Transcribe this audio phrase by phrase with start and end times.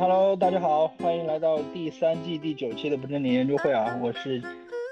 [0.00, 4.40] Hello，大家好，欢迎来到第三季第九期的不正经研究会啊，我是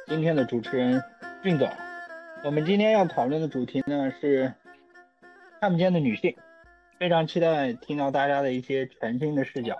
[0.09, 1.01] 今天的主持人
[1.45, 1.69] 俊总。
[2.45, 4.53] 我们今天要讨论的主题呢是
[5.61, 6.35] 看不见的女性，
[6.99, 9.79] 非常期待听到大家的一些全新的视角。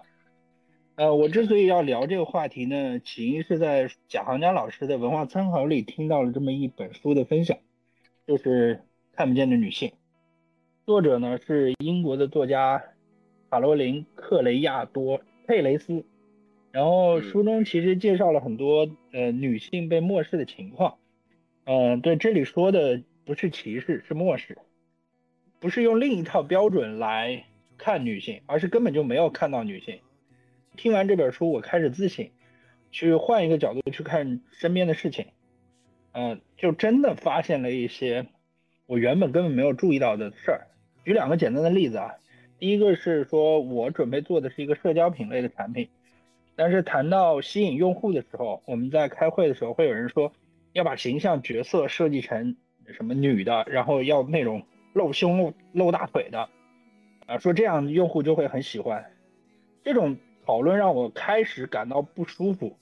[0.95, 7.59] 呃，我之所以要聊这个话题呢，起因是在贾行家老师的文化参考里听到了这么一本书的分享，
[8.29, 8.77] 就是
[9.17, 9.89] 《看不见的女性》，
[10.87, 12.81] 作者呢是英国的作家
[13.51, 16.05] 卡罗琳·克雷亚多·佩雷斯，
[16.73, 20.99] 然后书中其实介绍了很多呃女性被漠视的情况，
[21.65, 24.59] 嗯，对，这里说的不是歧视，是漠视，
[25.61, 27.45] 不是用另一套标准来
[27.79, 30.01] 看女性，而是根本就没有看到女性。
[30.77, 32.29] 听完这本书，我开始自省，
[32.91, 35.27] 去换一个角度去看身边的事情，
[36.13, 38.27] 嗯，就真的发现了一些
[38.87, 40.67] 我原本根本没有注意到的事儿。
[41.05, 42.17] 举两个简单的例子啊，
[42.59, 45.89] 第一个是说我准备做的是一个社交品类的产品，
[46.55, 50.33] 但是谈到吸引用户的时候，我们在开会的时候会有人说
[50.73, 52.57] 要把形象角色设计成
[52.95, 56.49] 什么女的，然后要那种露胸露露大腿的，
[57.27, 59.05] 啊，说这样用户就会很喜欢
[59.85, 60.17] 这种。
[60.47, 62.79] 讨论让我开始感到不舒服，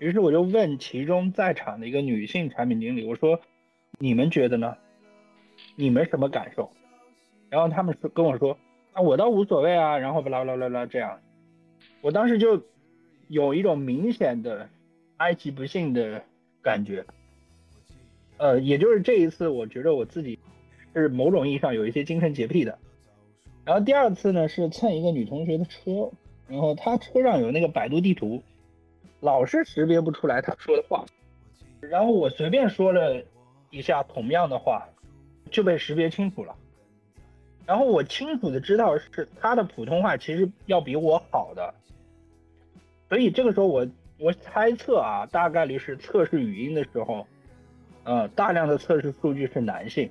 [0.00, 3.40] 于是我就问其中在场的一个女性产品经理，我说
[4.00, 4.76] ：“你们觉得呢？
[5.76, 6.68] 你们什么感受？”
[7.48, 8.58] 然后他们说跟我说
[8.96, 11.20] ：“啊，我倒无所谓啊。”然后巴拉巴拉巴拉这样，
[12.00, 12.62] 我当时就
[13.28, 14.70] 有一种明显的
[15.18, 16.22] 哀其不幸的
[16.62, 17.04] 感觉。
[18.38, 20.38] 呃，也就是这一次，我觉得我自己
[20.94, 22.78] 是某种意义上有一些精神洁癖的。
[23.66, 26.10] 然后第二次呢，是蹭一个女同学的车。
[26.48, 28.42] 然后她车上有那个百度地图，
[29.20, 31.04] 老是识别不出来她说的话，
[31.80, 33.22] 然后我随便说了
[33.70, 34.88] 一下同样的话，
[35.50, 36.54] 就被识别清楚了。
[37.66, 41.74] 然后我清楚的知道是他的普通话其实要比我好的，
[43.08, 43.86] 所以这个时候我
[44.18, 47.26] 我猜测啊，大概率是测试语音的时候，
[48.04, 50.08] 呃，大量的测试数据是男性，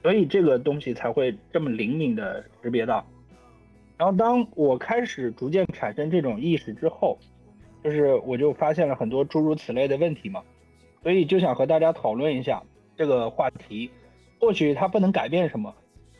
[0.00, 3.04] 所以这个东西才会这么灵敏的识别到。
[3.98, 7.18] 然后当我开始逐渐产生这种意识之后，
[7.82, 10.42] 就是我就发现了很多诸如此类的问题嘛，
[11.02, 12.62] 所以就想和大家讨论一下
[12.96, 13.90] 这个话题。
[14.40, 15.72] 或许它不能改变什么，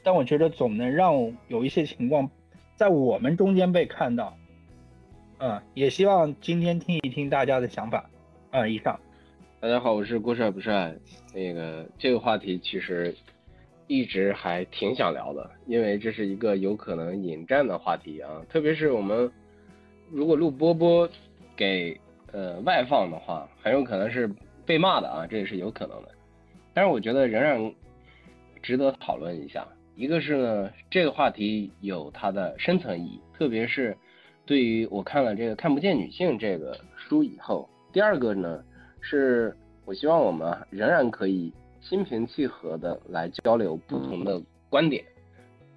[0.03, 1.15] 但我觉得总能让
[1.49, 2.29] 有一些情况
[2.75, 4.37] 在我们中间被看到。
[5.39, 8.09] 嗯，也希望今天听一听大家的想法。
[8.51, 8.99] 嗯，以上。
[9.61, 10.95] 大家好，我是郭帅不帅。
[11.35, 13.15] 那个这个话题其实。
[13.89, 19.31] 一直还挺想聊的，因为这是一个有可能引战的话题啊，特别是我们
[20.11, 21.07] 如果录波波
[21.55, 24.31] 给呃外放的话，很有可能是
[24.65, 26.09] 被骂的啊，这也是有可能的。
[26.73, 27.71] 但是我觉得仍然
[28.63, 29.67] 值得讨论一下。
[29.97, 33.97] 一个是呢，这个话题有它的深层意义，特别是
[34.47, 37.69] 对于我看了这个《看不见女性》这个书以后。
[37.93, 38.63] 第二个呢，
[39.01, 41.53] 是我希望我们仍然可以。
[41.83, 45.05] 心平气和的来交流不同的观点，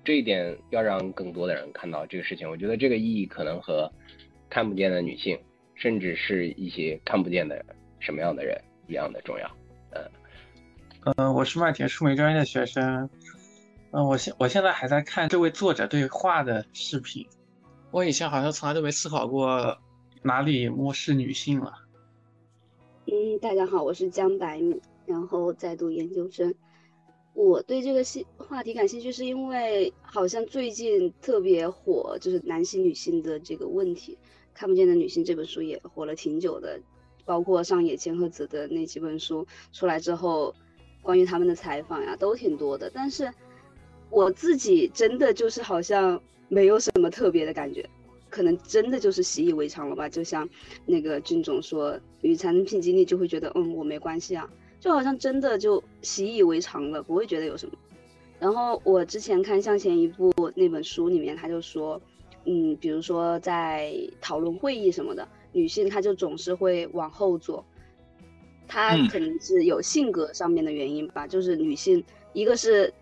[0.04, 2.48] 这一点要让更多的人看到这个事情。
[2.48, 3.92] 我觉得这个意义可能和
[4.48, 5.36] 看不见的女性，
[5.74, 7.66] 甚至是一些看不见的
[8.00, 8.56] 什么样的人
[8.88, 9.52] 一样的重要。
[9.94, 10.12] 嗯，
[11.18, 13.10] 嗯，我是麦田树莓专业的学生。
[13.96, 17.26] 嗯，我现我现在还在看这位作者对话的视频。
[17.92, 19.78] 我以前好像从来都没思考过
[20.22, 21.76] 哪里漠视女性了。
[23.06, 24.82] 嗯，大家好，我是江百米。
[25.06, 26.54] 然后在读研究生，
[27.34, 34.18] 我对这个兴话题感兴趣，是因为好像最近特别火，就是男性女性的这个问题。
[34.54, 36.82] 看不见的女性这本书也火了挺久的，
[37.24, 40.54] 包括上野千鹤子的那几本书出来之后，
[41.02, 42.92] 关于他们的采访呀都挺多的。
[42.94, 43.32] 但是
[44.16, 46.18] 我自己真的就是好像
[46.48, 47.86] 没有什么特别的感觉，
[48.30, 50.08] 可能真的就是习以为常了吧。
[50.08, 50.48] 就像
[50.86, 54.50] 那个俊总说，与产品经理就会觉得，嗯，我没关系啊。
[54.80, 57.76] 就好像真的就习以为常了，不会觉得有什么。
[58.40, 62.02] 然后我之前看向前一步那本书里面，他就说，
[62.46, 67.66] 嗯，比如说在讨论会议什么的，女性她就总是会往后坐，
[68.66, 71.28] 她可能是有性格上面的原因吧。
[71.28, 72.02] 就是女性，
[72.32, 72.94] 一个是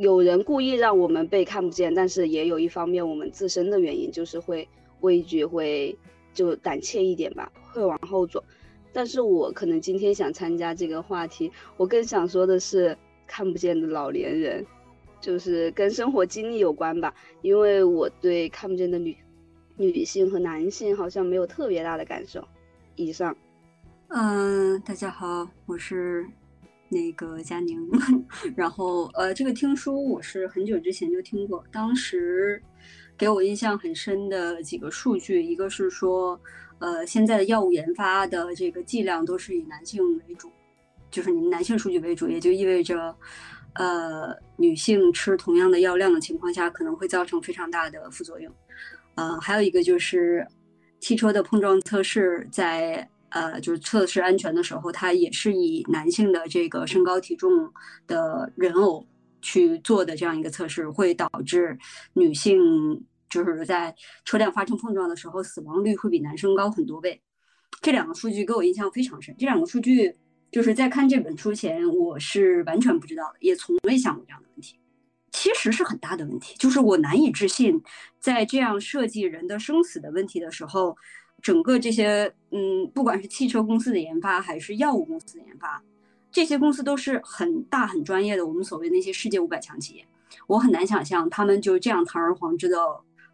[0.00, 4.66] 有人故意让我们被看不见，但是也有一方面我们自身的原因，就是会
[5.00, 5.94] 畏惧，会
[6.32, 8.42] 就胆怯一点吧，会往后走。
[8.94, 14.64] 但是我可能今天想参加这个话题，我更想说的是看不见的老年人，
[15.20, 17.14] 就是跟生活经历有关吧。
[17.42, 19.14] 因为我对看不见的女
[19.76, 22.42] 女性和男性好像没有特别大的感受。
[22.96, 23.36] 以上，
[24.08, 26.26] 嗯，大家好，我是
[26.90, 27.88] 那个佳宁。
[28.54, 32.62] 然后呃，这个听书我是很久之前就听过，当时。
[33.18, 36.40] 给我印象很深的几个数据，一个是说，
[36.78, 40.50] 呃，现在的药物研发的这个剂量都是以男性为主，
[41.10, 43.14] 就是你们男性数据为主，也就意味着，
[43.74, 48.50] 呃，女性吃同样的药量的情况下，可能会造成非常大的副作用。
[49.16, 50.46] 呃，还有一个就是
[50.98, 57.72] 汽车的碰撞测试，在呃就是测试安全的时候，它也是以男性的这个身高体重
[58.06, 59.06] 的人偶
[59.40, 61.78] 去做的这样一个测试，会导致
[62.12, 63.94] 女性就是在
[64.24, 67.20] 车辆发生碰撞的时候，死亡率会比男生高很多倍。
[67.80, 69.34] 这两个数据给我印象非常深。
[69.38, 70.14] 这两个数据
[70.50, 74.78] 就是在看这本书前，我是完全不知道的，也从未想过这样的问题。
[75.32, 77.80] 其实是很大的问题，就是我难以置信，
[78.18, 80.96] 在这样设计人的生死的问题的时候，
[81.42, 85.82] 整个这些嗯，不管是汽车公司的研发还是药物公司的研发，
[86.30, 90.06] 这些公司都是很大很专业的，我们所谓那些世界五百强企业，
[90.46, 92.78] 我很难想象他们就这样堂而皇之的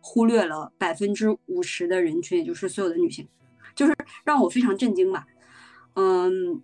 [0.01, 3.27] 忽略了百分之五十的人群，也就是所有的女性，
[3.75, 3.95] 就是
[4.25, 5.27] 让我非常震惊吧，
[5.95, 6.61] 嗯，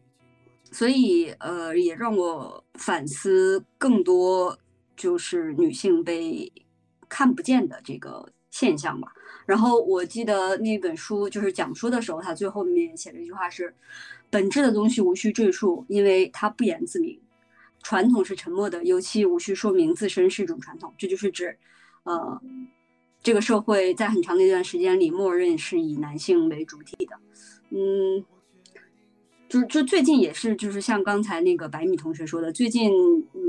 [0.70, 4.58] 所以呃，也让我反思更多。
[4.94, 6.52] 就是女性被
[7.08, 9.12] 看不见的这个现象吧。
[9.46, 13.74] 然后我记得那本书就是讲书的时候，他最后面写了一句话是
[14.30, 17.20] ：“本质的东西无需赘述，因为它不言自明。
[17.82, 21.56] 传统是沉默的，尤其无需说明自身是一种传统。”这就是指，
[22.04, 22.40] 呃，
[23.22, 27.16] 这个社会在很长的一段时间里，默认是以男性为主体的。
[27.70, 28.24] 嗯。
[29.48, 32.90] 就就最近也是，就是像刚才那个白米同学说的，最近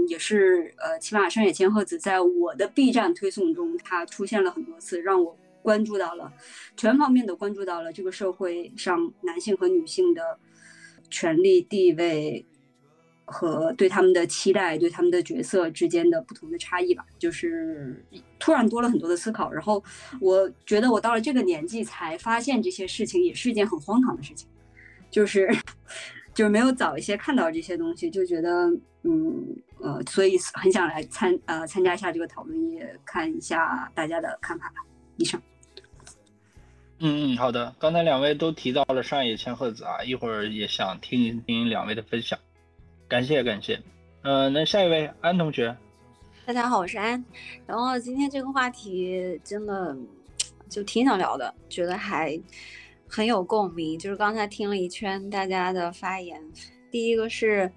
[0.09, 6.31] 也是，呃，起码山野千鹤子在我的 B 站推送中，他出现了很多次，让我关注到了，
[6.77, 10.37] 全方面的关注到了这个社会上男性和女性的
[11.09, 12.45] 权利地位
[13.25, 17.05] 和对他们的期待、对他们的角色之间的不同的差异吧。
[17.17, 18.05] 就是
[18.37, 19.81] 突然多了很多的思考，然后
[20.19, 24.47] 我觉得我到了这个年纪才发现这些事情，也是一件很荒唐的事情。
[25.09, 25.49] 就是，
[26.35, 28.69] 就是没有早一些看到这些东西，就觉得，
[29.03, 34.75] 嗯，呃，所以很想来参，呃，参加一下这个讨论，也看一下大家的看法吧。
[35.17, 35.41] 以上。
[37.05, 37.75] 嗯嗯，好的。
[37.79, 42.39] 刚才两位都提到了上野千鹤子啊，一会儿也想听一听两位的分享，
[43.09, 43.77] 感谢感谢。
[44.21, 45.75] 嗯，那下一位安同学。
[46.45, 47.21] 大家好，我是安。
[47.67, 49.93] 然后今天这个话题真的
[50.69, 52.39] 就挺想聊的，觉得还。
[53.05, 56.41] 很有共鸣，就是刚才听了一圈大家的发言。
[56.89, 57.71] 第一个是，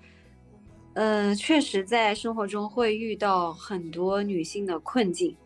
[0.94, 5.37] 呃，确实在生活中会遇到很多女性的困境，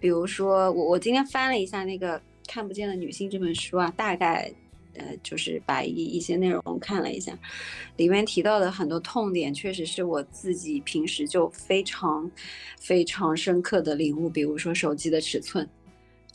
[0.00, 4.52] 比如说我我今天翻了一下那个《看不见的女性》这本书啊，大概
[4.94, 7.38] 呃就是把一一些内容看了一下，
[7.96, 12.30] 里面提到的很多痛点，确实是我自己平时就非常
[12.78, 15.68] 非常深刻的领悟，比如说手机的尺寸。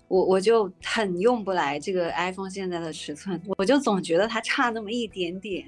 [0.08, 5.64] 我我就很用不来这个 iPhone 现在的尺寸，我就总觉得它差那么一点点，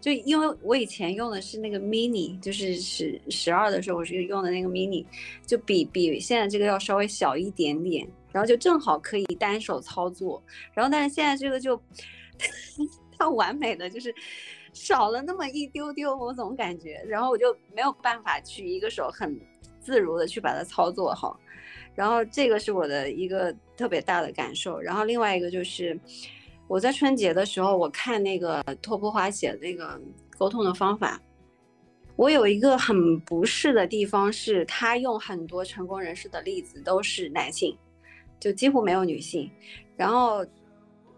[0.00, 5.06] 就因为我以前用的是那个 mini，就是十十二的时候我是用的那个 mini，
[5.46, 10.42] 就比比现在这个要稍微小一点点，然后就正好可以单手操作，
[10.72, 11.80] 然后但是现在这个就
[13.18, 14.14] 它完美的就是
[14.72, 19.38] 少了那么一丢丢，我总感觉，然后我就没有办法去一个手很
[19.80, 21.38] 自如的去把它操作好。
[21.94, 24.80] 然后这个是我的一个特别大的感受。
[24.80, 25.98] 然后另外一个就是，
[26.66, 30.00] 我在春节的时候，我看那个托波华写的那个
[30.38, 31.20] 沟通的方法，
[32.16, 37.76] 我有一个很不适的地方是，他用很多成功人士的例子都是男性，
[38.42, 39.50] 就几乎没有女性。
[39.96, 40.44] 然后。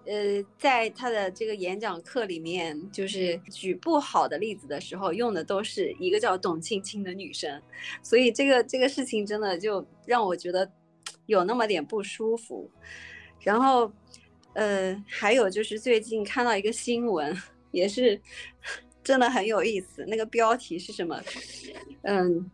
[0.07, 7.59] 呃，在他的这个演讲课里面，就是举不好的例子的时候，用的都是一个叫董卿卿的女生，
[8.03, 10.71] 所以这个这个事情真的就让我觉得
[11.25, 12.71] 有那么点不舒服。
[13.41, 13.91] 然后，
[14.53, 17.35] 呃，还有就是最近看到一个新闻，
[17.71, 18.21] 也是
[19.03, 20.05] 真的很有意思。
[20.07, 21.19] 那个标题是什么？
[22.03, 22.51] 嗯，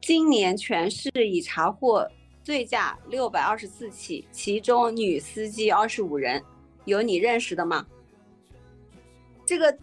[0.00, 2.08] 今年全市已查获。
[2.44, 6.40] 醉驾六百二十四起，其中女司机二十五人，
[6.84, 7.86] 有你认识的吗？
[9.46, 9.74] 这个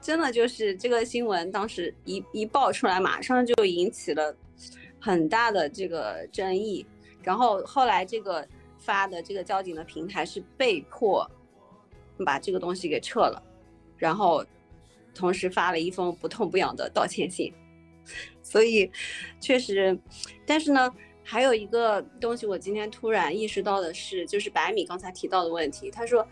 [0.00, 4.32] 真的就是这个新闻，当时一一爆出来，马上就引起了
[5.00, 6.86] 很大的这个争议。
[7.20, 8.46] 然后后来这个
[8.78, 11.28] 发的这个交警的平台是被迫
[12.24, 13.42] 把这个东西给撤了，
[13.98, 14.44] 然后
[15.16, 17.52] 同时发了一封不痛不痒的道歉信。
[18.40, 18.88] 所以
[19.40, 19.98] 确实，
[20.46, 20.94] 但是呢。
[21.24, 25.90] 还有一个东西，我今天突然意识到的是，就是白米刚才提到的问题。
[25.90, 26.26] 他说，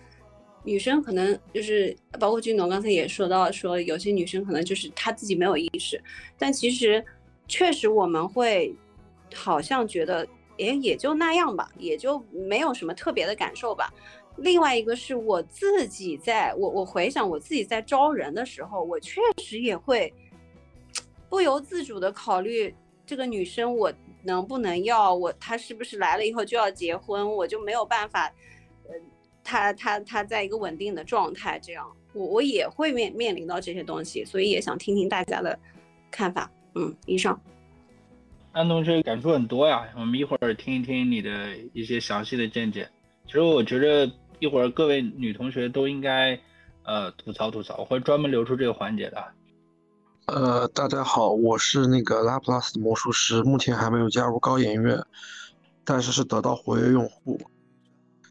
[0.63, 6.01] 女生可能就是包括俊总刚才也说到，说有些女生可能就是她自己没有意识，
[6.39, 7.03] 但其实
[7.49, 8.73] 确实我们会
[9.35, 13.93] 好像觉得哎也就那样吧，也就没有什么特别的感受吧。
[14.37, 20.13] 另外一个是我自己在我我回想我自己在招人的时候，我确实也会
[21.29, 23.93] 不由自主的考虑这个女生我
[24.25, 28.33] 能不能要，我他是不是来了以后就要结婚，我就没有办法，
[28.89, 28.95] 呃，
[29.43, 35.59] 他他他在一个稳定的状态，这样我我也会面面临到这些东西，所以也想听听大家的
[36.11, 36.51] 看法。
[36.75, 37.41] 嗯，以上。
[38.53, 42.89] 安同学感触很多呀，我们一会儿听一听你的一些详细的见解。
[43.27, 44.11] 其实我觉得
[44.41, 46.39] 一会儿各位女同学都应该
[46.85, 49.25] 呃吐槽吐槽，我会专门留出这个环节的。
[50.27, 55.05] 呃，大家好，我是那个拉普拉斯的魔术师，目前还没有加入高研院，
[55.85, 57.41] 但是是得到活跃用户。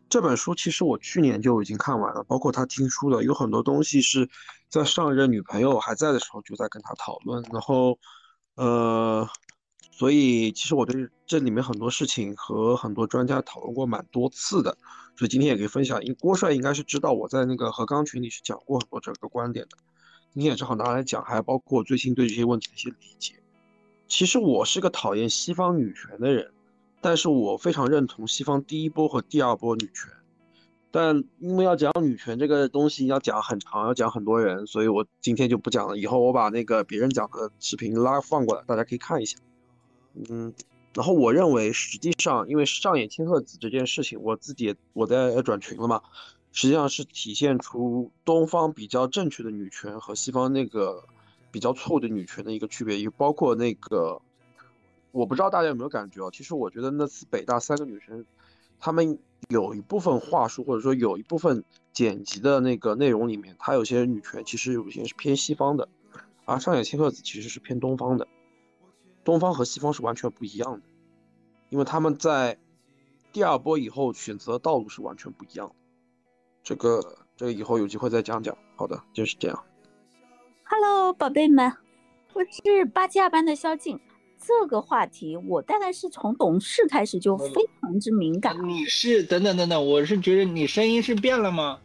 [0.09, 4.29] 这本书其实我去年就已经看完了，包括他听书的，有很多东西是
[4.69, 7.99] 在上一任女朋友还在的时候就在跟他讨论，然后
[8.55, 9.27] 呃。
[9.93, 14.75] 所以其实我对这里面很多事情和很多专家讨论过蛮多次的，
[15.15, 16.03] 所以今天也可以分享。
[16.03, 19.77] 因郭帅应该是知道我在那个和钢群里是讲过很多这个观点的，
[20.33, 23.35] 你也正好拿来讲，还包括最近对这些问题的一些理解。
[24.07, 26.51] 其实我是个讨厌西方女权的人，
[27.01, 30.09] 但是我非常认同西方第一波和第二波女权。
[30.93, 35.97] 但因为要讲女权这个东西要讲很长，要讲很多人，所以我今天就不讲了。
[35.97, 39.37] 以后我把那个别人讲的视频拉放过来，大家可以看一下。
[40.29, 40.53] 嗯，
[40.93, 46.01] 然后我认为，实际上，因为上野千鹤子这件事情，我自己我在转群了嘛，
[46.51, 51.05] 实际上是体现出东方比较正确的女权和西方那个
[51.51, 54.21] 比较错误的女权的一个区别，也包括那个，
[55.11, 56.29] 我不知道大家有没有感觉啊？
[56.31, 58.25] 其实我觉得那次北大三个女生，
[58.79, 59.17] 她们
[59.49, 65.87] 有一部分话术或者说有一部分剪辑的那个内容里面，她有些女权其实有些是偏西方的，
[66.45, 68.27] 而上野千鹤子其实是偏东方的。
[69.23, 70.81] 东方和西方是完全不一样的，
[71.69, 72.57] 因为他们在
[73.31, 75.75] 第二波以后选择的道路是完全不一样的。
[76.63, 77.01] 这个
[77.35, 78.55] 这个以后有机会再讲讲。
[78.75, 79.63] 好的，就是这样。
[80.63, 81.71] Hello，宝贝们，
[82.33, 83.99] 我是八七二班的萧静。
[84.37, 88.57] 这个话题我大概是从懂事开始就非常之敏感。
[88.67, 91.79] 你是等等等等，我是觉得你声音是变了吗？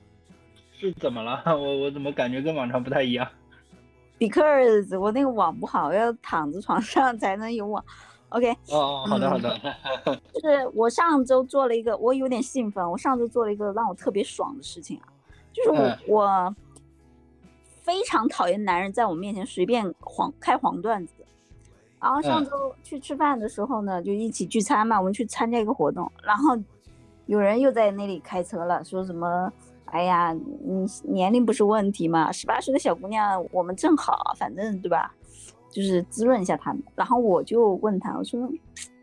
[0.78, 1.42] 是怎么了？
[1.56, 3.26] 我我怎么感觉跟往常不太一样
[4.18, 7.85] ？Because 我那个网不好，要躺在床上才能有网。
[8.30, 8.50] OK。
[8.71, 9.59] 哦，好的好的。
[10.35, 12.90] 就是我上周做了一个，我有点兴奋。
[12.90, 15.09] 我上周做了一个让我特别爽的事情啊，
[15.52, 16.54] 就是我我
[17.83, 21.12] 非常讨厌男人在我面前随便黄开黄段子。
[22.00, 22.50] 然后上周
[22.85, 26.56] 去吃饭的时候呢，就一起聚餐嘛，我们去参加一个活动，然后
[27.26, 29.52] 有人又在那里开车了，说什么。
[29.87, 30.33] 哎呀，
[30.64, 32.30] 你年龄不是问题嘛？
[32.33, 35.14] 十八岁的小姑娘，我们正好，反正对吧？
[35.76, 36.83] 就是滋润一下他们。
[36.95, 38.40] 然后我就问他，我说：“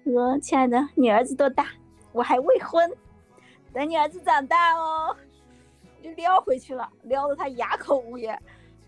[0.05, 1.67] 我说亲爱的，你儿子多大？
[2.11, 2.91] 我还未婚，
[3.71, 5.15] 等你儿子长大哦。”
[6.01, 8.29] 就撩回去了，撩得他哑口无言。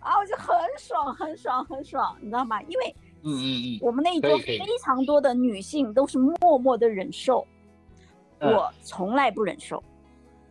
[0.01, 2.59] 然后我就很爽，很爽，很爽，你知道吗？
[2.63, 7.45] 因为嗯嗯嗯，我们那一桌非常多的女性都是默默的忍受，
[8.39, 9.83] 我从来不忍受。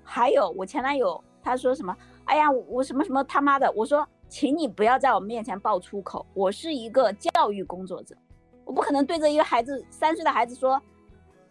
[0.05, 1.21] 还有我前男友。
[1.47, 1.95] 他说什么？
[2.25, 3.71] 哎呀，我什么什么他妈的！
[3.73, 6.27] 我说，请你不要在我面前爆粗口。
[6.35, 8.17] 我是一个教育工作者，
[8.65, 10.83] 我不可能对着一个孩子三岁的孩子说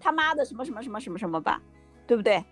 [0.01, 1.61] 他妈的什么什么什么什么什么吧，
[2.05, 2.43] 对不对？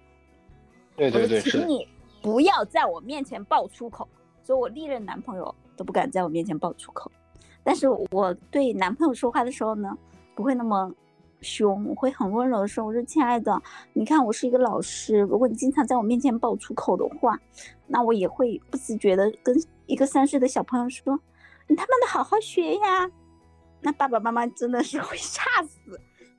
[0.96, 1.86] 对对对，请你
[2.22, 4.08] 不要在我面前爆粗口。
[4.42, 7.12] 所以我历任男朋友都不敢在我面前爆粗口，
[7.62, 9.98] 但是我对男朋友说话的时候呢，
[10.34, 10.90] 不会那么。
[11.44, 13.60] 凶，我会很温柔的说：“我说亲爱的，
[13.94, 17.36] 你看我是一个老师，如果你经常在我面前爆粗口的话，
[17.88, 19.56] 那我也会不自觉的跟
[19.92, 21.20] 一个三岁的小朋友说，
[21.68, 23.12] 你他妈的好好学呀。
[23.82, 25.80] 那爸爸妈妈真的是会吓死。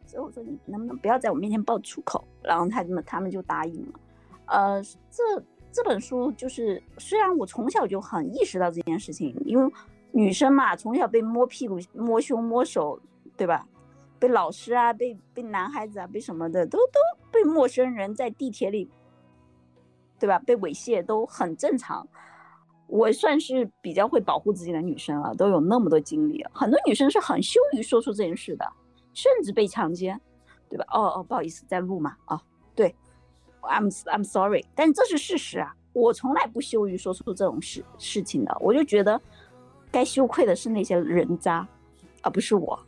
[0.06, 2.25] 所以我说你能不能不要在我面前爆粗口？
[2.42, 4.00] 然后他们他们就答应了。
[4.47, 5.23] 呃，这
[5.71, 9.73] 这本书就是虽然我从小就很意识到这件事情，因为
[10.12, 12.99] 女生嘛，从小被摸屁股、摸胸、摸手，
[13.37, 13.68] 对吧？
[14.18, 18.90] 被老师啊，被被男孩子啊，被什么的，都都被陌生人在地铁里，
[20.18, 20.38] 对吧？
[20.38, 22.09] 被猥亵都很正常。
[22.93, 26.45] 我算是比较会保护自己的女生了，都有那么多经历。
[26.53, 28.71] 很多女生是很羞于说出这件事的，
[29.15, 30.21] 甚至被强奸，
[30.69, 30.85] 对吧？
[30.93, 32.15] 哦哦，不好意思，在录嘛？
[32.27, 32.39] 啊，
[32.77, 32.95] 对
[33.63, 35.75] ，I'm I'm sorry，但这是事实啊。
[35.95, 39.19] 我从来不羞于说出这种事事情的，我就觉得
[39.91, 41.67] 该羞愧的是那些人渣，
[42.21, 42.79] 而不是我。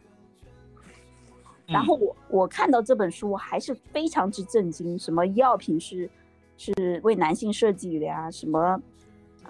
[1.67, 4.99] 然后我我看到这本书，我还是非常之震惊。
[4.99, 6.11] 什么药品是
[6.59, 8.31] 是为男性设计的呀？
[8.31, 8.79] 什么，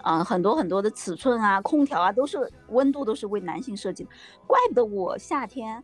[0.02, 4.10] 嗯，很多很多的尺寸啊，空调啊，都是温度都是为男性设计的。
[4.46, 5.82] 怪不得我夏天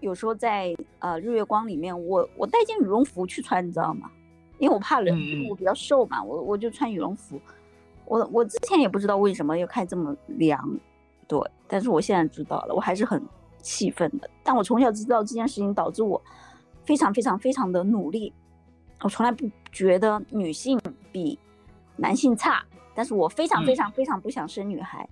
[0.00, 4.10] 有时候在呃日月光里面，我我带件羽绒服去穿，你知道吗？
[4.58, 7.40] 因为我怕冷，嗯嗯我比较瘦嘛，我我就穿羽绒服。
[8.04, 10.78] 我我之前也不知道为什么要开这么凉，
[11.28, 13.22] 对，但是我现在知道了，我还是很
[13.62, 14.28] 气愤的。
[14.42, 16.20] 但我从小知道这件事情导致我
[16.84, 18.32] 非常非常非常的努力，
[19.02, 20.80] 我从来不觉得女性
[21.12, 21.38] 比
[21.96, 22.64] 男性差，
[23.00, 25.08] 但是我非常非嗯常非常不想生女孩。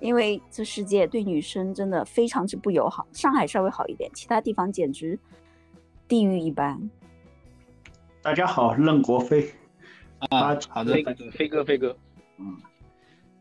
[0.00, 5.18] 因为这世界对女生真的非常之不友好，上海稍微好一点，其他地方简直
[6.06, 6.90] 地狱一般。
[8.20, 9.50] 大家好，任国飞。
[10.28, 11.96] 啊，好的飞，哥，飞哥，飞哥，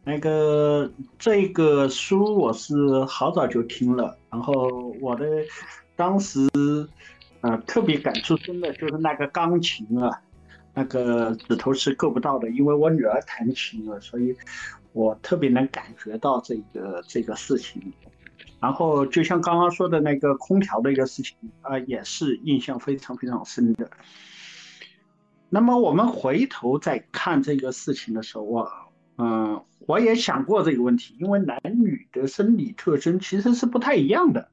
[0.06, 4.54] 那个这个书我是好早就听了，然后
[5.02, 5.26] 我的
[5.98, 6.40] 当时
[7.42, 10.22] 呃特别感触深的就是那个钢琴啊，
[10.80, 14.34] 那个指头是够不到的，因为我女儿弹琴了，所以
[14.94, 17.92] 我特别能感觉到这个这个事情。
[18.62, 23.90] 然后就像刚刚说的那个空调的一个事情啊、也是印象非常非常深的。
[25.50, 28.72] 那么我们回头再看这个事情的时候，啊
[29.18, 34.50] 嗯，我也想过这个问题，因为男女的生理特征其实是不太一样的。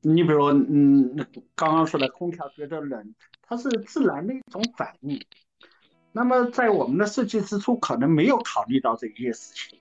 [0.00, 1.14] 你比如，嗯，
[1.54, 3.14] 刚刚说的空调觉得冷，
[3.50, 5.20] 它是自然的一种反应。
[6.12, 9.78] 那么在我们的设计之初，可能没有考虑到这些事情。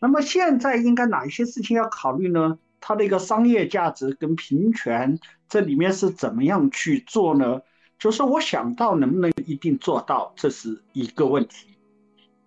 [0.00, 2.58] 那么现在应该哪一些事情要考虑呢？
[2.80, 5.18] 它的一个商业价值跟平权，
[5.48, 7.60] 这里面是怎么样去做呢？
[7.98, 11.76] 就是我想到能不能一定做到，这是一个问题。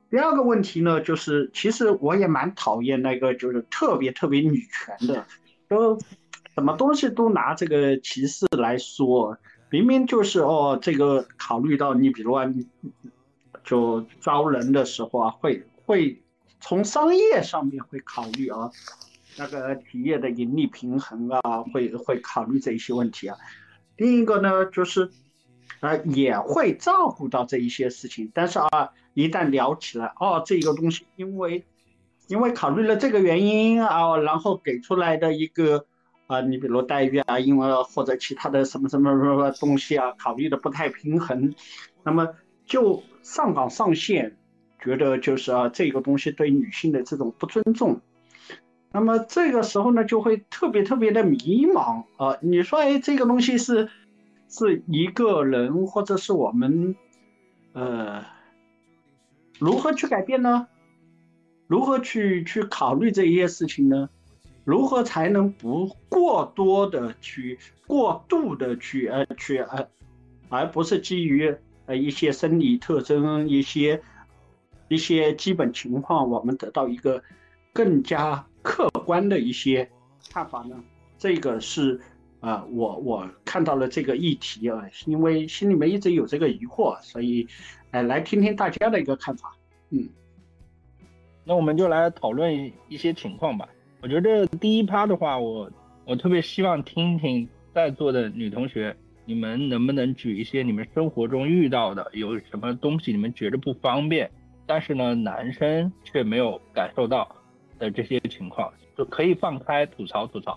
[0.10, 5.26] 第二个问题呢，就是其实我也蛮讨厌那个就是特别特别女权的，
[5.68, 5.98] 都
[6.54, 9.38] 什么东西都拿这个歧视来说，
[9.76, 12.46] 明明就是哦，这个考虑到你比如啊，
[13.66, 16.24] 就招人的时候啊，会会
[16.62, 18.72] 从商业上面会考虑啊，
[19.38, 23.36] 那个企业的盈利平衡啊，会会考虑这一些问题啊。
[23.98, 25.12] 另一个呢，就是
[25.82, 31.66] 啊，也会照顾到这一些事情，但是啊，一旦聊起来，哦，这个东西因为
[32.28, 35.86] 因为考虑了这个原因啊，然后给出来的一个
[36.28, 41.54] 啊，你比如待遇啊，因为或者其他的什么什么什么东西啊，考虑的不太平衡，
[42.04, 42.30] 那么
[42.66, 44.36] 就上纲上线，
[44.80, 48.02] 觉得就是啊，这个东西对女性的这种不尊重。
[48.92, 52.38] 那么这个时候呢，就会特别特别的迷茫啊！
[52.42, 53.90] 你说，哎，这个东西是
[54.48, 56.96] 是一个人，或者是我们，
[57.74, 58.24] 呃，
[59.60, 60.68] 如何去改变呢？
[61.68, 64.10] 如何去去考虑这一些事情呢？
[64.66, 69.88] 如何才能不过多的去过度的去呃去呃，
[70.50, 74.02] 而不是基于呃一些生理特征、一些
[74.88, 77.24] 一些基本情况，我们得到一个
[77.72, 79.88] 更加客观的一些
[80.32, 80.76] 看法呢？
[81.20, 82.02] 这个是
[82.40, 87.48] 啊、呃我我看到了这个议题啊，因为心里面一直有这个疑惑，所以
[87.92, 89.56] 呃来听听大家的一个看法。
[89.92, 90.10] 嗯，
[91.44, 93.70] 那我们就来讨论一些情况吧。
[94.06, 95.68] 我觉得第一趴的话，我
[96.06, 104.30] 我特别希望听听在座的女同学，你们能不能举一些你们生活中遇到的有什么东西你们觉得不方便，
[104.68, 107.36] 但是呢男生却没有感受到
[107.80, 110.56] 的这些情况，就可以放开吐槽吐槽。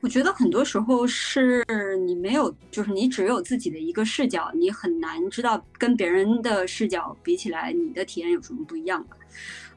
[0.00, 1.64] 我觉得很多时候是
[2.06, 9.16] 你没有，就是你只有自己的一个视角，你很难知道跟别人的视角比起来，你的体验有什么不一样吧。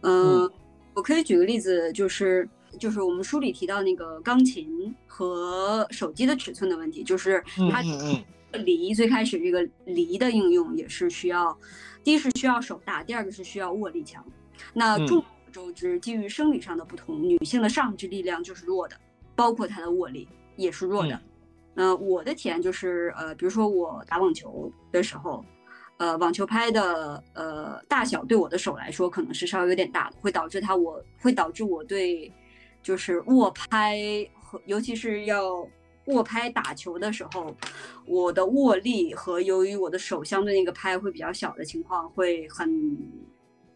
[0.02, 0.52] 嗯、呃，
[0.93, 2.47] 我可以举个例子，就是
[2.80, 8.23] 就是我们书里提到那个钢琴和手机的尺寸的问题，就是它嗯
[8.65, 11.58] 梨最开始这个离的应用也是需要，
[12.04, 14.25] 第一是需要手大，第二个是需要握力强。
[14.73, 18.95] 那嗯众所周知，基于生理上的不同，女性的上肢力量就是弱的。
[19.36, 21.21] 包括她的握力也是弱的。
[21.75, 25.45] 嗯、呃，我的体验就是，呃，比如说我打网球的时候，
[25.99, 32.33] 呃，网球拍的呃大小对我的手来说可能是稍微有点大的，会导致它我会导致我对
[32.81, 33.99] 就是握拍
[34.41, 35.67] 和尤其是要
[36.05, 37.55] 握拍打球的时候，
[38.07, 42.97] 我的握力和由于我的手相对那个拍会比较小的情况会很。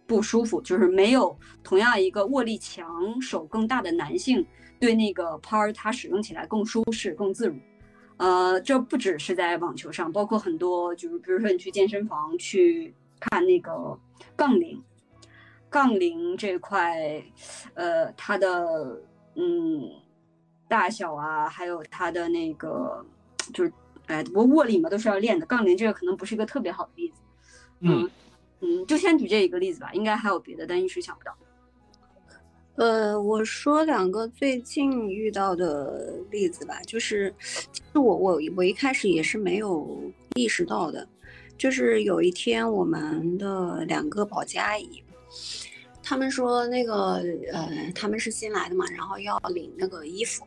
[0.06, 2.86] 不舒服，就是没有同样一个握力强、
[3.22, 4.46] 手更大的男性
[4.78, 7.56] 对那个拍儿，它使用起来更舒适、更自如。
[8.24, 14.00] 呃，这不只是在网球上，包括很多，就是比如说你去健身房去看那个
[14.34, 14.82] 杠铃，
[15.70, 17.22] 杠铃这块，
[17.74, 19.02] 呃，它的
[19.36, 19.92] 嗯
[20.70, 23.06] 大小啊，还有它的那个
[23.54, 23.74] 就是，
[24.06, 27.22] 哎，不过握力嘛都是要练的，杠铃这个可能不是一个特别好的例子。
[27.82, 28.10] 嗯。
[28.62, 31.36] 嗯，就先举这一个例子吧，应该还有别的，但一时想不到。
[32.76, 40.02] 呃，我说两个最近遇到的例子吧，就是其实我我我一开始也是没有
[40.36, 41.08] 意识到的，
[41.56, 45.04] 就是有一天我们的两个保洁阿姨，
[46.02, 50.44] 他们说那个呃他们是新来的嘛，然后要领那个衣服，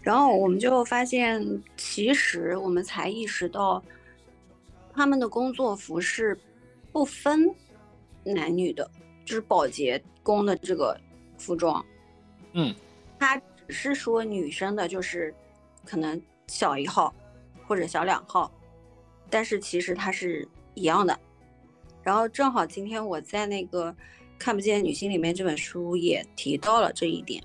[0.00, 1.44] 然后我们就发现，
[1.76, 3.82] 其实我们才意识到，
[4.94, 6.38] 他们的工作服是
[6.92, 7.52] 不分
[8.22, 8.88] 男女的，
[9.24, 10.96] 就是保洁工的这个。
[11.38, 11.84] 服装，
[12.52, 12.74] 嗯，
[13.18, 15.34] 他只是说女生的，就是
[15.84, 17.14] 可能小一号
[17.66, 18.52] 或者小两号，
[19.30, 21.18] 但是其实它是一样的。
[22.02, 23.92] 然后正好今天我在那个
[24.38, 27.42] 《看不见女性》里面这本书也提到了这一点，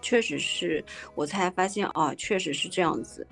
[0.00, 3.26] 确实是我才发现啊，确实是这样子。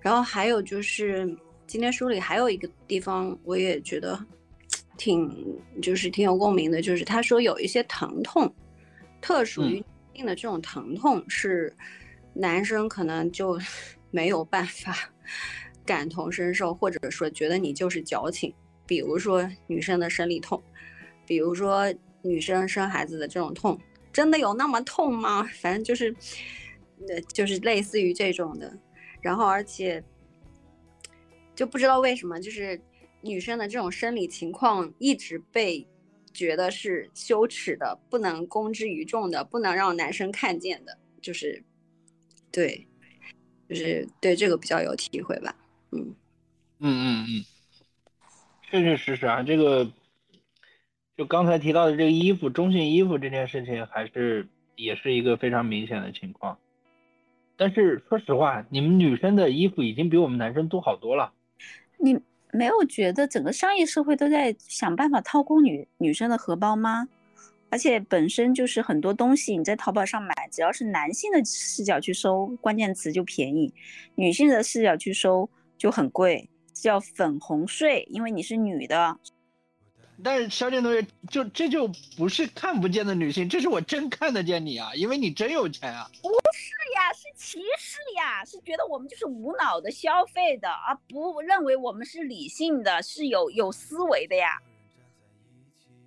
[0.00, 1.26] 然后还有就是
[1.66, 4.18] 今天书里还有一个地方，我也觉得
[4.98, 5.32] 挺
[5.80, 8.52] 就是挺有共鸣的，就是他说有一些疼痛。
[9.24, 9.84] 特属于女
[10.16, 11.74] 性的这种疼痛是
[12.34, 13.58] 男生可能就
[14.12, 14.94] 没有办法
[15.86, 18.52] 感同身受，或者说觉得你就是矫情。
[18.86, 20.62] 比如说女生的生理痛，
[21.24, 23.80] 比如说女生生孩子的这种痛，
[24.12, 25.42] 真的有那么痛吗？
[25.58, 26.14] 反正就是，
[27.08, 28.76] 呃，就是类似于这种的。
[29.22, 30.04] 然后而且
[31.54, 32.78] 就不知道为什么，就是
[33.22, 35.88] 女生的这种生理情况一直被。
[36.34, 41.64] 觉得是羞耻的，不能公之于众的，不能让男生看见的，就是，
[42.50, 42.86] 对，
[43.68, 45.54] 就是对这个比较有体会吧。
[45.92, 46.14] 嗯，
[46.80, 47.44] 嗯嗯嗯，
[48.68, 49.88] 确确实实啊，这个
[51.16, 56.58] 就刚才提到的这个衣服，中性衣服这件事情，还是也是一个非常明显的情况。
[57.56, 61.32] 但是说实话，你们女生的衣服已经比我们男生多好多了。
[61.98, 62.18] 你。
[62.54, 67.08] 没有觉得整个商业社会都在想办法掏空女女生的荷包吗？
[67.68, 73.74] 而且本身就是很多东西你在淘宝上买，只要是男性的视角去搜关键词就便宜，
[74.14, 79.18] 女性的视角去搜就很贵，叫粉红税，因为你是女的。
[80.22, 86.08] 但是小点同学，就这就不是看不见的女性，这是我真看得见你啊，因为你真有钱啊。
[86.22, 94.60] 不是呀，是歧视呀，是觉得我们就是无脑的消费的，而不认为我们是理性的，是有有思维的呀。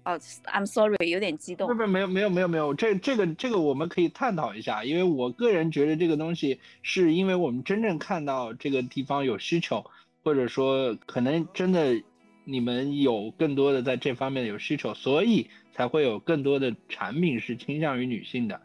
[0.05, 1.67] 哦，I'm sorry，有点激动。
[1.67, 9.85] 不不，没有没有没有没有，这这个这个我们可以探讨一下，因为我个人觉得这个东西是因为我们真正看到这个地方有需求，
[10.23, 12.01] 或者说可能真的。
[12.49, 18.61] 你们有更多的在这方面有需求，所以才会有更多的产品是倾向于女性的。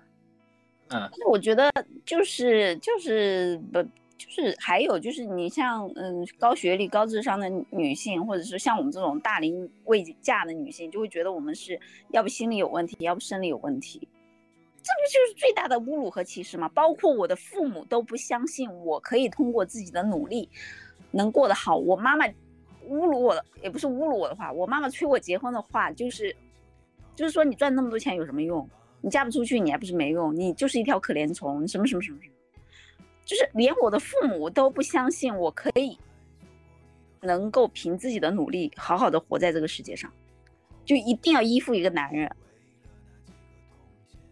[0.90, 1.68] 嗯，那我觉得
[2.07, 3.83] 就是就是不
[4.16, 11.77] 就是还有就是你像嗯高学历高智商的女性，或者是像我们这种大龄未嫁的女性，就会觉得我们是
[12.12, 13.99] 要不心理有问题，要不生理有问题，
[14.81, 16.68] 这不就是最大的侮辱和歧视吗？
[16.68, 20.49] 包括我的父母都不相信我可以通过自己的努力
[21.11, 22.25] 能过得好，我妈妈。
[22.92, 26.37] 侮辱我的也不是侮辱我的话，我妈妈催我结婚的话就是，
[27.16, 28.68] 就是说你赚那么多钱有什么用？
[29.00, 30.37] 你嫁不出去你还不是没用？
[30.37, 32.35] 你就是一条可怜虫，什么什么什么什么，
[33.24, 35.98] 就是连我的父母都不相信我可以
[37.20, 40.12] 能够凭自己的努力好好的活在这个世界上，
[40.85, 42.31] 就一定要依附一个男人。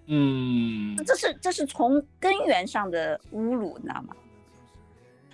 [0.06, 4.14] 嗯，这是这是从根源上的侮辱，你知道吗？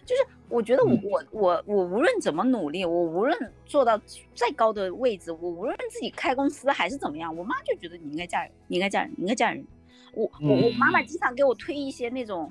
[0.07, 0.23] 就是。
[0.49, 4.01] 我觉得我我我我无论怎么努力，我无论做到
[4.33, 9.67] 再高的位置，我无论自己开公司还是怎么样，我妈就觉得你应该嫁人，你应该嫁人，你应该嫁人。
[10.15, 12.49] 我我我妈妈经常给我推一些那种，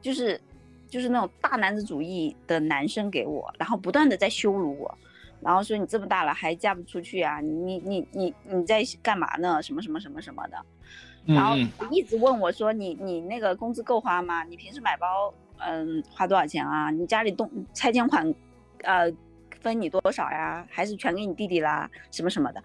[0.00, 0.38] 就是
[0.88, 4.98] 就是那种大男子主义的男生给我，然后不断的在羞辱我，
[5.40, 7.40] 然后说你这么大了还嫁不出去啊？
[7.40, 9.62] 你你你你在干嘛呢？
[9.62, 10.56] 什么什么什么什么的，
[11.24, 11.54] 然后
[11.92, 14.42] 一直问我说你你那个工资够花吗？
[14.42, 15.32] 你平时买包？
[15.64, 16.90] 嗯，花多少钱啊？
[16.90, 18.34] 你家里动拆迁款，
[18.82, 19.12] 呃，
[19.60, 20.66] 分你多少呀？
[20.70, 21.90] 还是全给你弟弟啦？
[22.10, 22.62] 什么什么的，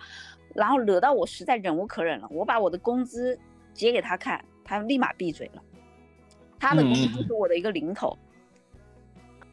[0.56, 3.38] 然后惹到我实在忍无可忍了，我把我的工资
[3.74, 5.62] 结给他看，他立马闭嘴了。
[6.60, 8.18] 他的工资是我的一个零头。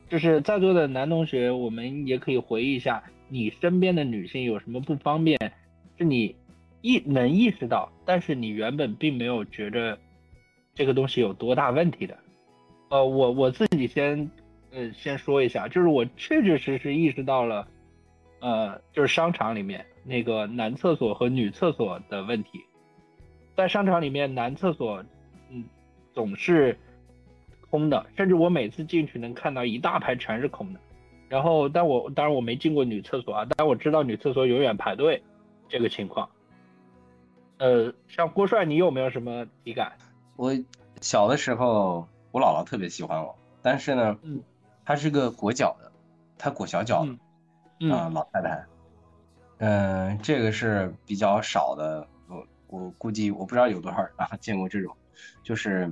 [0.08, 5.38] 就是在座的男同学，我们也可以回忆一下，你身边的女性有什么不方便，
[5.98, 6.34] 是你
[6.80, 9.98] 意能意识到，但是你原本并没有觉着
[10.74, 12.16] 这个东西有多大问题的。
[12.88, 14.30] 呃，我我自己先，
[14.70, 17.66] 呃，先说一下，就是我确确实实意识到了，
[18.40, 22.64] 呃，就是商场里面那个男厕所和女厕所的问题，
[23.56, 25.04] 在商场里面男厕所，
[25.50, 25.64] 嗯，
[26.12, 26.78] 总是
[27.70, 30.80] 空的，甚至我每次进去能看到一大排全是空的，
[31.28, 35.20] 然后，但我当然我没进过女厕所啊，但我知道女厕所永远排队
[35.68, 36.28] 这个情况，
[37.58, 39.92] 呃，像郭帅，你有没有什么体感？
[40.36, 40.52] 我
[41.00, 44.42] 小的时候，我姥姥特别喜欢我，但是呢，嗯，
[44.84, 45.92] 她是个裹脚的，
[46.36, 47.16] 她裹小脚的，
[47.78, 48.66] 嗯啊，老太太，
[49.58, 54.96] 嗯，这个是比较少的，我我估计我不知道有多少人啊见过这种，
[55.44, 55.88] 就是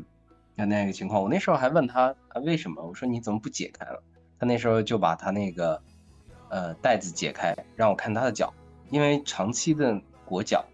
[0.57, 1.23] 那那个情况。
[1.23, 4.03] 我那时候还问她啊为什么，我说你怎么不解开了？
[4.41, 5.81] 她那时候就把她那个
[6.49, 8.53] 呃带子解开，让我看她的脚，
[8.91, 10.65] 因为长期的裹脚，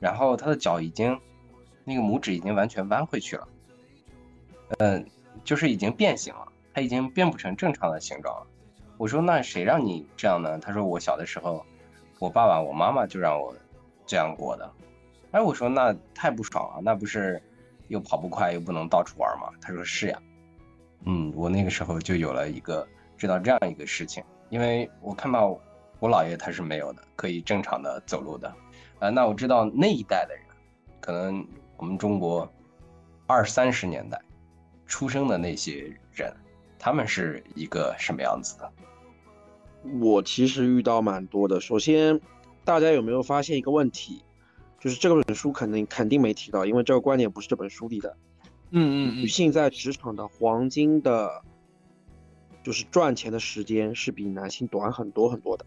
[0.00, 1.16] 然后她的脚已经
[1.84, 3.46] 那个拇指已经完全弯回去了，
[4.78, 5.04] 嗯，
[5.44, 8.46] 就是已经变形了，它已经变不成正常的形状了。
[8.96, 10.58] 我说那谁让你这样呢？
[10.58, 11.64] 他说我小的时候，
[12.18, 13.54] 我爸爸我妈妈就让我
[14.06, 14.70] 这样过的。
[15.32, 17.42] 哎，我说那太不爽了，那不是
[17.88, 19.48] 又跑不快又不能到处玩吗？
[19.60, 20.18] 他说是呀。
[21.04, 25.58] 嗯，我那个时候就有了一个知道这样一个事情，因为我看到
[25.98, 28.48] 我姥爷他是没有的，可以正常的走路的。
[29.00, 30.44] 啊，那我知道那一代的人，
[31.00, 31.44] 可能
[31.76, 32.48] 我们中国
[33.26, 34.20] 二三十年代
[34.92, 36.30] 出生的那些人，
[36.78, 38.70] 他们是一个什么样子的？
[39.98, 41.58] 我其实遇到蛮多的。
[41.58, 42.20] 首先，
[42.62, 44.22] 大家有没有发现一个问题？
[44.78, 48.14] 就是这本书肯定肯定没提到，因为这个观点不是这本书里的。
[48.68, 51.42] 嗯嗯女性在职场的黄金的，
[52.62, 55.64] 就是赚钱的时间是比男性短很多很多的。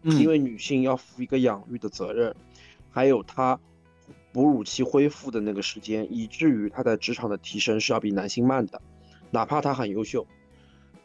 [0.00, 2.34] 嗯，因为女性要负一个养育的责任，
[2.90, 3.60] 还有她
[4.32, 8.80] 哺乳期恢复的那个时间，以至于她在职场的提升是要比男性慢的，
[9.30, 10.26] 哪怕她很优秀。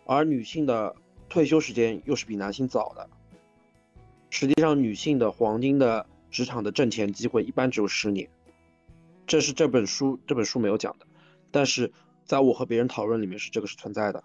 [0.06, 0.96] 而女性的
[1.28, 3.10] 退休时间又是比男性早的。
[4.30, 8.30] 实际上，女性的黄金的职场的挣钱机会一般只有十年，
[9.26, 11.08] 这是这本书这本书没有讲的，
[11.52, 11.92] 但是
[12.26, 14.24] 在我和别人讨论里面是这个是存在的。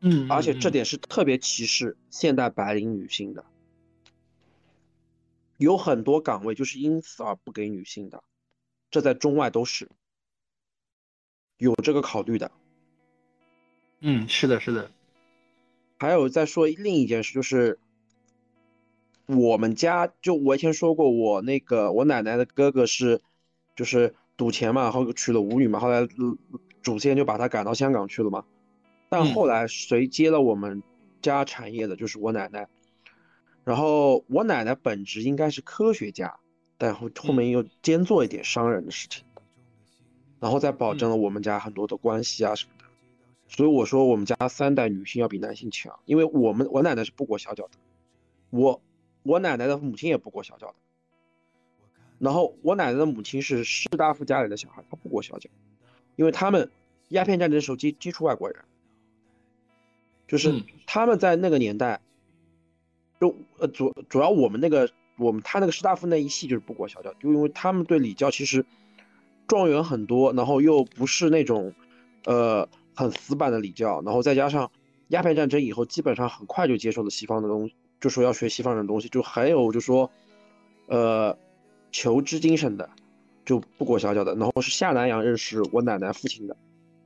[0.00, 3.44] 嗯，而且这嗯点是特别歧视现代白领女性的，
[5.62, 8.22] 有很多岗位就是因此而不给女性的，
[8.90, 9.88] 这在中外都是
[11.56, 12.50] 有这个考虑的。
[14.00, 14.90] 嗯，是的，是的，
[15.98, 17.78] 还有再说另一件事，就是
[19.26, 23.20] 我们家就我以前说过，我那个我奶奶的哥哥是
[23.76, 26.08] 就是赌钱嘛，然后娶了舞女嘛，后来呃
[26.82, 28.44] 祖先就把他赶到香港去了嘛。
[29.08, 30.82] 但嗯后来谁接了我们
[31.20, 32.68] 家产业的，就是我奶奶。
[33.64, 36.38] 然后我奶奶本职应该是科学家，
[36.78, 39.24] 但后后面又兼做一点商人的事情，
[40.40, 42.84] 然后再保证了我们家很多的关系啊什么的。
[43.48, 47.78] 所以我说我们家三代女性要比男性强，因为我们我奶奶是不裹小脚的，
[48.50, 48.80] 我
[49.22, 50.74] 我奶奶的母亲也不裹小脚的。
[52.18, 55.50] 然后我奶奶的母亲是士大夫家里的小孩，她不裹小脚，
[56.16, 56.70] 因为他们
[57.08, 58.64] 鸦片战争的时候接接触外国人，
[60.26, 62.00] 就是嗯他们在那个年代，
[63.22, 68.66] 就呃主主要我们那个我们他那个士大夫那一系就是不裹小脚，就因为他们对礼教其实
[69.46, 71.72] 状元很多，然后又不是那种
[72.24, 74.68] 呃很死板的礼教，然后再加上
[75.06, 80.10] 鸦片战争以后，基本上很快就接受了西方的东西，就说要学西方人的东西，就还有就说
[80.88, 81.38] 呃
[81.92, 82.90] 求知精神的
[83.44, 86.56] 就不裹小脚的，然后是下南洋认识我奶奶父亲的，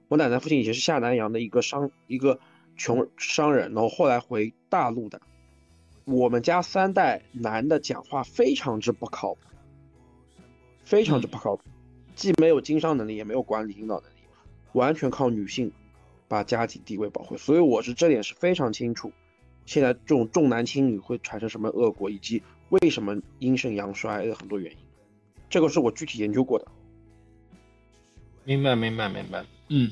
[0.08, 2.38] 我奶奶父亲以前是下南洋的一个商一个
[2.74, 5.20] 穷商人，然后后来回大陆的。
[6.06, 9.40] 我们家三代男的讲话非常之不靠谱，
[10.84, 11.64] 非常之不靠谱，
[12.14, 14.14] 既没有经商能力，也没有管理领导能力，
[14.72, 15.72] 完全靠女性
[16.28, 17.36] 把家庭地位保护。
[17.36, 19.10] 所以我是这点是非常清楚，
[19.64, 24.78] 现在这种重男轻女会产生什么恶果，以及为什么阴盛阳衰的很多原因，
[25.50, 26.68] 这个是我具体研究过的。
[28.44, 29.44] 明白，明白，明白。
[29.70, 29.90] 嗯，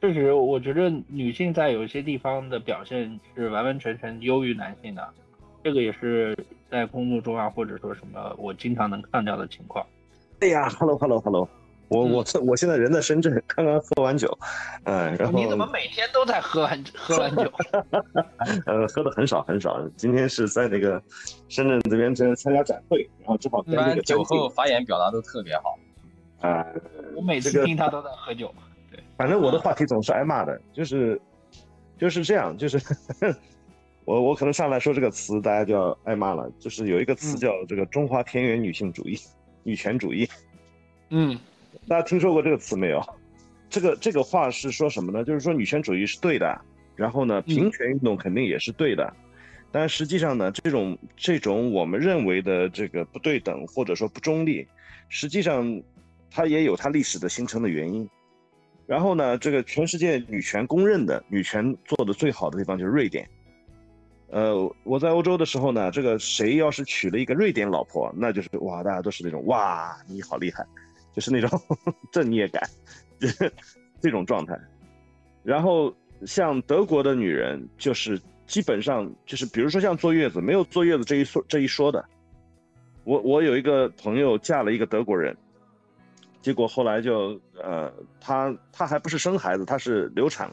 [0.00, 5.06] 确实，我觉得女性在有一些地方的表现是完完全全优于男性的，
[5.62, 6.34] 这个也是
[6.70, 9.84] 在工作中啊，或者说什么，我经常能看到的情况。
[10.40, 11.46] 哎呀，hello hello hello，
[11.88, 14.38] 我我我现在人在深圳，刚刚喝完酒，
[14.84, 17.52] 嗯，然后你怎么每天都在喝完喝完酒？
[18.64, 21.02] 呃喝的很少很少，今天是在那个
[21.50, 25.78] 深圳这边在参加展会，然后正好跟那个酒后发言表达都特别好。
[26.40, 26.66] 啊，
[27.14, 28.50] 我每次听他都在喝酒。
[29.20, 31.20] 反正我的话题总是挨骂的，就是
[31.98, 32.80] 就是这样，就是
[34.06, 36.50] 我我可能上来说这个词，大家就要挨骂了。
[36.58, 39.18] 就是有一个词叫这个中华田园女性主义、
[39.62, 40.26] 女权主义，
[41.10, 41.38] 嗯
[41.86, 43.04] 大家听说过这个词没有？
[43.68, 45.22] 这个这个话是说什么呢？
[45.22, 46.58] 就是说女权主义是对的，
[46.96, 49.14] 然后呢，平权运动肯定也是对的，
[49.70, 54.66] 但实际上呢，这种这种我们认为的这个不对等或者说不中立，
[55.10, 55.82] 实际上
[56.30, 58.08] 它也有它历史的形成的原因。
[58.90, 63.24] 然后呢，这个全世界女权公认的女权做的最好的地方就是瑞典，
[64.30, 70.66] 呃，我在欧洲的时候呢，这个谁要是娶了一个瑞典老婆，那就是哇，大家都是那种哇，你好厉害，
[71.14, 71.48] 就是那种
[72.10, 72.68] 正孽感，
[74.00, 74.58] 这种状态。
[75.44, 75.94] 然后
[76.26, 82.04] 像德国的女人，就是基本上就是，比如说像坐月子，没有坐月子这一说这一说的。
[83.04, 85.36] 我我有一个朋友嫁了一个德国人，
[86.40, 90.50] 结果后来就呃，她她还不是生孩子，她是流产。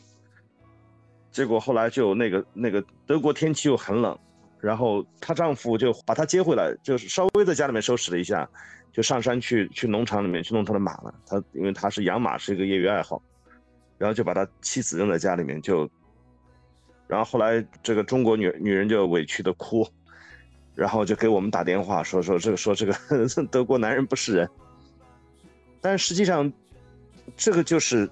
[1.32, 4.18] 结果后来就那个那个德国天气又很冷，
[4.60, 8.50] 然后她丈夫就把她接回来，就是稍微在家里面收拾了一下，
[8.92, 11.14] 就上山去去农场里面去弄他的马了。
[11.28, 13.22] 他因为他是养马是一个业余爱好，
[13.98, 15.88] 然后就把他妻子扔在家里面就，
[17.08, 19.88] 然后后来这个中国女女人就委屈的哭，
[20.74, 22.94] 然后就给我们打电话说说这个说这个
[23.52, 24.50] 德国男人不是人，
[25.82, 26.52] 但实际上
[27.36, 28.10] 这个就是。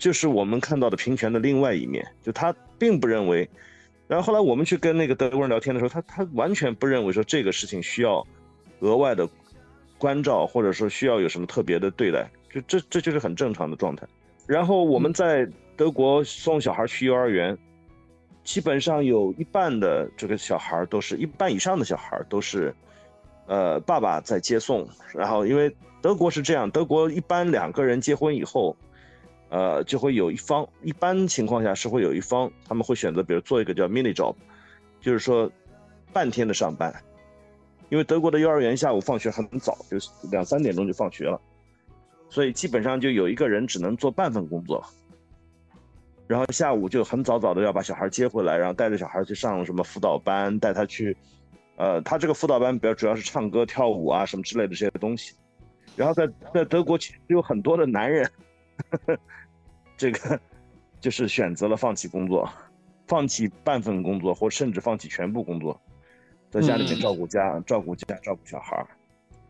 [0.00, 3.46] 就是我们看到的平权的另外一面，就他并不认为，
[4.08, 8.26] 然后后来我们去跟那个德国人聊天的时候，他他完全不认为说这个事情需要
[8.78, 9.28] 额外的
[9.98, 14.08] 关照，或者说需要有什么特别的对待，就这这就是很正常的状态。
[14.46, 17.54] 然后我们在德国送小孩去幼儿园，
[18.42, 22.74] 基本上有一半的这个小孩都是一半以上的小孩都是，
[23.46, 24.88] 呃，爸爸在接送。
[25.12, 28.76] 然后因为德国是这样，德国一般两个人结婚以后。
[29.52, 34.32] 呃，就会有一方，一般情况下是会有一方，他们会选择，比如做一个叫 mini job，
[35.00, 35.50] 就是说
[36.12, 36.94] 半天的上班，
[37.88, 39.96] 因为德国的幼儿园下午放学很早，就
[40.30, 41.40] 两三点钟就放学了，
[42.28, 44.80] 所以基本上就有一个人只能做半份工作，
[46.28, 51.16] 然后下午就很早早的要把小孩接回来，然后带着小孩去上什么辅导班，带他去，
[51.74, 55.34] 呃，他这个辅导班比较主要是唱歌、跳舞啊什么之类的这些东西，
[55.96, 58.30] 然后在在德国其实有很多的男人。
[58.90, 59.18] 呵 呵
[59.96, 60.40] 这个
[61.00, 62.50] 就是选择了放弃工作，
[63.06, 65.78] 放弃半份工作，或甚至放弃全部工作，
[66.50, 68.82] 在家里面照顾家、照顾家、照顾小孩，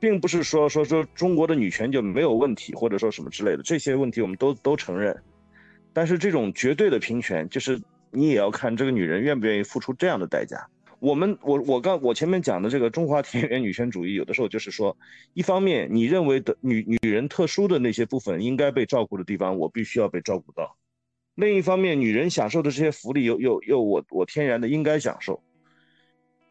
[0.00, 5.16] 并不是说说说中国的女权就没有问题，或者说什么之类的，这些问题我们都都承认。
[5.92, 10.68] 但是这种绝对的平权，就是你也要看这个女人愿不愿意付出这样的代价。
[11.01, 14.97] 我们我我刚我前面讲的这个中华田园女权主义，有的时候就是说，
[15.33, 20.77] 一方面你认为的女女人特殊的那些部分应该被照顾的地方，我必须要被照顾到；
[21.35, 25.43] 另一方面，女人享受的这些福利又又又我我天然的应该享受。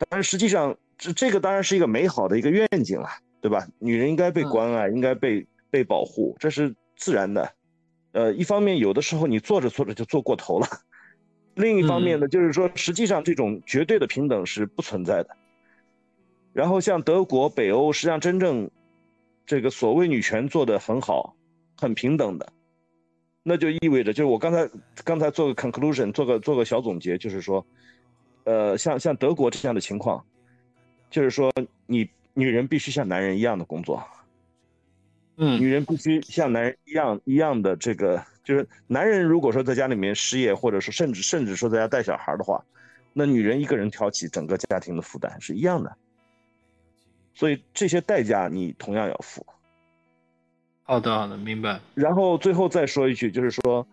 [0.09, 3.07] 但是实际上这这个当然是一个美好的一个愿景了，
[3.41, 3.67] 对吧？
[3.77, 7.53] 女人应该被关爱，应该被被保护，这是自然的。
[8.13, 10.67] 呃，一方面有的时候你做着做着就做过头了。
[11.59, 15.35] 另一方面呢，就是说，实际上这种绝对的平等是不存在的。
[16.53, 18.71] 然后像德国、北欧，实际上真正
[19.45, 21.35] 这个所谓女权做得很好、
[21.75, 22.53] 很平等的，
[23.43, 24.69] 那就意味着，就是我刚才
[25.03, 27.65] 刚才做个 conclusion，做个做个小总结，就是说，
[28.45, 30.25] 呃，像像德国这样的情况，
[31.09, 31.51] 就是说，
[31.85, 34.01] 你女人必须像男人一样的工作，
[35.35, 38.23] 嗯，女人必须像男人一样一样的这个。
[38.43, 42.63] 就是男人如果说在家里面失业，或者说甚至甚至说在家带小孩的话，
[43.13, 45.95] 那女人一个人挑起整个家庭的负担是一样的。
[47.35, 49.45] 所以这些代价你同样要付。
[50.83, 51.79] 好的，好的，明白。
[51.93, 53.85] 然后最后再说一句，就是说，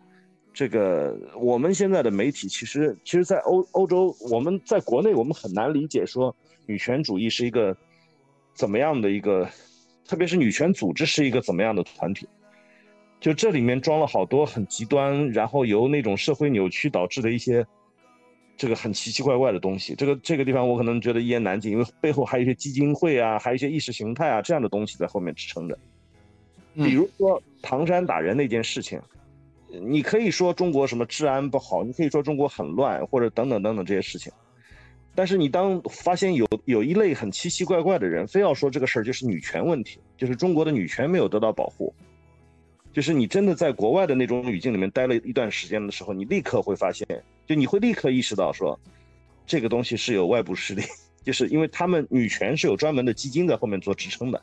[0.54, 7.76] 这个我们现在的媒体其实其实，在欧欧洲，我们在国内我们很难理解说女权主义是一个
[8.54, 9.46] 怎么样的一个，
[10.06, 12.26] 特别是女权组织是一个怎么样的团体。
[13.26, 17.66] 就这里面装了好多很极端，然后由那种社会扭曲导致的一些，
[18.56, 19.96] 这个很奇奇怪怪的东西。
[19.96, 25.76] 这个这个地方我可能觉得一言难尽，因为背后还有一些基金会啊，还有一些意识形态啊这样的东西在后面支撑着。
[26.76, 29.02] 比如说唐山打人那件事情，
[29.72, 34.32] 你可以说中国什么治安不好，你可以说中国很乱，或者等等等等这些事情。
[35.16, 41.92] 但是你当发现有有一类很奇奇怪怪的人，非要说这个事儿就是女权问题，就是中国的女权没有得到保护。
[42.96, 47.06] 就是你真的在国外的那种语境里面待了一段时间的时候，你立刻会发现，
[47.46, 48.80] 就你会立刻意识到说，
[49.46, 50.82] 这个东西是有外部势力，
[51.22, 54.40] 就是因为他们女权是有专门的基金在后面做支撑的，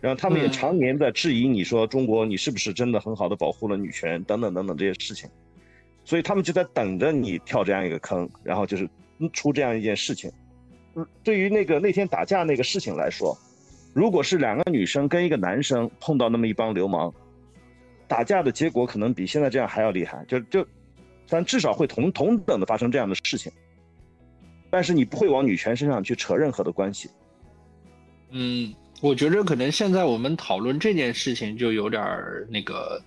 [0.00, 5.28] 然后他们也常年在质疑你说中国你是不是真的很好的保护了女权等等等等这些事情，
[6.04, 8.88] 所以他们就在等着你跳这样一个坑，然后就是
[9.32, 10.30] 出这样一件事情。
[10.94, 13.36] 嗯，对于那个那天打架那个事情来说，
[13.92, 17.12] 如果是两个女生跟一个男生碰到那么一帮流氓。
[18.08, 20.66] 打架的结果可能比现在这样还要厉害，就就，
[21.28, 23.50] 但至少会同同等的发生这样的事情，
[24.70, 27.10] 但是你不会往女权身上去扯任何的关系。
[28.30, 32.02] 嗯，我觉得可能现在我们讨论这件事情就有点
[32.48, 33.00] 那个，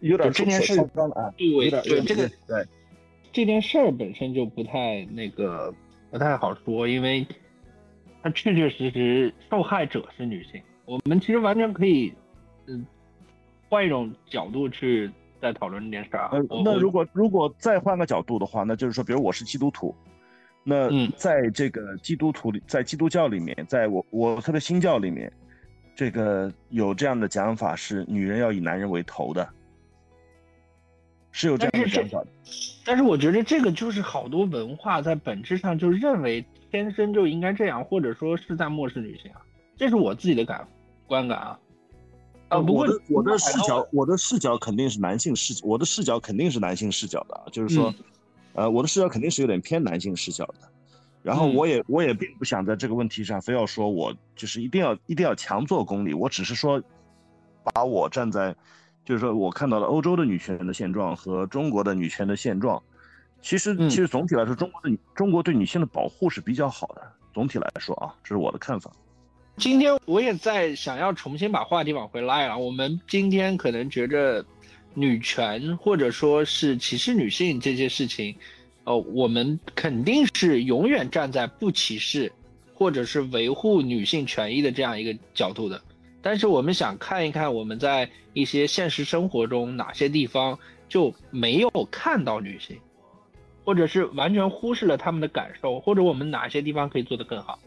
[0.00, 2.66] 有点这件事啊，对对这个对
[3.32, 5.74] 这件事儿本身就不太那个，
[6.10, 7.26] 不太好说，因为
[8.22, 10.62] 它确确实实受害者是女性。
[10.84, 12.16] 我们其实完全可以，嗯，
[13.68, 15.10] 换一种角度去
[15.40, 16.30] 再讨论这件事啊。
[16.32, 19.94] 呃，那如果如果再换个角度的话，那就是说，比如我是基督徒，
[20.62, 25.32] 那在这个基督徒里，在基督教里面，在我我特别新教里面，
[25.94, 29.48] 这个有这样的讲法是女人要以男人为头的。
[31.38, 32.28] 是有这样的想法的，
[32.82, 39.42] 但是我觉得这个就是好多文化在本质上就认为天生就应该这样，或者说是在漠视女性啊，
[39.76, 40.66] 这是我自己的感
[41.06, 41.58] 观感啊。
[42.48, 47.94] 啊，不过我的视角，我的视角肯定是男性视，我的视角肯定是男性视角的，就是说，
[48.54, 50.68] 呃，我的视角肯定是有点偏男性视角的。
[51.22, 56.82] 然后我也我也并不想在这个问题上非要说我就是一定要一定要强做公理，我只是说
[57.62, 58.54] 把我站在。
[59.04, 62.82] 就是说我看到了欧洲的女权的现状和中国的女权的现状，
[63.40, 67.02] 其实其实总体来说，中国的中国对女性的保护是比较好的。
[67.32, 68.90] 总体来说啊，这是我的看法。
[69.58, 72.58] 今天我也在想要重新把话题往回拉啊。
[72.58, 74.44] 我们今天可能觉着
[74.92, 78.36] 女权或者说是歧视女性这些事情，
[78.84, 82.30] 呃，我们肯定是永远站在不歧视
[82.74, 85.80] 或者是维护女性权益的这样一个角度的。
[86.20, 92.76] 但是我们想看一看我们在一些现实生活中哪些地方就没有看到女性，
[93.64, 97.58] 或者是完全忽视了他们的感受，或者我们哪些地方可以做得更好？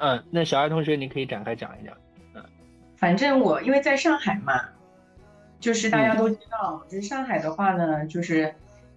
[0.00, 1.94] 嗯，那小爱同学你可以展开讲一讲。
[2.34, 2.42] 嗯，
[2.96, 4.60] 反正我因为在上海嘛，
[5.60, 8.54] 就是大家都知道，就是上海的话呢，就是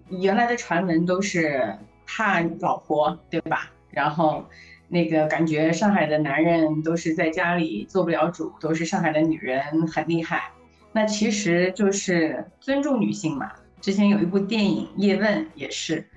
[0.10, 3.72] 原来的传闻都是怕老婆，对吧？
[3.92, 4.46] 然后。
[4.90, 10.52] 那个感觉，上海的男人都是在家里做不了主，都是上海的女人很厉害。
[10.92, 13.52] 那其实就是尊重女性嘛。
[13.82, 16.08] 之前有一部电影《叶问》也是，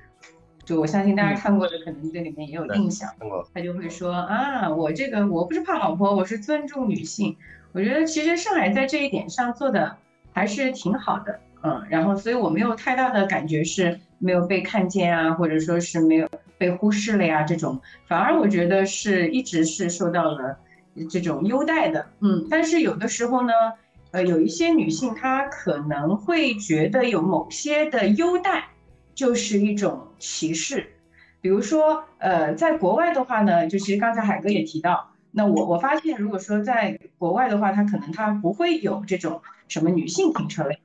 [0.66, 3.08] 就我相信大家看过的，可能对里面也有印象。
[3.54, 7.34] 他就会说啊，我这个我不是怕老婆，我是尊重女性。
[7.72, 9.96] 我觉得其实上海在这一点上做的
[10.34, 11.82] 还是挺好的，嗯。
[11.88, 16.28] 然后，所以我没有太大的感觉是没有被看见啊，或者说是没有。
[16.58, 20.58] 被忽视了呀，这种反而我觉得是一直是受到了
[21.10, 23.52] 这种优待的，嗯，但是有的时候呢，
[24.12, 28.68] 呃，有一些女性她可能会觉得有某些的优待
[29.16, 30.92] 就是一种歧视，
[31.40, 40.78] 比如说，呃，在国外的话呢，就其实刚才海哥也提到，那我我发现如果说在国外的话，他可能他不会有这种什么女性停车位，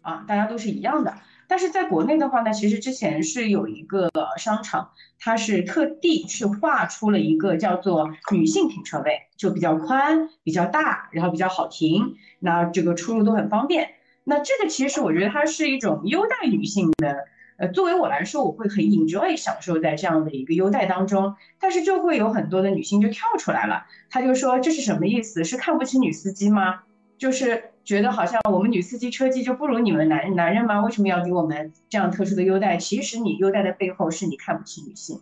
[0.00, 1.12] 啊，大家都是一样的。
[1.48, 4.08] 但是在国内的话呢，其实之前是有一个
[4.38, 13.90] 商场，它是特地去划出了一个叫做女性停车位，就比较宽、比较大，然后比较好停，那这个出入都很方便。
[14.24, 17.26] 那这个其实我觉得它是一种优待女性的，
[17.62, 21.36] 呃，作为我来说，我会很 enjoy 享受在这样的一个优待当中。
[21.60, 25.44] 但是就会有很多的女性就跳出来了，她就说这是什么意思？
[25.44, 26.80] 是看不起女司机吗？
[27.16, 27.70] 就是。
[27.84, 30.80] 觉得好像我们女司机车技就不如你们男男人吗？
[30.82, 32.76] 为什么要给我们这样特殊的优待？
[32.76, 35.20] 其实你优待的背后是你看不起女性，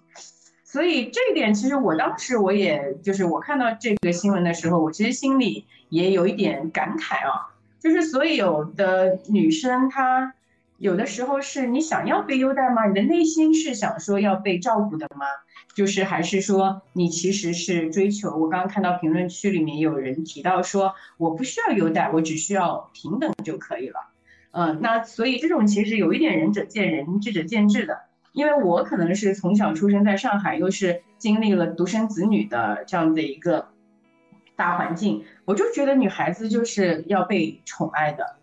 [0.63, 7.49] 所以这一点其实我当时我也就是我看到这个新闻的时候，我其实心里也有一点感慨啊，
[7.81, 10.35] 就是所以有的女生她
[10.81, 12.87] 有的时候是你想要被优待吗？
[12.87, 15.27] 你的内心是想说要被照顾的吗？
[15.75, 24.01] 就是还是说你其实是追求，我刚刚看到评论区里面有人提到说，我不需要优待，我只需要平等就可以了。
[24.53, 28.01] 嗯，那所以这种其实有一点仁者见仁，智者见智的。
[28.33, 33.69] 因为我可能是从小出生在上海，又是经历了独生子女的这样的一个
[34.57, 38.37] 大环境，我就觉得女孩子就是要被宠爱的。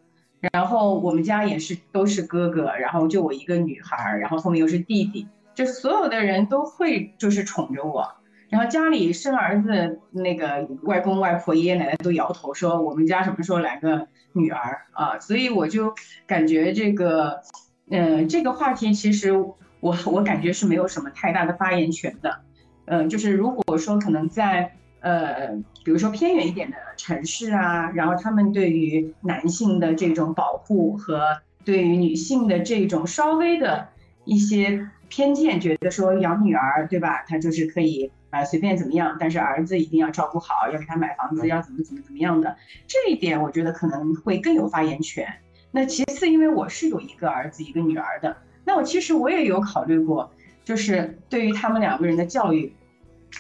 [0.54, 5.28] 然后我们家也是都是哥哥，然后就我一个女孩，然后后面又是弟弟。
[5.56, 8.08] 就所有的人都会就是宠着我，
[8.50, 15.18] 然后家里生儿子，那个外公外婆爷爷奶奶都摇头说我们家什么时候来个女儿啊？
[15.20, 15.96] 所以我就
[16.28, 17.42] 感觉这个，
[17.90, 19.32] 嗯，这个话题其实
[19.80, 22.40] 我我感觉是没有什么太大的发言权的，
[22.86, 24.76] 嗯，就是如果说可能在
[25.08, 25.48] 呃，
[25.86, 33.88] 比如说偏远一点的城市啊，然后他们对于男性的这种保护和对于女性的这种稍微的
[34.26, 34.90] 一些。
[35.10, 45.26] 偏见觉得说养女儿对吧，他就是可以啊随便怎么样，但是儿子一定要照顾好，要给他买房子，要怎么怎么怎么样的，这一点我觉得可能会更有发言权。
[45.72, 48.36] 那其次，因为我是有一个儿子一个女儿的，
[48.66, 50.30] 那我其实我也有考虑过，
[50.66, 52.74] 就是对于他们两个人的教育，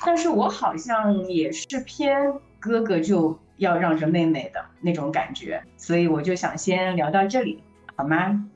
[0.05, 7.63] 但是我好像也是偏哥哥就要让着妹妹的那种感觉，所以我就想先聊到这里，
[7.95, 8.49] 好吗？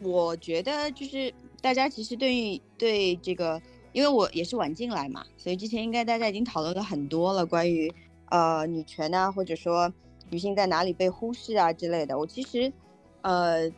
[0.00, 1.32] 我觉得就是。
[1.60, 3.60] 大家其实对于对这个
[3.90, 7.92] 因为我也是晚进来嘛，所以之前应该大家已经讨论了很多了，关于
[8.26, 9.92] 呃女权啊，或者说
[10.30, 12.16] 女性在哪里被忽视啊之类的。
[12.16, 12.72] 我其实
[13.22, 13.68] 呃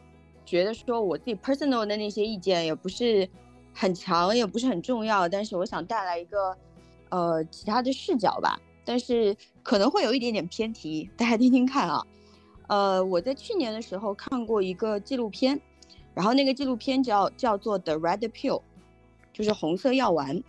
[0.44, 3.26] 觉得说我自己 personal 的那些意见也不是
[3.72, 6.54] 很强，也不是很重要，但是我想带来一个
[7.10, 12.06] 呃其他的视角吧，但是可能会有一点点偏题，大家听听看啊。
[12.68, 15.60] 呃，我在去年的时候看过一个纪录片，
[16.14, 18.62] 然后那个纪录片叫叫做 The Red Pill，
[19.32, 20.42] 就是红色药丸。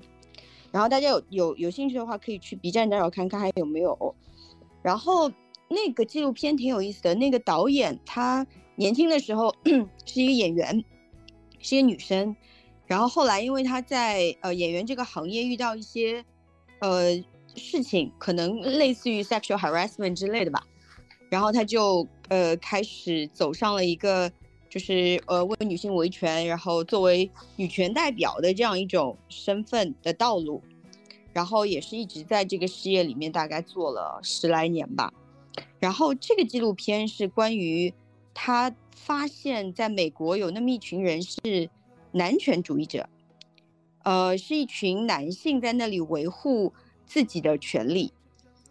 [0.72, 4.16] 然后大家有有有兴趣的话，可以去 B 站找找看看还有没有。
[4.82, 5.32] 然后
[5.68, 8.46] 那个纪录片挺有意思的，那个导演他
[8.76, 9.54] 年轻的时候
[10.06, 10.86] 是一个演员，
[11.60, 12.36] 是一个女生。
[12.86, 16.24] 然后后来因为她在呃演员这个行业遇到一些
[16.82, 17.16] 呃
[17.56, 20.68] 事情，可能类似于 sexual harassment 之类的吧。
[21.30, 24.30] 然后他就呃开始走上了一个
[24.70, 30.62] 就是呃为女性维权，然后作为女权代表的这样一种身份的道路，
[31.34, 35.14] 然后也是一直在这个事业里面大概做了十来年吧。
[35.80, 37.94] 然后这个纪录片是关于
[38.34, 41.70] 他发现在美国有那么一群人是
[42.12, 43.08] 男权主义者，
[44.04, 46.74] 呃是一群男性在那里维护
[47.06, 48.12] 自己的权利。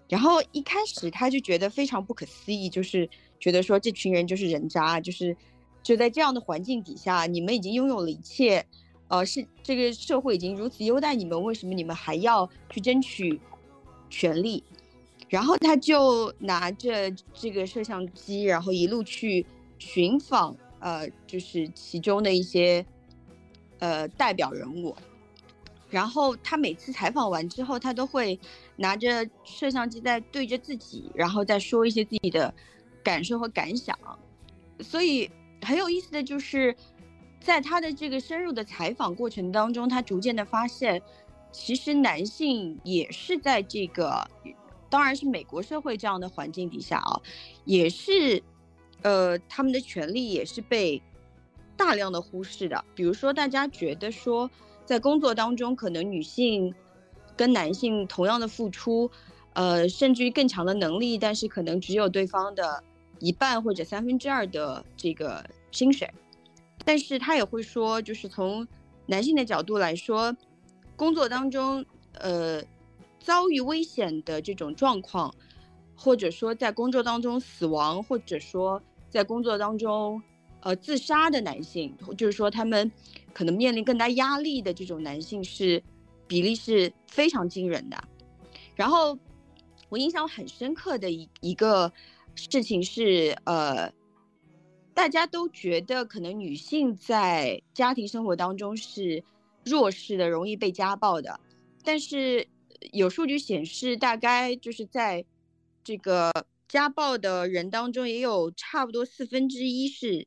[0.08, 3.08] 然后一开始他就觉得非常不可思议，就是
[3.38, 5.36] 觉得说这群人就是人渣，就是
[5.82, 8.66] 就在这样的环境底下，你们已经拥有了一切，
[9.06, 13.40] 呃，是这个社会已经如此优待你们，为什么你们还要去争取
[14.08, 14.64] 权利？
[15.28, 19.46] 然后他就拿着这个摄像机，然后一路去
[19.78, 22.84] 寻访，呃，就是其中的一些
[23.78, 24.96] 呃代表人物。
[25.90, 28.38] 然后他每次采访完之后，他都会
[28.76, 32.54] 拿着摄像机在对着自己，然后再说一些自己的
[33.02, 33.98] 感受和感想。
[34.78, 35.28] 所以
[35.62, 36.74] 很有意思的就是，
[37.40, 41.02] 在他的这个深入的采访过程当中，他逐渐的发现，
[41.50, 44.30] 其实男性也是在这个，
[44.88, 47.20] 当然是美国社会这样的环境底下啊，
[47.64, 48.40] 也是，
[49.02, 51.02] 呃，他们的权利也是被
[51.76, 52.84] 大量的忽视的。
[52.94, 54.48] 比如说，大家觉得说。
[54.90, 56.74] 在工作当中，可能女性
[57.36, 59.08] 跟男性同样的付出，
[59.52, 62.82] 呃，甚至于更强的能力，但是可能只有对方的
[63.20, 66.10] 一半或者三分之二的这个薪水。
[66.84, 68.66] 但是他也会说，就是从
[69.06, 70.36] 男性的角度来说，
[70.96, 72.60] 工作当中，呃，
[73.20, 75.32] 遭遇危险的这种状况，
[75.94, 80.20] 或者说在工作当中死亡，或者说在工作当中。
[80.62, 82.92] 呃，自杀的男性，就是说他们
[83.32, 85.82] 可能面临更大压力的这种男性是
[86.28, 87.96] 比例是非常惊人的。
[88.74, 89.18] 然后
[89.88, 91.90] 我印象很深刻的一一个
[92.34, 93.90] 事情是，呃，
[94.92, 99.24] 大家都觉得可能女性在家庭生活当中是
[99.64, 101.40] 弱势的，容易被家暴的。
[101.82, 102.46] 但是
[102.92, 105.24] 有数据显示，大概就是在
[105.82, 106.30] 这个
[106.68, 110.26] 家暴的人当中，也有差不多四分之一是。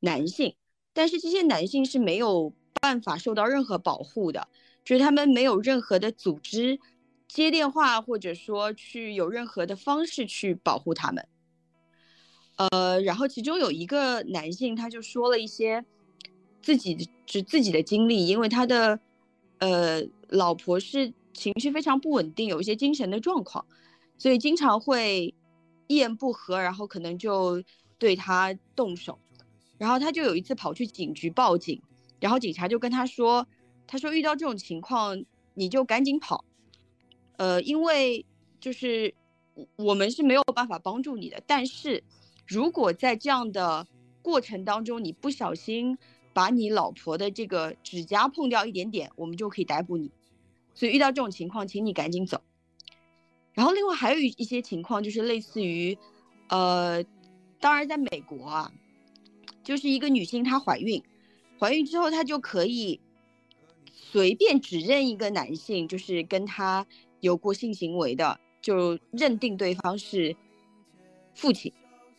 [0.00, 0.54] 男性，
[0.92, 4.48] 但是这些男性是没有办法受到任何保护的，
[4.84, 6.78] 就是他们没有任何的组织
[7.28, 11.26] 接电话，或者说去有任何的方式去保护他们。
[12.56, 15.84] 呃，然后其中有一个男性，他就说了一些
[16.60, 18.98] 自己就自己的经历，因为他的
[19.58, 23.64] 呃老婆是情绪非常不稳定，有一些精神的状况，
[24.18, 25.34] 所以经常会
[25.86, 27.62] 一言不合，然后可能就
[27.98, 29.18] 对他动手。
[29.80, 31.80] 然后他就有一次跑去警局报警，
[32.20, 33.48] 然后警察就跟他说
[33.88, 35.24] ：“他说遇到这种情况
[35.54, 36.44] 你就赶紧跑，
[37.38, 38.26] 呃，因为
[38.60, 39.14] 就是
[39.76, 41.42] 我们是没有办法帮助你的。
[41.46, 42.04] 但是
[42.46, 43.86] 如果在这样的
[44.20, 45.96] 过程当中你不小心
[46.34, 50.12] 把你老婆的这个指甲碰掉一点点，我们就可以逮捕你。
[50.74, 52.42] 所以遇到这种情况，请你赶紧走。
[53.54, 55.96] 然后另外还有一一些情况就是类似于，
[56.50, 57.02] 呃，
[57.58, 58.70] 当然在美国啊。”
[59.70, 61.00] 就是一个女性，她怀孕，
[61.56, 63.00] 怀孕之后，她就可以
[63.92, 66.84] 随便指认一个男性，就是跟她
[67.20, 70.34] 有过性行为的，就认定对方是
[71.36, 71.72] 父亲。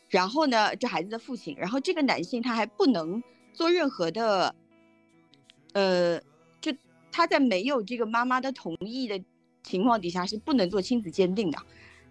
[0.07, 1.53] 然后呢，这孩子的父亲。
[1.57, 3.21] 然后这个男性他还不能
[3.51, 4.55] 做任何的，
[5.73, 6.21] 呃，
[6.61, 6.73] 就
[7.11, 9.21] 他在没有这个妈妈的同意的
[9.61, 11.59] 情况底下是不能做亲子鉴定的，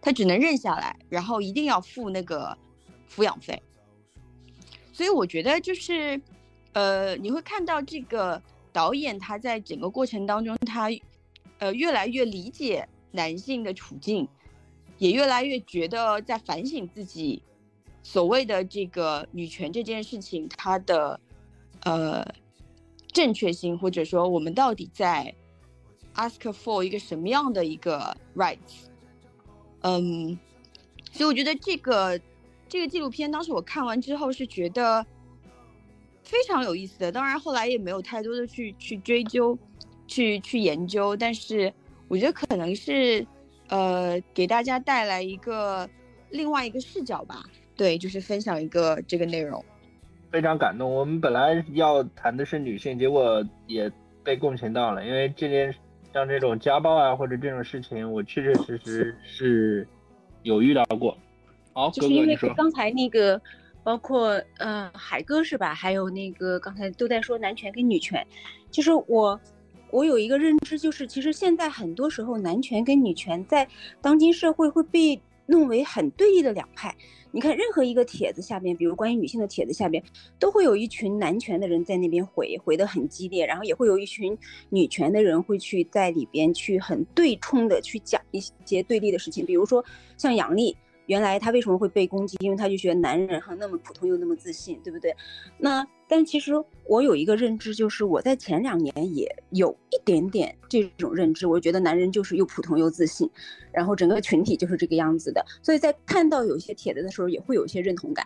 [0.03, 2.55] 他只能认下来，然后一定要付那个
[3.09, 3.62] 抚养费。
[5.01, 6.21] 所以我觉得就是，
[6.75, 10.91] 呃，你会看到这个导演他在整个过程当中，他，
[11.59, 14.29] 呃，越来越理解男性的处境，
[14.99, 17.43] 也越来越觉得在反省自己
[18.03, 21.19] 所谓的这个女权这件事情它的，
[21.85, 22.23] 呃，
[23.11, 25.35] 正确性，或者说我们到底在
[26.15, 28.91] ask for 一个什么样的一个 rights。
[29.81, 30.39] 嗯，
[31.11, 32.21] 所以我觉得这个
[32.71, 35.05] 这个纪录片当时我看完之后是觉得
[36.23, 39.59] 非常有意思的，当然后来也没有太多的去去追究，
[40.07, 41.73] 去去研究，但是
[42.07, 43.27] 我觉得可能是
[43.68, 45.89] 呃给大家带来一个
[46.31, 47.45] 另外一个视角吧，
[47.75, 49.62] 对，就是分享一个这个内容。
[50.31, 50.89] 非常感动。
[50.95, 53.91] 我们本来要谈的是女性，结果也
[54.23, 55.05] 被共情到了。
[55.05, 55.75] 因为这件
[56.14, 59.89] 像这种家暴啊，或者这种事情，我确确实实是
[60.45, 61.18] 有遇到过。
[61.73, 62.37] 好，就是因为。
[62.57, 63.41] 刚才那个，
[63.83, 65.73] 包括呃海哥是吧？
[65.73, 68.27] 还有那个刚才都在说男权跟女权，
[68.71, 69.41] 就是我
[69.91, 73.66] 我有一个认知，就是其实现在很多时候男权跟女权在
[74.01, 76.95] 当今社会会被弄为很对立的两派。
[77.33, 80.03] 你看任何一个帖子下边，比如关于女性的帖子下边，
[80.41, 84.37] 都会有一群男权的人在那边回回的很激烈，然后也会有一群
[84.68, 89.85] 女权的人会去在里边去很对冲的去讲一些对立的事情，比如说
[90.16, 90.77] 像杨笠。
[91.11, 92.37] 原来他为什么会被攻击？
[92.39, 95.13] 因为他就觉得男人哈那么普通又那么自信，对不对？
[95.59, 96.53] 那但其实
[96.87, 103.29] 我有一个认知，就是我在前两年也有一点点这种认知，我觉得男人就是又普通又自信，
[103.73, 108.25] 然后整个群体就是这个样子的，所以在看到有些帖子的时候也会有一些认同感，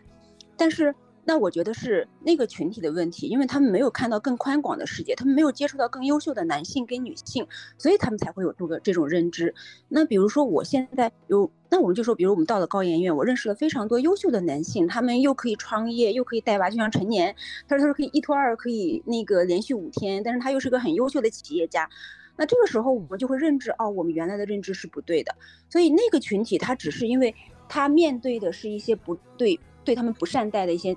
[0.55, 0.95] 但是。
[1.27, 7.47] 那我觉得是那个群体的问题，因为他们没有看到更宽广的世界，他们没有接触到更优秀的男性跟女性，
[7.79, 9.55] 所以他们才会有这个这种认知。
[9.89, 17.35] 那比如说我现在有，那我们就说，比如我们到了高研院，我认识了非常多优秀的男性，他们又可以创业，又可以带娃，就像陈年，
[17.67, 21.89] 他说他说可以一拖二，可以那个连续五天，但是他又是个很优秀的企业家。
[22.37, 25.35] 那这个时候我们就会认知，哦，我们原来的认知是不对的。
[25.71, 27.35] 所以那个群体他只是因为
[27.67, 30.95] 他面对的是一些不对，对他们不善待的一些。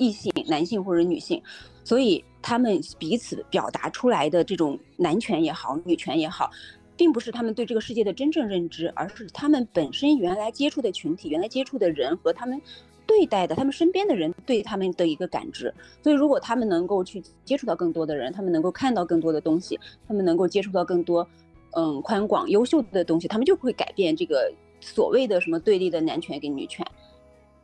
[0.00, 1.40] 异性、男性或者女性，
[1.84, 6.50] 所以他们彼此表达出来的这种男权也好、女权也好，
[6.96, 12.58] 并不是他们对这个世界的真正认知，而是他们本身原来接触的群体、原来接触的人和他们
[13.06, 15.72] 对待的他们身边的人对他们的一个感知。
[16.02, 19.78] 所以，如果他们能够去接触到更多的人，他们能够看到更多的东西，
[20.08, 21.28] 他们能够接触到更多
[21.72, 26.86] 嗯宽广、优秀的东西，他们就会改变这个所谓的什么对立的男权跟女权。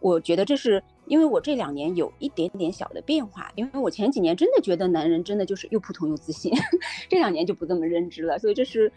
[0.00, 6.52] 我觉得这是因为我这两年有一点点小的变化，因为我前几年真的觉得男人真的就是又普通又自信，
[7.08, 8.90] 这两年就不这么认知了，所以这是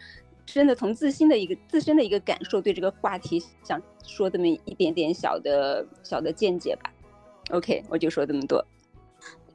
[0.44, 6.92] 真的从自心的一个自身的一个感受，对这个话题想说这么一点点小的小的见解吧。
[7.50, 8.64] OK，我就说这么多。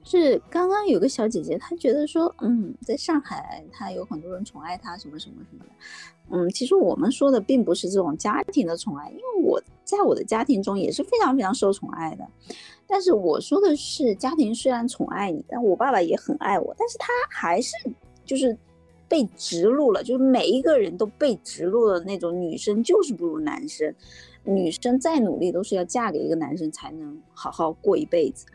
[0.04, 5.72] 是刚刚有个小姐姐，她觉得说，嗯，在上海她有很多人宠爱她，什么什么什么的。
[6.32, 12.28] 嗯，其实我们说的并不是这种家庭的宠爱，因为我在我的家庭中也是非常非常受宠爱的。
[12.88, 17.74] 但是我说的是，家庭虽然宠爱你，但我爸爸也很爱我，但是他还是
[18.26, 18.56] 就是
[19.08, 23.94] 被植入了，就是每一个人都被植入了那种女生就是不如男生，
[24.44, 28.46] 女生再努力都是要嫁给一个男生才能好好过一辈子。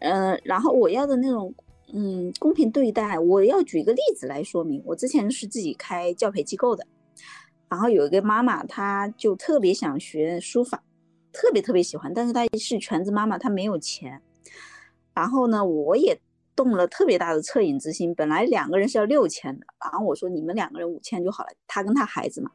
[0.00, 1.54] 呃，然后我要的那种，
[1.92, 4.82] 嗯，公平对待，我要举一个例子来说明。
[4.84, 6.86] 我之前是自己开教培机构的，
[7.74, 10.80] 然后有一个妈妈，她就特别想学书法，
[11.32, 14.22] 特别特别喜欢，但是她是全职妈妈，她没有钱。
[15.12, 16.16] 然后呢，我也
[16.54, 22.48] 动了特别大的恻隐之心，本来两个人是要六千的，然后我说你们两个人五千就好了，她跟她孩子嘛。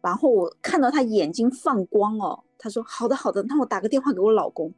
[0.00, 4.72] 然后我看到她眼睛放光哦，她说好的好的，那我打个电话给我老公。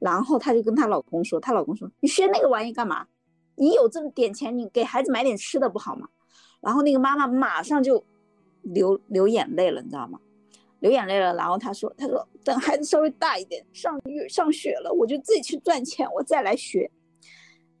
[0.00, 3.06] 然后她就跟她老公说，她老公说：“你学那个玩意干嘛？
[3.54, 6.08] 你有这么点钱，你给孩子买点吃的不好吗？”
[6.60, 8.04] 然后那个妈妈马上就
[8.74, 10.20] 流流眼泪了，你知道吗？
[10.80, 11.34] 流眼泪了。
[11.34, 16.90] 然后他说：“他说等孩子稍微大一点，上月上学了，我就自己去赚钱，我再来学。”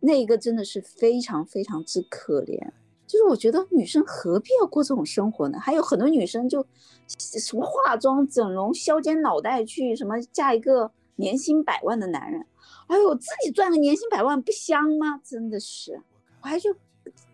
[0.00, 2.58] 那一个真的是非常非常之可怜。
[3.06, 5.58] 就是我觉得女生何必要过这种生活呢？
[5.58, 6.66] 还有很多女生就
[7.08, 10.92] 什么化妆、整容、削尖脑袋去什么嫁一个。
[11.18, 12.46] 年薪百万的男人，
[12.88, 15.18] 哎呦，自己赚个年薪百万不香吗？
[15.24, 15.98] 真的是，
[16.42, 16.70] 我还就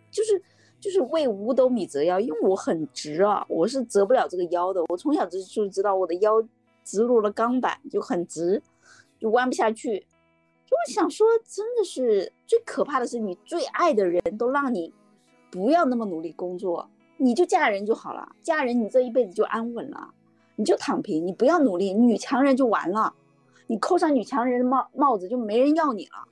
[0.09, 0.41] 就是
[0.83, 4.83] 就是为五斗米折腰，因为我很直啊，我是折不了这个腰的。
[4.89, 6.43] 我从小就就知道我的腰
[6.83, 8.61] 植入了钢板，就很直，
[9.17, 10.01] 就弯不下去。
[10.67, 14.93] 就我想说，真的是最可怕的是，你最爱的人都让你
[15.53, 20.13] 不要那么努力工作，你就嫁人就好了，嫁人你这一辈子就安稳了，
[20.57, 23.15] 你就躺平，你不要努力，女强人就完了。
[23.69, 26.27] 你扣上女强人的帽帽子，就没人要你了。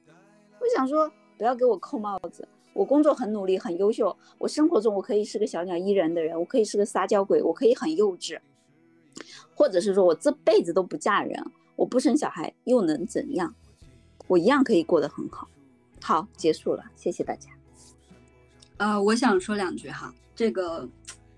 [0.58, 2.48] 我想说，不要给我扣帽子。
[2.72, 4.16] 我工作很努力，很优秀。
[4.38, 8.38] 我生活中我可以是个小鸟依人的人，我可以是个撒娇鬼，我可以很幼稚，
[9.54, 11.44] 或者是说我这辈子都不嫁人，
[11.76, 13.54] 我不生小孩又能怎样？
[14.26, 15.48] 我一样可以过得很好。
[16.00, 17.50] 好，结束了，谢谢大家。
[18.76, 20.14] 呃，我想说两句哈。
[20.34, 20.88] 这个，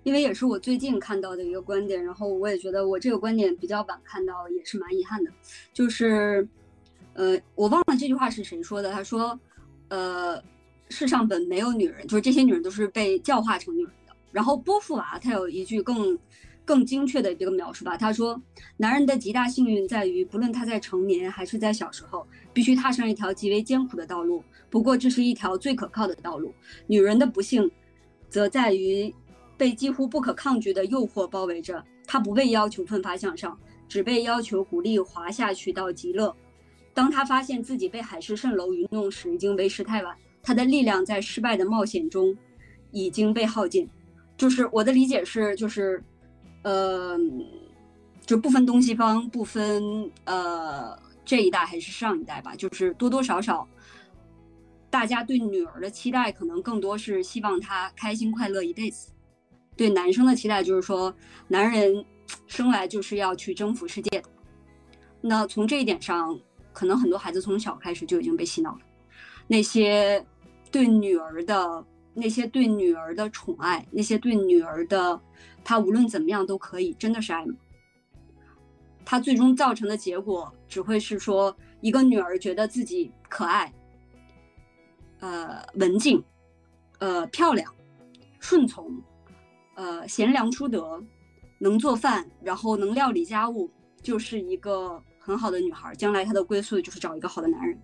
[0.04, 5.30] 因为也是我最近看到的一个观点，然后我也觉得我这个观点比较晚看到，也是蛮遗憾的。
[5.72, 6.46] 就是，
[7.14, 9.40] 呃，我忘了这句话是谁说的，他说，
[9.88, 10.40] 呃，
[10.92, 14.14] 世上本没有女人，就是这些女人都是被教化成女人的。
[14.30, 16.16] 然后波伏娃她有一句更。
[16.64, 18.40] 更精确的这个描述吧，他说，
[18.76, 24.44] 男人的极大幸运在于，不论他在成年还是在小时候，必须踏上一条极为艰苦的道路。
[24.70, 26.54] 不过，这是一条最可靠的道路。
[26.86, 27.68] 女人的不幸，
[28.30, 29.12] 则在于
[29.56, 36.32] 被几乎不可抗拒的诱惑包围着，她不被要求奋发向上，只被要求鼓励滑下去到极乐。
[36.94, 40.16] 当她发现自己被海市蜃楼愚弄时，已经为时太晚。
[40.42, 42.36] 他的力量在失败的冒险中
[42.90, 43.88] 已经被耗尽。
[44.36, 46.02] 就是我的理解是，就是。
[46.64, 47.18] 呃，
[48.24, 53.66] 就不分东西方，不分呃这一代还是上一代吧，就是多多少少，
[54.88, 59.10] 大家对女儿的期待可能更多是希望她开心快乐一辈子。
[59.76, 61.12] 对男生的期待就是说，
[61.48, 62.04] 男人
[62.46, 64.22] 生来就是要去征服世界。
[65.20, 66.38] 那从这一点上，
[66.72, 68.80] 可能很多孩子从小开始就已经被洗脑了。
[69.48, 70.24] 那些
[70.72, 71.86] 对女儿的。
[72.14, 75.18] 那些对女儿的宠爱，那些对女儿的，
[75.64, 77.54] 他无论怎么样都可以，真的是爱吗？
[79.02, 83.72] 他最终造成的结果只会是说，一个女儿觉得自己可爱，
[85.20, 86.22] 呃，文静，
[86.98, 87.74] 呃，漂亮，
[88.40, 89.02] 顺从，
[89.74, 91.02] 呃，贤良淑德，
[91.58, 93.70] 能做饭，然后能料理家务，
[94.02, 95.94] 就是一个很好的女孩。
[95.94, 97.80] 将来她的归宿就是找一个好的男人。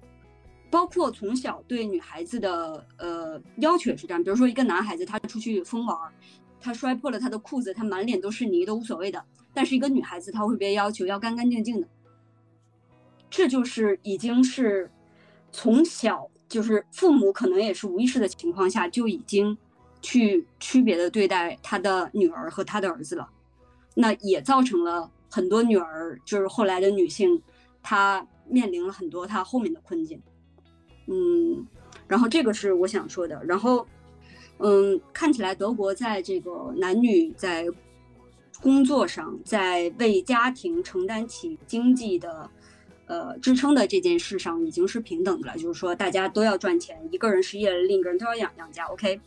[0.70, 5.96] 包括从小对女孩子的呃要求也是这样，比如说一个男孩子他出去疯玩，
[6.60, 11.88] 他摔破了他的裤子，他满脸都是泥都无所谓的，但是一个女孩子她会被要求要干干净净的，
[13.30, 14.90] 这就是已经是
[15.50, 19.56] 从小就是父母可能也是无意识的情况下就已经
[20.02, 23.28] 去区别的对待他的女儿和他的儿子了，
[23.94, 27.42] 那也造成了很多女儿就是后来的女性，
[27.82, 30.20] 她面临了很多她后面的困境。
[31.10, 31.66] 嗯，
[32.06, 33.42] 然后这个是我想说的。
[33.46, 33.86] 然后，
[34.58, 37.66] 嗯，看起来德国在这个男女在
[38.60, 42.50] 工作上，在为家庭承担起经济的
[43.06, 45.56] 呃支撑的这件事上，已经是平等的了。
[45.56, 48.84] 就是说，大家都要赚钱，一个人失业了，另一个人都要养养家。
[48.88, 49.18] OK。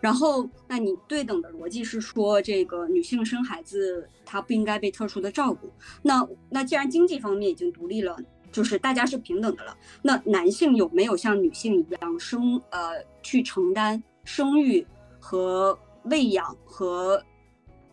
[0.00, 5.70] 然后，那你对等的逻辑是说，这个女性生孩子她不应该被特殊的照顾。
[6.02, 8.18] 那那既然经济方面已经独立了。
[8.52, 14.86] 就是大家是平等的了，那男性有没有像女性一样生呃去承担生育
[15.18, 17.20] 和喂养和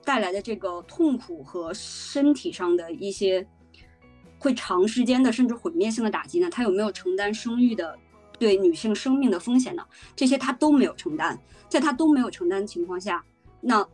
[0.04, 3.46] 带来的这个痛苦和身体上的一些
[4.38, 6.50] 会长时间的甚至毁灭性的打击呢？
[6.50, 7.98] 他有没有承担生育的
[8.38, 9.86] 对女性生命的风险呢？
[10.16, 11.40] 这些他都没有承担，
[11.70, 13.24] 在他都没有承担的情况下，
[13.62, 13.88] 那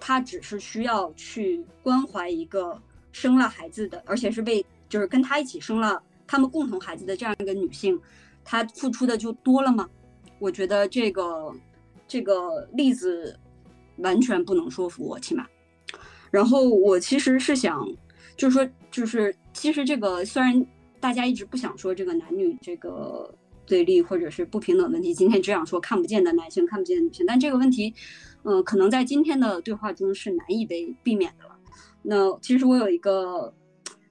[0.00, 2.80] 他只是需要去关怀一个
[3.12, 4.66] 生了孩子的，而且是被。
[4.92, 7.98] 就是跟他一起生了他们共同孩子的这样一个女性，
[8.44, 9.88] 她付出的就多了吗？
[10.38, 11.50] 我觉得这个
[12.06, 13.34] 这个例子
[13.96, 15.46] 完全不能说服我，起码。
[16.30, 17.88] 然后我其实是想，
[18.36, 20.62] 就是说，就是其实这个虽然
[21.00, 23.34] 大家一直不想说这个男女这个
[23.64, 27.94] 对立或者是不平等问题，今天只想说看不见的男性、看不见的女性，但这个问题，
[28.42, 31.56] 嗯，可能在今天的对话中是难以被避免的了。
[32.02, 33.54] 那其实我有一个。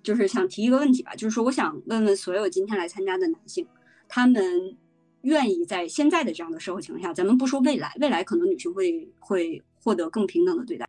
[0.03, 3.67] 就是想提一个问题吧，就是说我想问问所有今天来参加的男性，
[4.07, 4.77] 他们
[5.21, 10.87] 愿意在现在的这样的社会情况下，咱们不说未来，未来可能女性会会获得更平等的对待，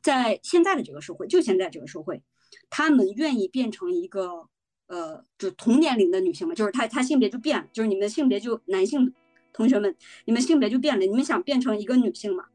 [0.00, 2.22] 在现在的这个社会，就现在这个社会，
[2.70, 4.48] 他们愿意变成一个
[4.86, 6.54] 呃，就同年龄的女性吗？
[6.54, 9.12] 就是她她性别就变了，就是你们性别就男性
[9.52, 9.94] 同学们，
[10.24, 12.46] 你们性别就变了，你们想变成一个女性吗？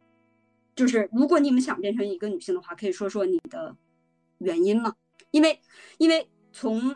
[0.75, 3.75] 就是如果你们想变成一个女性的话，可以说说你的
[4.37, 4.93] 原因吗？
[5.31, 5.59] 因为，
[5.97, 6.95] 因为从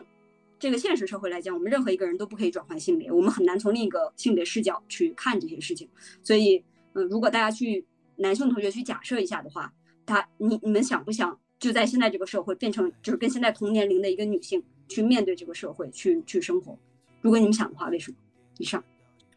[0.58, 5.88] 这个现实社会来讲，我们任何一个人都不可以转换性别，我们很难从另一个性别视角去看这些事情。
[6.22, 6.64] 所以，
[6.94, 7.84] 嗯，如果大家去
[8.16, 9.72] 男性同学去假设一下的话，
[10.06, 16.78] 他，你你们想不想就在现在这个社会变成就是跟现在同年龄的一个女性去面对这个社会去去生活？
[17.20, 18.16] 如果你们想的话，为什么？
[18.58, 18.82] 以上。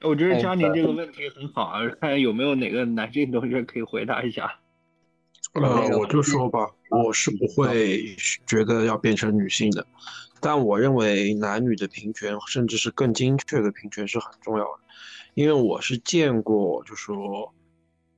[0.01, 4.59] 我觉得佳宁这个问题很好啊， 看有没有哪个男性同学可以回答一下。
[5.55, 9.87] 呃，我就说吧，我是不会觉得要变成女性的，
[10.41, 14.83] 但我认为男女的平权，甚至是更精确的平权是很重要的，
[15.33, 17.53] 因为我是见过，就说，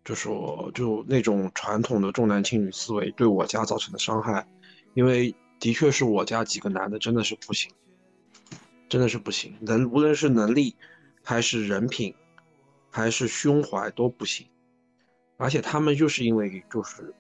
[0.03, 4.47] 就说就那种传统的重男轻女思维对我家造成的伤害，
[4.95, 7.71] 因为的确是我家几个男的真的是不行，
[8.89, 10.75] 真的是不行，能无论是能力，
[11.23, 12.15] 还是人品，
[12.89, 14.47] 还是胸怀都不行。
[15.39, 17.13] 而且他们就是因为就是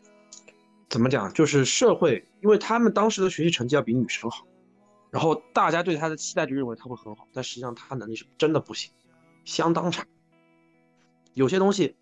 [0.89, 4.45] 怎么讲，就是社会，因为他们当时的学习成绩要比女生好，
[5.11, 8.91] 然后大家对他的期待就认为他会很好，但实际上他能力是真的不行，
[9.43, 10.05] 相当差。
[11.33, 11.95] 有些东西，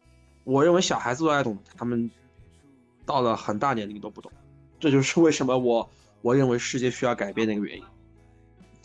[0.43, 2.09] 我认为小孩子都爱懂，他们
[3.05, 4.31] 到了很大年龄都不懂，
[4.79, 5.89] 这就是为什么我
[6.21, 7.83] 我认为世界需要改变的一个原因。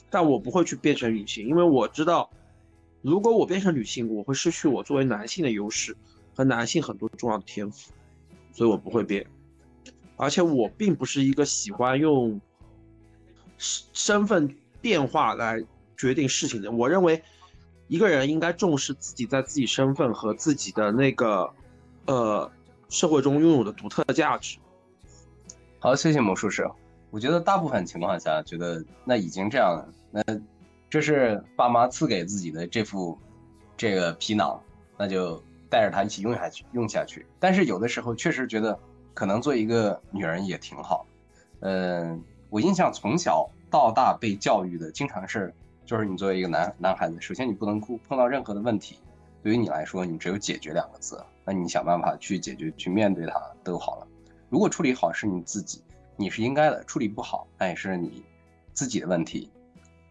[0.09, 2.29] 但我不会去变成女性，因为我知道，
[3.03, 5.97] 如果我变成女性，我会失去我作为男性的优势
[6.35, 7.93] 和男性很多重要的天赋，
[8.53, 9.25] 所以我不会变。
[10.21, 12.39] 而且我并不是一个喜欢用
[13.57, 15.59] 身身份变化来
[15.97, 16.71] 决定事情的。
[16.71, 17.23] 我认为，
[17.89, 21.51] 一个人应该重视自己在自己身份和自己的那个
[22.05, 22.53] 呃
[22.91, 24.59] 社会中拥有的独特的价值。
[25.79, 26.69] 好，谢谢魔术师。
[27.11, 29.89] 我觉得大部分情况下，觉得那已经这样了。
[30.11, 30.23] 那
[30.91, 33.19] 这是爸妈赐给自己的这副
[33.75, 34.61] 这个皮囊，
[34.99, 37.25] 那就带着它一起用下去，用下去。
[37.39, 38.79] 但是有的时候确实觉得，
[39.15, 41.07] 可能做一个女人也挺好。
[41.61, 45.55] 嗯，我印象从小到大被教育的，经常是
[45.85, 48.99] 就是你作为一个男男孩子，首先你不能哭，碰到任何的问题，
[49.43, 54.07] 对于你来说，你只有解决两个字，那你想办法去解决，去面对它都好了。
[54.49, 55.83] 如果处理好是你自己，
[56.17, 58.25] 你是应该的；处理不好，那也是你
[58.73, 59.51] 自己的问题。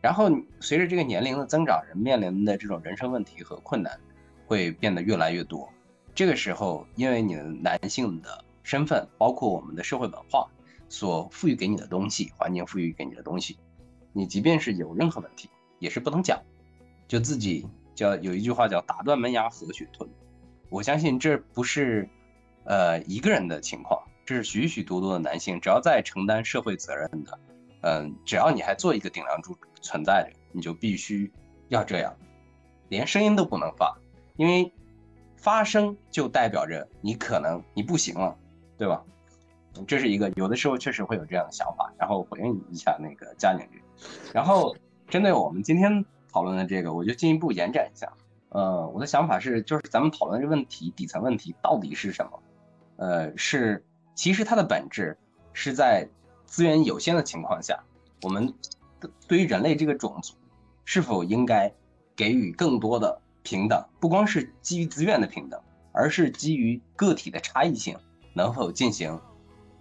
[0.01, 0.29] 然后
[0.61, 3.99] 随着这个年龄的增长，人面临的这种人生问题和困难
[4.47, 5.67] 会变得越来越多。
[6.15, 10.47] 这个时候，因为你的男性的身份，包括我们的社会文化
[10.89, 13.57] 所赋予给你的东西，环境赋予给你的东西，
[14.13, 15.49] 你即便是有任何问题，
[15.79, 16.39] 也是不能讲，
[17.07, 20.07] 就自己叫有一句话叫打断门牙和血吞。
[20.69, 22.07] 我相信这不是
[22.63, 27.39] 呃一个人的情况，这是许许多多的男性，只要在承担社会责任的。
[27.81, 31.31] 嗯，只要你还做一个顶梁柱存在着，你就必须
[31.69, 32.15] 要这样，
[32.89, 33.97] 连声音都不能发，
[34.37, 34.71] 因为
[35.37, 38.37] 发声就代表着你可能你不行了，
[38.79, 39.03] 对吧？
[39.85, 44.75] 这是一个有的时候确实会有这样的想法，然后回应一下那个佳宁这，然后
[45.07, 48.11] 针对我们今天讨论的这个，我就进一步延展一下。
[48.49, 52.39] 呃，我的想法是，就是咱们讨论这问题底层问题到底是什么？
[52.95, 55.15] 呃，是其实它的本质
[55.53, 56.09] 是在。
[56.51, 57.79] 资源有限的情况下，
[58.23, 58.51] 我们
[59.27, 60.33] 对于人类这个种族，
[60.83, 61.71] 是否应该
[62.15, 63.85] 给予更多的平等？
[63.99, 65.61] 不光是基于资源的平等，
[65.91, 67.95] 而是基于个体的差异性，
[68.33, 69.19] 能否进行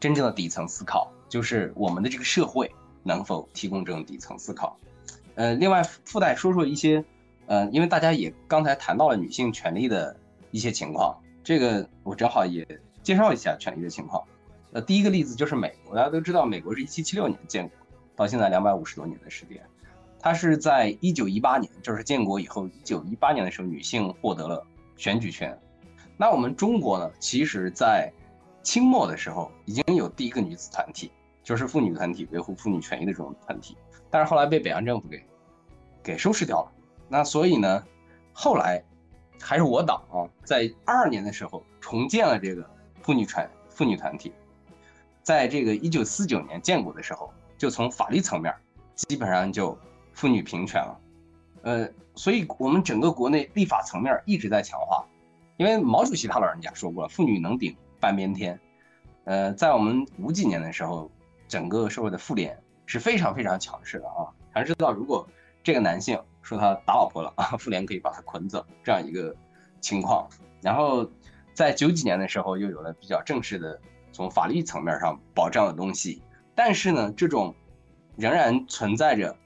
[0.00, 1.10] 真正的底层思考？
[1.28, 2.70] 就是我们的这个社会
[3.02, 4.78] 能否提供这种底层思考？
[5.34, 7.04] 呃，另外附带说说一些，
[7.46, 10.16] 呃，因为大家也刚才谈到了女性权利的
[10.50, 12.66] 一些情况，这个我正好也
[13.02, 14.24] 介绍一下权利的情况。
[14.72, 17.78] 呃，第一个例子就是美国，大家都知道，美国是一七七六年建国，
[18.16, 19.62] 到现在两百五十多年的时间。
[20.20, 25.56] 它是在一九一八年，就是建国以后一九一八年的时候，女性获得了选举权。
[26.16, 28.12] 那我们中国呢，其实在
[28.68, 31.10] 清末的时候已经有第一个女子团体，
[31.42, 33.78] 就是妇女团体，维护妇女权益的这种团体，
[34.10, 35.24] 但是后来被北洋政府给
[36.02, 36.72] 给收拾掉了。
[37.08, 37.82] 那所以呢，
[38.30, 38.84] 后来
[39.40, 42.62] 还是我党啊，在二二年的时候重建了这个
[43.00, 44.34] 妇女团妇女团体。
[45.22, 48.54] 在这个一九四九年建国的时候，就从法律层面
[48.94, 49.78] 基本上就
[50.12, 51.00] 妇女平权了，
[51.62, 55.06] 呃，所以我们整个国内立法层面一直在强化，
[55.56, 58.58] 因为毛主席他老人家说过了，妇女能顶半边天，
[59.24, 61.10] 呃，在我们五几年的时候，
[61.46, 65.28] 整个社会的妇联是非常非常强势的啊，强势到如果
[65.62, 69.34] 这个男性说他打老婆了啊，妇联可以把他捆走这样一个
[69.80, 70.28] 情况，
[70.60, 71.08] 然后
[71.54, 73.80] 在九几年的时候又有了比较正式的。
[74.10, 76.20] 从法律层面上保障的东西，
[76.52, 77.54] 但是呢，这种
[78.16, 79.36] 仍然存在着，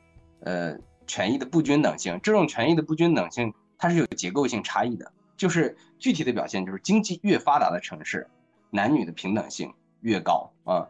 [0.41, 2.19] 呃，权益的不均等性。
[2.23, 5.13] 这种权益的不均等性，它是有结构性差异的。
[5.37, 8.27] 就是具体的表现，就是经济越发达的城市，
[8.73, 10.89] 男女的平等性越高啊。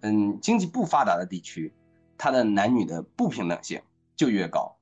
[0.00, 1.74] 嗯，经济不发达的地区，
[2.16, 3.82] 它的男女的不平等性
[4.16, 4.78] 就越高。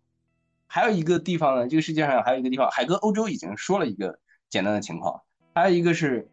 [0.67, 5.23] 还有一个地方呢，这个世界上还有一个地方，海哥欧洲已经说了一个简单的情况，
[5.55, 6.29] 还有一个是。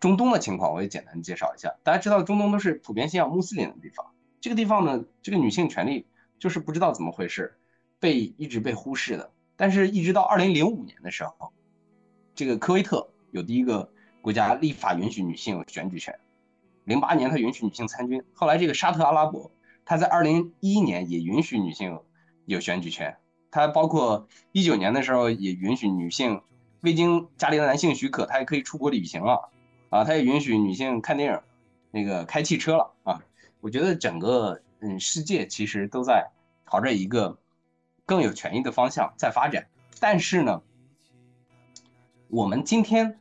[0.00, 4.04] 中东的情况我也简单介绍一下，大家知道中东都是普遍信仰穆斯林的地方，
[4.38, 6.06] 这个地方呢，这个女性权利
[6.38, 7.56] 就是不知道怎么回事，
[7.98, 9.32] 被一直被忽视的。
[9.56, 11.54] 但是，一直到二零零五年的时候，
[12.34, 13.90] 这个科威特有第一个
[14.24, 16.18] 国家立法允许女性有选举权，
[16.84, 19.50] 零八年他允许女性参军，后来这个沙特阿拉伯，
[19.84, 22.00] 它在二零一一年也允许女性
[22.46, 23.18] 有选举权，
[23.50, 26.40] 它包括一九年的时候也允许女性
[26.80, 29.50] 未经家里的男性许可，她也可以出国旅行了。
[29.90, 31.40] 啊，他也允许女性看电影，
[31.90, 33.22] 那个开汽车了啊。
[33.60, 36.30] 我觉得整个嗯世界其实都在
[36.66, 37.38] 朝着一个
[38.06, 39.66] 更有权益的方向在发展。
[40.00, 40.62] 但是呢，
[42.28, 43.18] 我们今天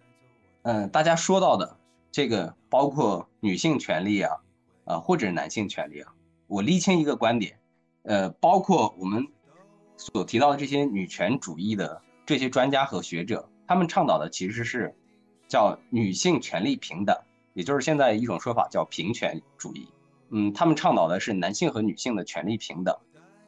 [0.64, 1.78] 嗯，大家说到的
[2.12, 4.38] 这个包括女性权利啊，
[4.86, 6.14] 啊或者男性权利啊，
[6.48, 7.60] 我厘清一个观点，
[8.04, 9.28] 呃，包括我们
[9.98, 14.96] 所提到的这些女权主义的这些专家和学者，他们倡导的其实是
[15.48, 17.16] 叫女性权利平等，
[17.54, 19.88] 也就是现在一种说法叫平权主义。
[20.30, 22.96] 嗯，他们倡导的是男性和女性的权利平等。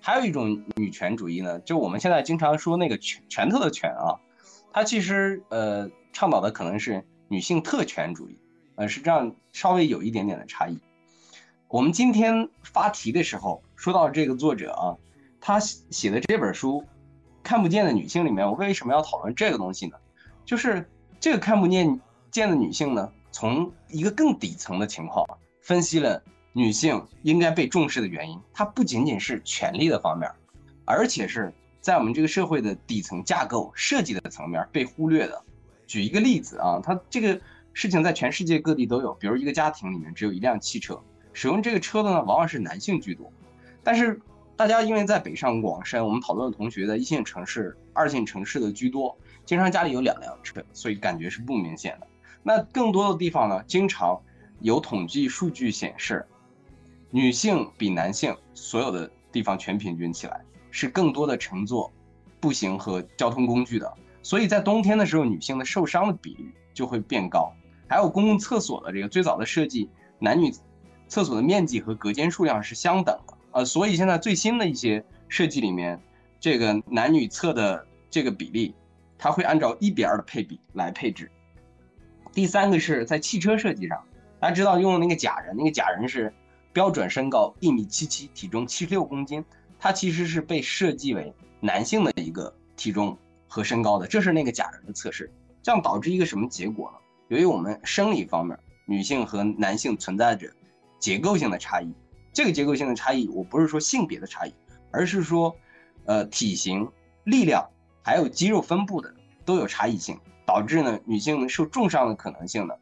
[0.01, 4.19] 还有一种女权主义呢，就我们现在经常说那个拳拳头的拳啊，
[4.71, 8.39] 它其实呃倡导的可能是女性特权主义，
[8.75, 10.79] 呃是这样稍微有一点点的差异。
[11.67, 14.95] 我们今天发题的时候说到这个作者啊，
[15.41, 16.81] 他写的这本书
[17.43, 19.97] 《看不见的女性》里面，我为什么要讨论这个东西呢？
[20.45, 20.89] 就是
[21.19, 21.99] 这个看不见
[22.31, 25.25] 见的女性呢，从一个更底层的情况
[25.61, 26.23] 分析了。
[26.53, 30.31] 女性应该被重视的原因，它不仅仅是权利的方面，
[30.85, 35.43] 而且是在我们这个社会的底层架构设计的层面被忽略的。
[35.87, 37.39] 举一个例子啊，它这个
[37.73, 39.13] 事情在全世界各地都有。
[39.15, 41.01] 比如一个家庭里面只有一辆汽车，
[41.33, 43.31] 使用这个车的呢往往是男性居多。
[43.83, 44.19] 但是
[44.55, 52.07] 大家因为在北上广深，我们讨论的同学在一线城市、二线城市的居多，经常家里有两辆车，所以感觉是不明显的。
[52.41, 54.21] 那更多的地方呢，经常
[54.59, 56.25] 有统计数据显示。
[57.11, 61.89] 女性比男性所有的地方全平均起来是更多的乘坐
[62.41, 63.93] 步行和交通工具的，
[64.25, 67.53] 所以在冬天的时候，女性的受伤的比率就会变高。
[67.87, 70.51] 还有公共厕所的这个最早的设计，男女
[71.07, 76.01] 厕所的面积和隔间数量是相等的，呃，所以现在最新的一些设计里面，
[76.39, 78.73] 这个男女厕的这个比例，
[79.15, 81.29] 它会按照一比二的配比来配置。
[82.33, 84.03] 第三个是在汽车设计上，
[84.39, 86.33] 大家知道用的那个假人，那个假人是。
[86.73, 89.45] 标准身高一米七七，体重七十六公斤，
[89.79, 93.17] 它其实是被设计为男性的一个体重
[93.55, 95.31] 和身高的，这是那个假人的测试，
[95.63, 96.97] 这样导致一个什么结果呢？
[97.29, 100.51] 由于我们生理方面，女性和男性存在着
[100.99, 101.89] 结构性的差异，
[102.33, 104.53] 这个结构性的差异，我不是说性别的差异，
[104.91, 105.55] 而是说，
[106.03, 106.85] 呃，体型、
[107.23, 107.65] 力量
[108.03, 112.73] 还有肌肉分布的都有差异性，导致呢，女性受重伤的可能性呢，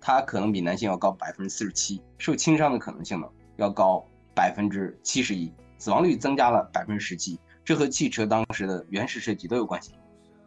[0.00, 3.26] 它可能比男性要高百分之四十七，受轻伤的可能性呢。
[3.56, 9.92] 要高百分之七十一，死亡率增加了百分之十七，这和汽车当时的原始设计都有关系。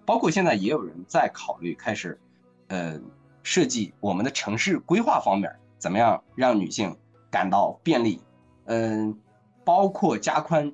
[0.06, 2.20] 包括现在也有人在考虑开始，
[2.68, 3.00] 呃，
[3.42, 6.96] 设计我们的城市规划方面怎么样让女性
[7.30, 8.22] 感到便利，
[8.66, 9.18] 嗯，
[9.64, 10.72] 包括加宽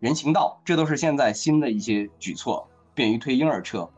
[0.00, 3.88] 人行道，这都是现在新的一些举措，便于推婴儿车。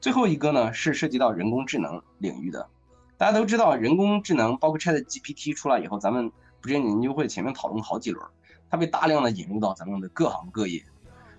[0.00, 2.68] 最后一个呢是涉及到人工智能领域的，
[3.16, 6.30] 大家都知道人工智能，包括 Chat GPT 出来以后，咱们。
[6.60, 8.26] 不是研究会前面讨论好几轮，
[8.70, 10.82] 它被大量的引入到咱们的各行各业，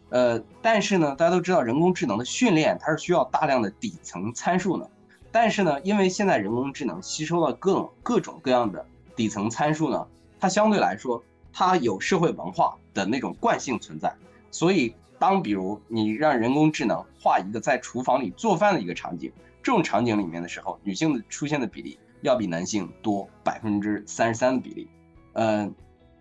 [0.09, 4.89] 呃，但是呢，大家都知道人工智能的训练它是需要大量的底层参数的，
[5.31, 8.85] 但是呢，因为现在人工智能吸收了各种各种各样的
[9.15, 10.07] 底层参数呢，
[10.39, 14.13] 它相对来说它有社会文化的那种惯性存在，
[14.51, 19.31] 所以当比如你让人工智能画一个在厨房里做饭的一个场景，
[19.63, 24.87] 这种场景里面的时候，女性的出现的比例要比男性多百分之三十三的比例。
[25.33, 25.73] 嗯，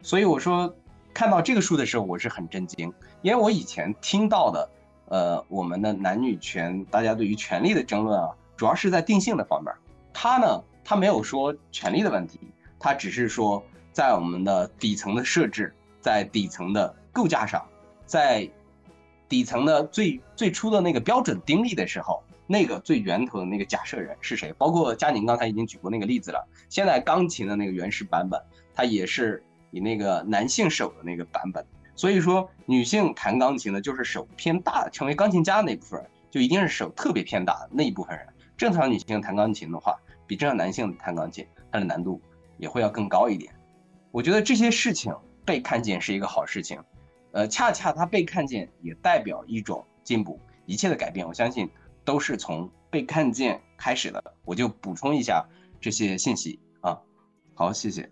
[0.02, 0.74] 所以我说
[1.14, 2.92] 看到这个数的时候，我是很震惊，
[3.22, 4.70] 因为我以前听到的，
[5.06, 9.72] 呃，我们的男女权，大家对于权利的争论啊，主要是在定性的方面。
[10.12, 12.40] 他呢，他没有说权利的问题，
[12.80, 13.62] 他只是说
[13.92, 17.64] 在我们的底层的设置，在底层的构架上，
[18.04, 18.50] 在
[19.28, 24.52] 底层的最最初的那个标准定义的时候，那个最源头的那个假设人是谁？
[24.58, 28.42] 包括佳宁刚才已经举过那个例子了，现在钢琴的那个原始版本。
[28.76, 29.40] 它也是
[29.74, 31.66] 以那个男性手的那个版本，
[31.96, 38.24] 所以说女性弹钢琴呢，就是手偏大，成为钢琴家的那部分人，就一定是手特别偏大的那一部分人。
[38.56, 39.96] 正常女性弹钢琴的话，
[40.28, 42.22] 比正常男性弹钢琴，它的难度
[42.56, 43.52] 也会要更高一点。
[44.12, 45.12] 我觉得这些事情
[45.44, 46.80] 被看见是一个好事情，
[47.32, 51.68] 呃，恰恰它被看见也代表一种进步，一切的改变，我相信
[52.04, 54.22] 都是从被看见开始的。
[54.44, 55.44] 我就补充一下
[55.80, 57.00] 这些信息啊，
[57.54, 58.08] 好，谢谢。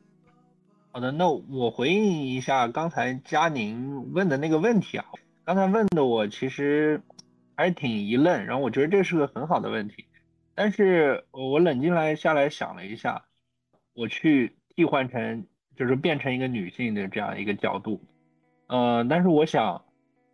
[0.95, 5.07] 好的，那我回应一下刚才佳宁问的那个问题啊。
[5.43, 7.01] 刚才问的我其实
[7.57, 10.05] 还挺一愣，然后我觉得这是个很好的问题，
[10.55, 13.25] 但是我冷静来下来想了一下，
[13.95, 17.99] 我去替换成就是变成一个女性的这样一个角度，
[18.67, 19.83] 呃，但是我想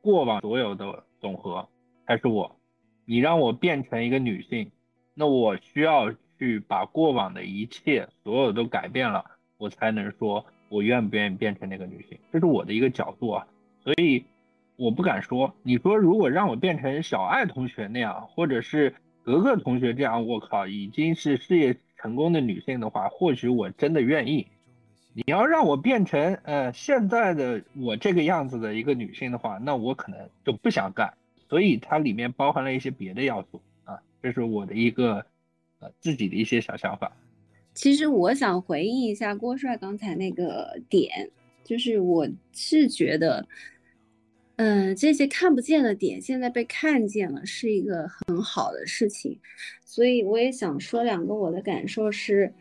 [0.01, 1.69] 过往所有的总和
[2.05, 2.59] 还是我，
[3.05, 4.73] 你让我变成一个女性，
[5.15, 9.25] 那我需要去把过往的一切所有都改变了。
[9.59, 13.47] 我才能说，我愿不愿意变成那个女性，这是我的一个角度啊，
[13.83, 14.25] 所以
[14.77, 15.53] 我不敢说。
[15.65, 18.95] 你说如果让我变成小爱同学那样，或者是
[19.25, 24.47] 格格同学这样，我靠，已经是事业成功的女性的话，或许我真的愿意。
[25.13, 31.13] 你要让我变成呃现在的我这个样子的一个女性的话，那我可能就不想干。
[31.49, 35.27] 所以它里面包含了一些别的要素啊，这是我的一个
[35.81, 37.11] 呃自己的一些小想法。
[37.79, 41.31] 其实我想回应一下郭帅刚才那个点，
[41.63, 43.47] 就是我是觉得，
[44.57, 49.39] 嗯，这些看不见的点现在被看见了，是一个很好的事情。
[49.85, 52.53] 所以我也想说两个我的感受是，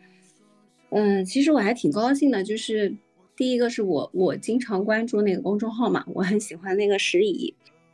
[0.91, 2.95] 嗯，其实我还挺高兴的，就是
[3.35, 7.51] 第一个是我我经常关注那个公众号嘛，我很喜欢那个石乙，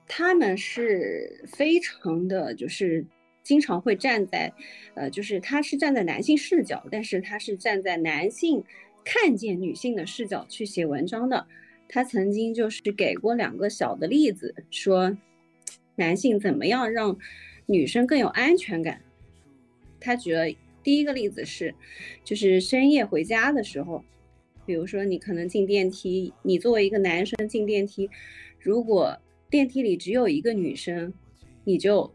[0.10, 3.06] 他们是非常的就是。
[3.44, 4.52] 经常会站在，
[4.96, 8.64] 呃，就是他是站在男性视角，但是他是站在男性
[9.04, 11.46] 看见女性的视角去写文章的。
[11.90, 15.18] 他曾经就是给过两个小的例子，说
[15.98, 17.18] 男性怎么样让
[17.66, 19.02] 女生更有安全感。
[20.00, 20.46] 他举了
[20.82, 21.76] 第一个例子是，
[22.24, 24.04] 就是深夜回家的时候，
[24.66, 28.10] 比如说你可能进电梯，你作为一个男生进电梯，
[28.58, 29.20] 如果
[29.50, 31.14] 电梯里只有一个女生，
[31.66, 32.10] 你就。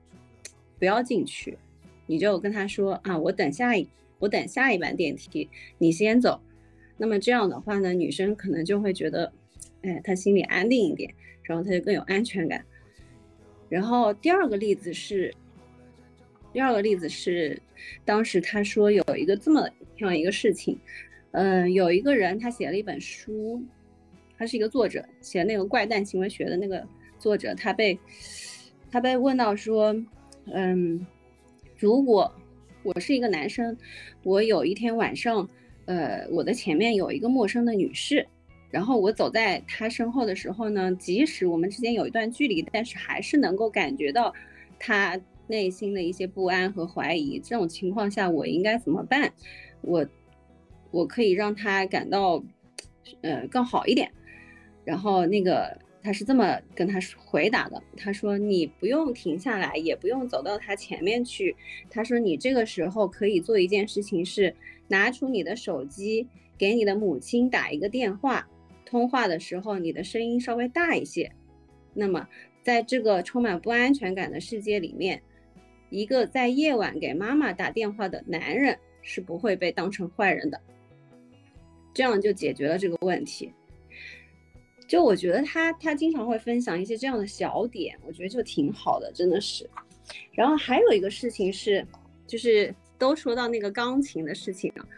[0.78, 1.58] 不要进去，
[2.06, 5.48] 你就跟他说啊，我等下一我等下一班电梯，
[5.78, 6.40] 你先走。
[6.96, 9.32] 那么这样的话呢，女生可能就会觉得，
[9.82, 11.12] 哎，她心里安定一点，
[11.42, 12.64] 然后她就更有安全感。
[13.68, 15.34] 然后第二个例子是，
[16.52, 17.60] 第二个例子是，
[18.04, 19.68] 当时他说有一个这么
[19.98, 20.78] 样一个事情，
[21.32, 23.62] 嗯，有一个人他写了一本书，
[24.36, 26.86] 他是一个作者，写那个怪诞行为学的那个
[27.18, 27.98] 作者，他被
[28.90, 29.94] 他被问到说。
[30.52, 31.06] 嗯，
[31.76, 32.32] 如果
[32.82, 33.76] 我是一个男生，
[34.22, 35.48] 我有一天晚上，
[35.86, 38.26] 呃，我的前面有一个陌生的女士，
[38.70, 44.32] 然后我走在她身后的时候呢，即使我们之间有一段距离，但是还是能够感觉到
[44.78, 47.38] 她内心的一些不安和怀疑。
[47.38, 49.32] 这种情况下，我应该怎么办？
[49.82, 50.06] 我
[50.90, 52.42] 我可以让她感到，
[53.22, 54.10] 呃，更好一点。
[54.84, 55.78] 然后那个。
[56.08, 61.54] 他是这么跟他回答的，他说：“你不用停下来，也不用走到他前面去。
[61.90, 64.56] 他说你这个时候可以做一件事情，是
[64.86, 68.48] 拿出你的手机，给你的母亲打一个电话。
[68.86, 71.30] 通话的时候，你的声音稍微大一些。
[71.92, 72.26] 那么，
[72.62, 75.20] 在这个充满不安全感的世界里面，
[75.90, 80.58] 一个在夜晚给妈妈打电话的男人是不会被当成坏人的。
[81.92, 83.52] 这样就解决了这个问题。”
[84.88, 89.68] 就我觉得他他经常会分享一些这样的小点，我觉得就挺好的，真的是。
[90.32, 91.86] 然后还有一个事情是，
[92.26, 94.88] 就是都说到那个钢琴的事情啊。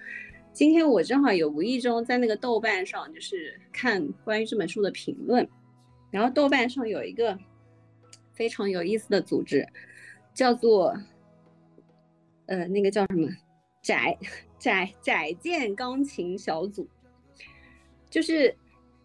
[0.53, 5.47] 今天我正好有无意中在那个豆瓣上，就是看关于这本书的评论，
[6.13, 7.37] 然后豆瓣上有一个
[8.33, 9.67] 非常有意思的组织，
[10.33, 10.97] 叫做
[12.47, 13.29] 呃那个叫什么
[13.83, 14.17] 窄
[14.57, 16.87] 窄窄健钢琴小组，
[18.09, 18.55] 就是。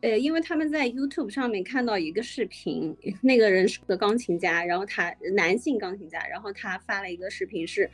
[0.05, 7.89] 呃，因为他们在 YouTube 上面看到一个视频，那个人是个钢琴家，然后他男性钢琴家，然后他发了一个视频，是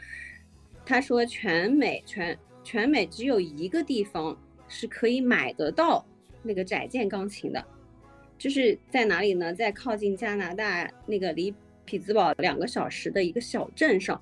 [0.85, 4.37] 他说全美全全美只有一个地方
[4.67, 6.05] 是可以买得到
[6.43, 7.65] 那个窄件钢琴的，
[8.37, 9.53] 就是在哪里呢？
[9.53, 11.55] 在靠近加拿大那个离
[11.85, 14.21] 匹兹堡两个小时的一个小镇上，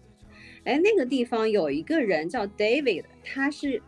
[0.64, 3.82] 哎，那个地方有一个人叫 David，他是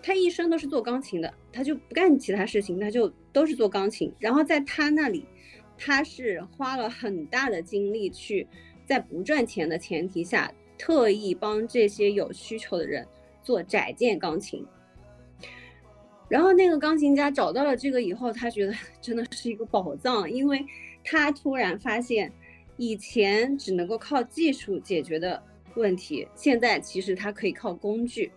[0.00, 3.12] 他一生都是做钢琴的，他就不干其他事情，他就。
[3.34, 5.26] 都是做钢琴，然后在他那里，
[5.76, 8.46] 他是花了很大的精力去，
[8.86, 13.04] 在不赚钱的前提下，特意帮这些有需求的人
[13.42, 14.64] 做窄件钢琴。
[16.28, 20.64] 然后那个钢琴家找到了这个以后，他觉得 真的是一个宝藏，因为
[21.02, 22.32] 他突然发现，
[22.76, 25.42] 以前只能够靠技术解决的
[25.74, 28.30] 问题，现在其实他可以靠工具。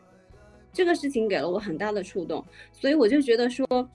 [0.73, 2.43] 这个事情给了我很大的触动，
[2.73, 3.87] 所以我就觉得说。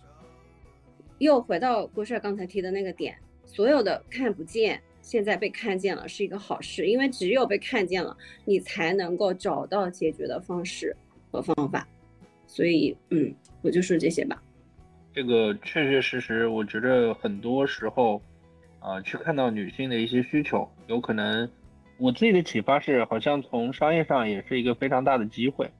[1.22, 10.96] 又回到郭帅刚才提的那个点，所有的看不见现在被看见了是一个好事，因为只有被看见了，你才能够找到解决的方式
[11.30, 11.86] 和方法。
[12.48, 13.32] 所以，嗯，
[13.62, 14.42] 我就说这些吧。
[15.14, 18.20] 这个确确实实，我觉得很多时候，
[18.80, 21.48] 啊，去看到女性的一些需求，有可能
[21.98, 25.70] 我自己的启发是，好像从商业上也是一个非常大的机会。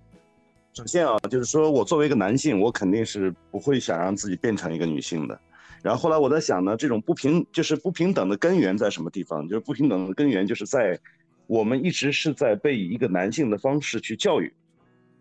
[0.75, 5.39] 首先啊，就是说我作为一个男性，我肯定是不会想让自己变成一个女性的。
[5.83, 9.47] 然后后来我在想呢，这种不平就是不平等的根源在什么地方？
[9.47, 10.99] 就是不平等的根源就是在
[11.47, 14.51] 我们一直是在被以一个男性的方式去教育，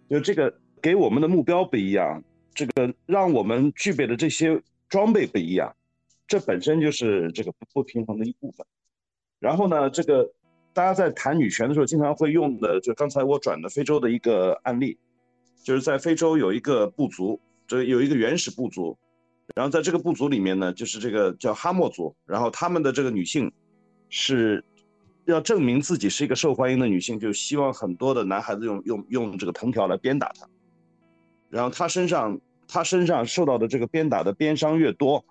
[0.10, 2.24] 就这个给我们的目标不一样，
[2.54, 5.76] 这个让我们具备的这些装备不一样，
[6.28, 8.66] 这本身就是这个不不平衡的一部分。
[9.40, 10.32] 然后呢，这个
[10.72, 14.98] 大家在谈女权的时候，经常会用的，就刚才我转的非洲的一个案例，
[15.64, 18.98] 就是在非洲有一个部族，这有一个原始部族，
[19.56, 23.52] 然后在这个部族里面呢，就是这个叫哈莫族，然后他们的这个女性
[24.10, 24.64] 是
[25.26, 30.48] 要证明自己是一个受欢迎的女性，就希望很多的男孩子用用用这个藤条来鞭打她，
[31.50, 35.24] 然后她身上她身上受到的这个鞭打的鞭伤越多，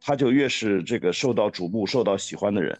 [0.00, 2.78] 她就越是这个受到瞩目、受到喜欢的人。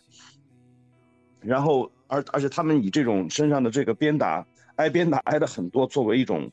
[1.40, 4.46] 然后，而而且他们以这种身上的这个鞭打
[4.76, 6.50] 挨鞭打挨的很多，作为一种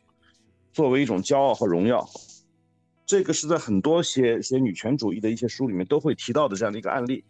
[0.72, 2.08] 作为一种骄傲和荣耀，
[3.06, 7.24] 这个是在很多写写女权主义的一些书里面都会提到的这样的一个案例。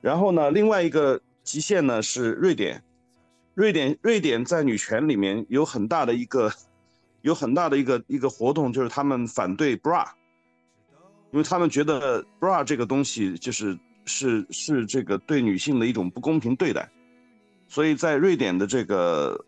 [0.00, 2.82] 然后呢，另外一个极限呢是瑞典，
[3.54, 6.52] 瑞典瑞典在女权里面有很大的一个
[7.22, 10.06] 有很大的一个一个活动，就是他们反对 bra，
[11.32, 13.78] 因为他们觉得 bra 这个东西就是。
[14.06, 16.86] 是是这个对女性的一种不公平对待，
[17.68, 19.42] 所以在瑞典的这个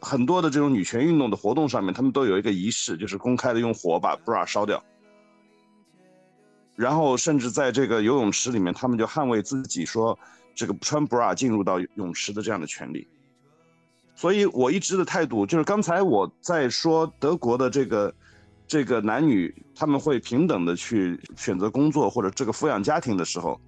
[0.00, 4.82] 很多的这种女权运动的活动上面，他们都有一个仪式，就是公开的用火把 bra 烧掉，
[6.76, 10.18] 然后甚至在这个游泳池里面，他们就捍卫自己说
[10.54, 13.06] 这个穿 bra 进入到泳池的这样的权利。
[14.14, 18.14] 所以我一直的态度就是，刚才我在说德国的这个。
[18.70, 23.60] 这个男女他们会平等的去选择工作或者这个抚养家庭的时候，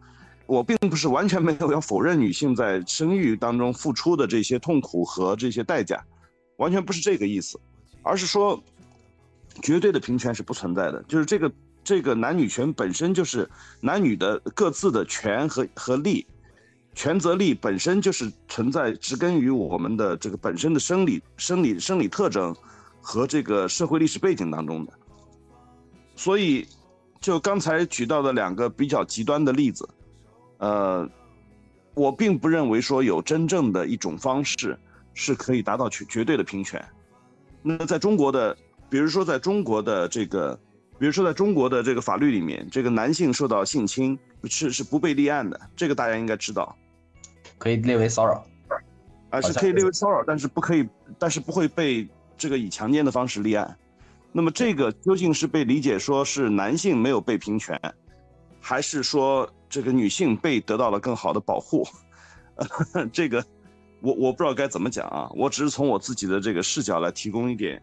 [0.47, 6.01] 我并不是完全没有要否认女性在生育当中付出的这些痛苦和这些代价，
[6.63, 7.61] 完全不是这个意思，
[8.03, 8.63] 而是说，
[9.61, 11.53] 绝对的平权是不存在的，就是这个
[11.85, 13.49] 这个男女权本身就是
[13.81, 16.27] 男女的各自的权和和利，
[16.95, 22.55] 权责利本身就是存在植根于我们的这个本身的生理生理生理特征。
[23.05, 24.93] 和这个社会历史背景当中的，
[26.15, 26.65] 所以
[27.21, 29.89] 就刚才举到的两个比较极端的例子，
[30.59, 31.11] 呃，
[31.95, 34.79] 我并不认为说有真正的一种方式
[35.15, 36.85] 是可以达到绝绝对的平权。
[37.63, 38.57] 那在中国的，
[38.89, 40.59] 比如说在中国的这个，
[40.99, 46.77] 比如说在中国的这个法律里面，这个男性受到性侵是是不被立案的，这个大家应该知道，
[47.59, 48.45] 可以列为骚扰，
[49.31, 52.09] 啊是可以列为骚扰，但是不可以，但是不会被。
[52.35, 53.77] 这个以强奸的方式立案，
[54.33, 57.81] 那么这个究竟是被理解说是男性没有被平权，
[58.61, 61.87] 还是说这个女性被得到了更好的保护？
[63.13, 63.45] 这个
[64.03, 67.81] 我我不知道该怎么讲啊，我只是从我自己的这个视角来提供一点，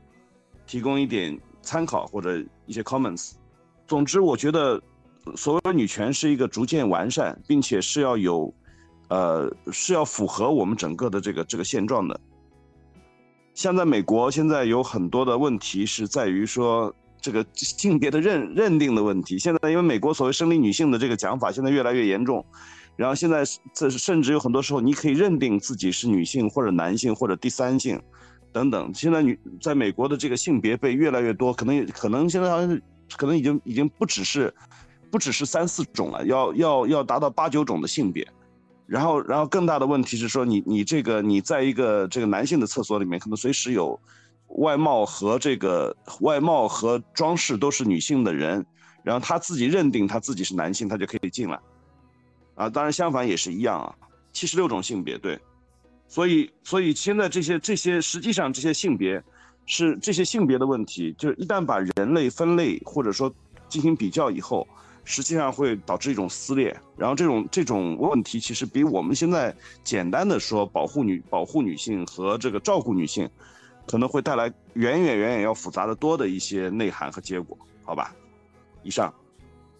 [0.67, 3.31] 提供一点参考或者一些 comments。
[3.87, 4.81] 总之，我觉得
[5.35, 8.53] 所谓女权是一个逐渐完善，并且是要有，
[9.07, 12.19] 呃，是要符合我们整个的这个这个现状的。
[13.53, 19.39] 像在美国，现在有很多的问题是在于说这个性别的认认定的问题。
[19.39, 22.45] 现在因为美国所谓生理女性的这个讲法现在越来越严重，
[22.99, 27.97] 然后现在这甚至有很多时候你可以认定自己是女性或者男性或者第三性，
[28.51, 28.93] 等等。
[28.93, 32.81] 现在女在美国的这个性别被越来越多，可能可能现在好像
[33.15, 34.53] 可能已经已经不只是
[35.09, 38.27] 不只是三四种了，要要要达到八九种的性别。
[38.85, 43.97] 然后，然后更大的问题是说，你你这个你在一个这个男性的厕所里面，可能随时有
[44.57, 48.65] 外貌和这个外貌和装饰都是女性的人，
[49.03, 51.57] 然后他自己认定他自己是男性，他就可以进来。
[52.59, 53.95] 啊，当然相反也是一样啊，
[54.33, 55.39] 七十六种性别对，
[56.07, 59.23] 所以所以现在这些这些实际上这些性别
[59.65, 63.33] 是这些性别的问题，就是一旦把人类分类或者说
[63.69, 64.67] 进行比较以后。
[65.05, 73.27] 实际上会导致一种撕裂，然后这种这种问题其实比我们现在简单的说保护女保护女性和这个照顾女性，
[73.87, 78.13] 可能会带来远远远远要复杂的多的一些内涵和结果，好吧？
[78.83, 79.11] 以上，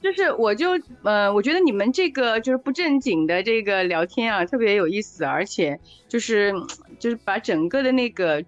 [0.01, 0.71] 就是我就
[1.03, 6.53] 呃，我觉得你们这个就是不正经的这个聊天啊，特别有意思，而且就是
[6.99, 8.43] 就是把整个的那个。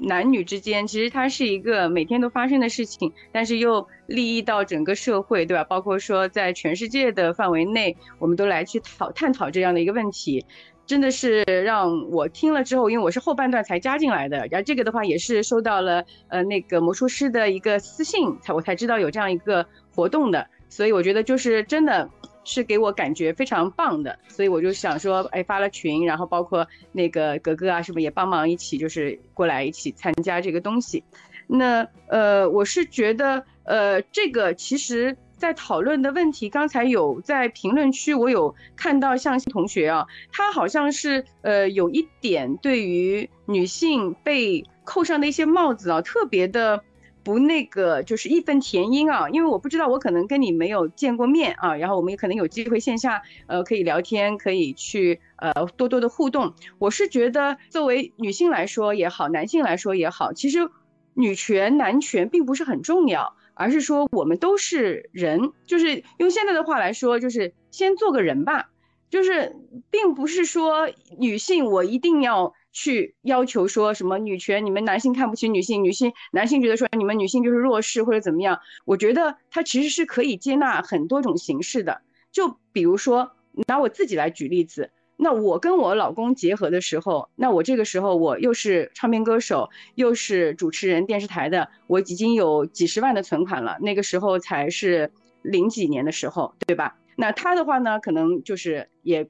[0.00, 5.64] 男女之间其实它是一个每天都发生的事情，但是又利益到整个社会，对吧？
[5.64, 10.46] 包括说在全世界的范围内，我们都来去讨探讨这样的一个问题，
[10.86, 22.08] 真的是让我听了之后，因为我是后半段才加进来的，然后这个的话也是收到了呃那个魔术师的一个私信，才我才知道有这样一个活动的，所以我觉得就是真的。
[22.44, 31.04] 是给我感觉非常棒的，所以我就想说，哎，发了群，然后包括那个格格啊，什么也帮忙一起，就是过来一起参加这个东西？
[31.46, 46.82] 那呃，我是觉得，呃，这个其实在讨论的问题，刚才有在评论区，我有看到像同学啊，他好像是呃有一点对于女性被扣上的一些帽子啊，特别的。
[47.28, 56.54] 不那个就是义愤填膺啊，因为我不知道我可能跟你没有见过面啊，然后我们也可能有机会线下呃可以聊天，可以去呃多多的互动。
[56.78, 60.70] 我是觉得作为女性来说也好，男性来说也好，其实
[61.12, 68.70] 女权男权并不是很重要，而是说我们都是人，就是用现在的话来说，就是先做个人吧。
[69.10, 69.56] 就是
[69.90, 70.88] 并不是说
[71.18, 78.60] 女性我一定要去要求说什么女权，你们男性看不起女性，女性男性觉得说你们女性就是弱势或者怎么样。
[78.84, 82.00] 我觉得它其实是可以接纳很多种形式的。
[82.30, 83.32] 就比如说
[83.66, 93.78] 拿我自己来举例子，那我跟我老公结合的时候，那我这个时候我又是唱片歌手，又是主持人电视台的，我已经有几十万的存款了。
[93.80, 95.10] 那个时候才是
[95.42, 96.96] 零几年的时候，对吧？
[97.16, 99.28] 那他的话呢，可能就是也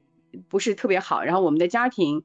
[0.48, 2.22] 不是特别好，然后我们的家庭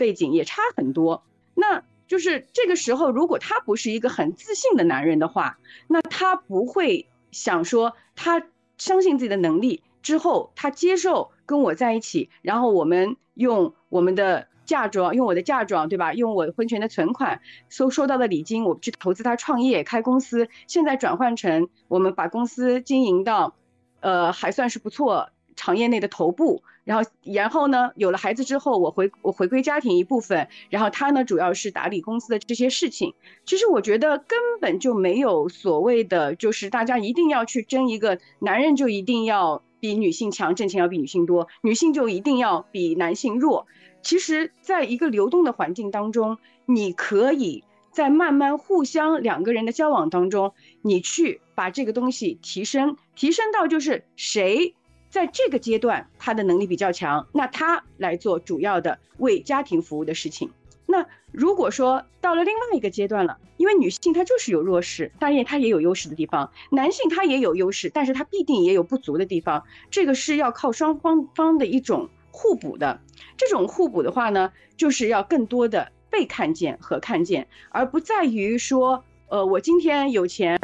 [0.00, 1.22] 背景也差很多。
[1.54, 8.42] 那就是这个时候，如果他不是一个很自信的男人的话，那他不会想说他
[8.78, 16.14] 相信自己的能力之后，他接受跟我在一起，然后我们用我们的嫁妆，用我的嫁妆，对吧？
[16.14, 23.54] 用我婚前的存款收收到的礼金，我去投资他创业开公司，现在转换成我们把公司经营到。
[24.02, 26.62] 呃，还算是不错，行业内的头部。
[26.84, 33.14] 然后，然后呢，有了孩子之后，我回我回归家庭一部分，然后他呢，主要是打理公司的这些事情。
[33.44, 43.66] 其实我觉得根本就没有所谓的，就是大家一定要去争一个男人就一定要比女性强，挣钱要比女性多，女性就一定要比男性弱。
[44.02, 47.62] 其实，在一个流动的环境当中，你可以。
[47.92, 54.76] 在慢慢互相两个人的交往当中，你去把这个东西提升，提升到就是谁
[55.10, 60.50] 在这个阶段他的能力比较强，那他来做主要的为家庭服务的事情。
[60.86, 73.00] 那如果说到了另外一个阶段了，因为女性她就是有弱势，当然她也有优势的地方，男性他也有优势，但是他必定也有不足的地方，这个是要靠双方方的一种互补的。
[73.36, 75.92] 这种互补的话呢，就是要更多的。
[76.10, 80.58] 被看见和看见，而不在于说，呃，我今天有钱，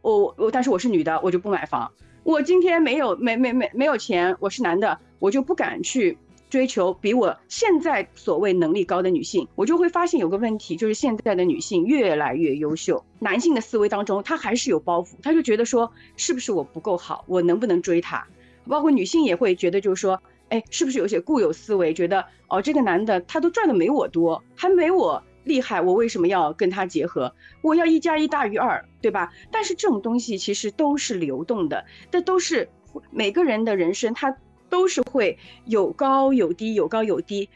[0.00, 1.92] 我我但是我是女的，我就不买房。
[2.26, 6.18] 我今天没有没没没没有钱，我是男的，我就不敢去
[6.50, 9.46] 追求比我现在所谓能力高的女性。
[9.54, 18.26] 我就会发现有个问题，就是现在的女性越来越优秀，男性的思维当中他还是有包袱，他就觉得说，是不是我不够好，我能不能追他？
[18.66, 20.20] 包括女性也会觉得就是说。
[20.48, 27.32] 哎，是不是有些固有思维，觉得哦，这个男的他都赚的没我多，还没我厉害，我为什么要跟他结合？
[27.62, 29.32] 我要一加一大于二，对吧？
[29.50, 32.68] 但是这种东西其实都是流动的，这都是
[33.10, 34.36] 每个人的人生，他
[34.68, 37.48] 都是会有高有低，有高有低。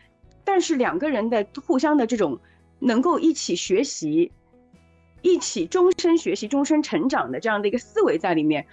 [0.44, 2.38] 但是两个人的互相的这种
[2.78, 4.30] 能够一起学习，
[5.20, 8.64] 一起终身学习、终身成长的这样的一个思维在里面。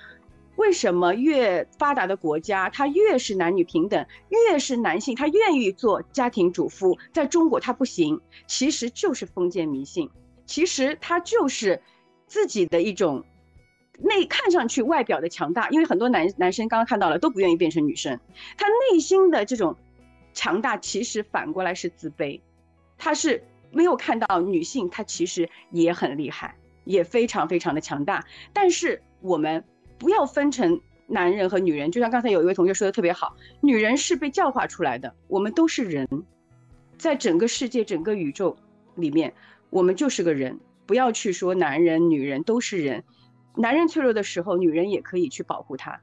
[0.57, 10.09] 为什么越发达的国家，它越是男女平等，越是男性他愿意做家庭主妇，在中国他不行，其实就是封建迷信，
[10.45, 11.79] 其实他就是
[12.25, 13.23] 自己的一种
[13.99, 18.19] 内看上去外表的强大，因为很多男男生刚刚看到了都不愿意变成女生，
[18.57, 19.77] 他内心的这种
[20.33, 22.41] 强大其实反过来是自卑，
[22.97, 29.63] 他是没有看到女性她其实也很厉害，也非常非常的强大，但是我们。
[29.97, 36.07] 不要分成男人和女人，就像刚才有一位同学说的特别好，女人是被教化出来的，我们都是人，
[36.97, 38.55] 在整个世界、整个宇宙
[38.95, 39.33] 里面，
[39.69, 40.59] 我们就是个人。
[40.85, 43.03] 不要去说男人、女人都是人，
[43.55, 45.99] 男人脆弱的时候，女人也可以去保护他；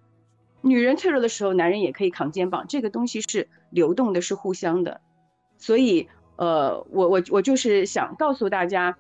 [0.61, 2.67] 女人脆弱的时候，男人也可以扛肩膀。
[2.69, 5.01] 这个东西是流动的，是互相的。
[5.57, 8.99] 所以，呃，我我我就是想告诉大家。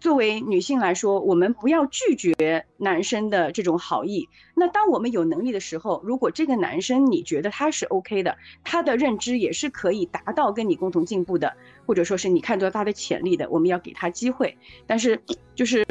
[0.00, 4.26] 作为女性来说，我们不要拒绝男生的这种好意。
[4.54, 11.54] 那当我们有能力的时候，如果这个男生你觉得他是 OK 的，他的认知也是可以达到跟你共同进步的，
[11.84, 14.56] 或者说是你看到他的潜力的，我们要给他机会。
[14.86, 15.20] 但是，
[15.54, 15.86] 就是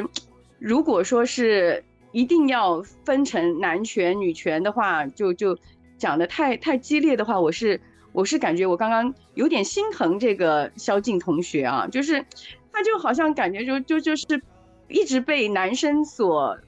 [0.58, 5.56] 如果说是一定要分成男权女权的话，就就
[5.98, 7.80] 讲的太太激烈的话，我是
[8.12, 12.24] 我是感觉我刚刚有点心疼这个萧静同学啊，就是。
[12.72, 14.42] 他就好像感觉就就就是，
[14.88, 16.58] 一直被男生所，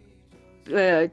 [0.67, 1.09] 呃，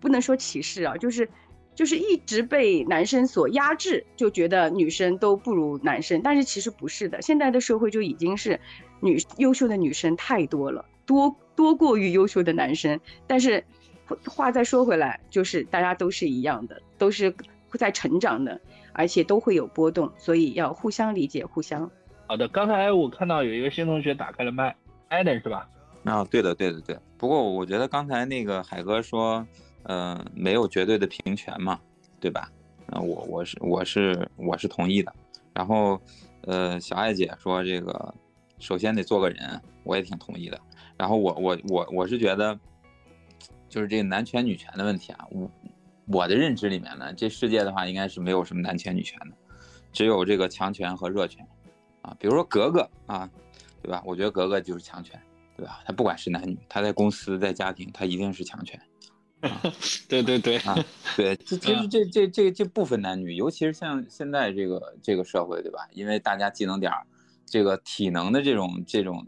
[0.00, 1.28] 不能说歧视啊，就是，
[1.74, 6.20] 就是一直被男生所压制，就觉得女生都不如男生。
[6.22, 8.60] 但是其实不是的，现在的社会就已经是
[9.00, 13.00] 女优秀的女生太多了，多多过于优秀的男生。
[13.26, 13.64] 但是
[14.26, 17.34] 话再说回来，就是大家都是一样的，都是
[17.72, 18.60] 在成长的，
[18.92, 21.90] 而且都会有波动，所以要互相理解，互相。
[22.30, 24.72] 好的，刚才我看到有一个新同学打开了麦，
[25.08, 25.68] 艾登是吧？
[26.04, 26.96] 啊，对的，对的，对。
[27.18, 29.44] 不过我觉得刚才那个海哥说，
[29.82, 31.80] 呃，没有绝对的平权嘛，
[32.20, 32.48] 对吧？
[32.86, 35.12] 那我我是我是我是同意的。
[35.52, 36.00] 然后，
[36.42, 38.14] 呃，小爱姐说这个，
[38.60, 40.56] 首先得做个人，我也挺同意的。
[40.96, 42.56] 然后我我我我是觉得，
[43.68, 45.50] 就是这个男权女权的问题啊，我
[46.06, 49.36] 我的认知里面呢，这世界的话应该是没有什么男权女权的，
[49.90, 51.44] 只有这个强权和弱权，
[52.02, 53.28] 啊，比如说格格啊，
[53.82, 54.02] 对吧？
[54.04, 55.20] 我觉得格格就是强权，
[55.56, 55.82] 对吧？
[55.84, 58.80] 他不管是男女，他在公司在家庭，他一定是强权。
[60.06, 60.76] 对对对啊，
[61.16, 65.88] 对，这 其实这这这这不分男女，尤其是像现在这个这个社会，对吧？
[65.92, 67.06] 因为大家技能点儿，
[67.46, 69.26] 这个体能的这种这种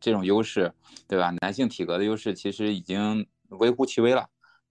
[0.00, 0.72] 这种优势，
[1.06, 1.34] 对吧？
[1.42, 4.26] 男性体格的优势其实已经微乎其微了，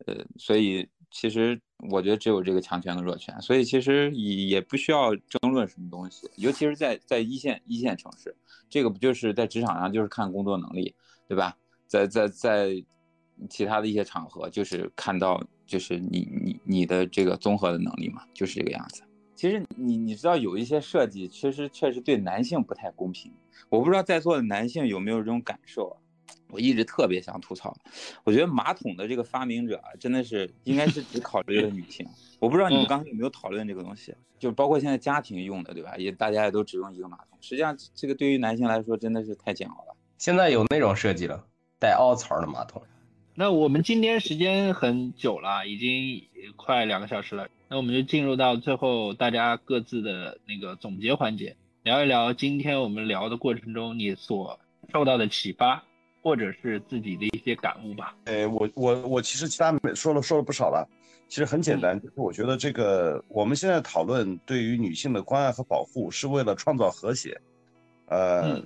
[0.08, 1.60] 呃，所以其实
[1.90, 8.36] 我觉得只有这个强权和弱权，所以其实也也不需要争论什么东西，尤其是在在一线一线城市，
[8.70, 10.96] 这个不就是在职场上就是看工作能力，
[11.28, 11.56] 对吧？
[11.88, 12.84] 在在在。
[13.50, 19.02] 其他的一些场合，就是看到，就是你你你的这个综合的能力嘛，就是这个样子。
[19.36, 23.32] 其实你你知道有一些设计，其实确实对男性不太公平。
[23.68, 25.98] 我不知道在座的男性有没有这种感受啊？
[26.50, 27.76] 我一直特别想吐槽，
[28.24, 32.08] 我觉得马桶的这个发明者啊真的是应该是只考虑了女性。
[32.40, 35.96] 我不知道你们刚才有没有讨论这个东西，就包括现在家庭用的，对吧？
[35.98, 39.96] 也大家也都只用一个马桶，实际上这个对于男性来说真的是太煎熬了。
[40.18, 41.46] 现在有那种设计了，
[41.80, 42.82] 带凹槽的马桶。
[43.34, 46.24] 那我们今天时间很久了，已经
[46.58, 47.48] 快两个小时了。
[47.70, 54.60] 那我们就进入到最后大家各自的那个总结环节，聊一聊今天我们聊的过程中你所
[54.92, 55.86] 受到的启发，
[56.22, 58.16] 或者是自己的一些感悟吧。
[58.26, 60.88] 哎，我我我其实其他说了说了不少了，
[61.28, 67.40] 其实很简单，就是我觉得这个我们现在讨论对于女性的关爱和保护，是为了创造和谐。
[68.08, 68.62] 呃，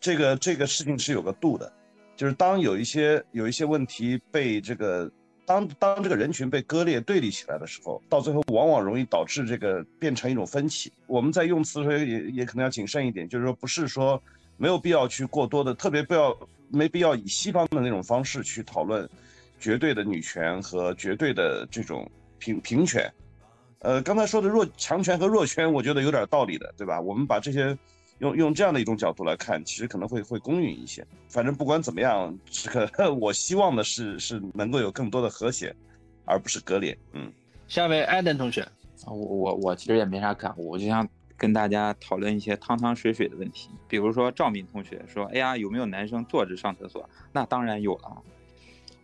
[0.00, 1.72] 这个这个事情是有个度的。
[2.16, 5.10] 就是当有一些有一些问题被这个
[5.46, 10.92] 当当这个人群被割裂对立起来的时候，到最后往往容易导致这个变成一种分歧。
[11.06, 14.22] 我们在用词的时候也也可能要谨慎一点，就是说不是说
[14.58, 16.36] 没有必要去过多的，特别不要
[16.70, 19.08] 没必要以西方的那种方式去讨论
[19.58, 23.12] 绝对的女权和绝对的这种平平权。
[23.80, 27.00] 呃，刚才说的弱强权和弱权，我觉得有点道理的，对吧？
[27.00, 27.76] 我们把这些。
[28.20, 31.02] 用用这样的一种角度来看，其实可能会会公允一些。
[31.26, 32.86] 反正不管怎么样，这个
[33.16, 35.74] 我希望的是是能够有更多的和谐，
[36.26, 36.94] 而不是割裂。
[37.14, 37.32] 嗯，
[37.66, 38.68] 下位艾登同学，
[39.06, 41.08] 我我我其实也没啥感悟，我就想
[41.40, 43.70] 跟大家讨论一些汤汤水水的问题。
[43.88, 48.22] 比如说赵敏同学说：“哎呀，有没有男生坐着上厕所？”那当然有了。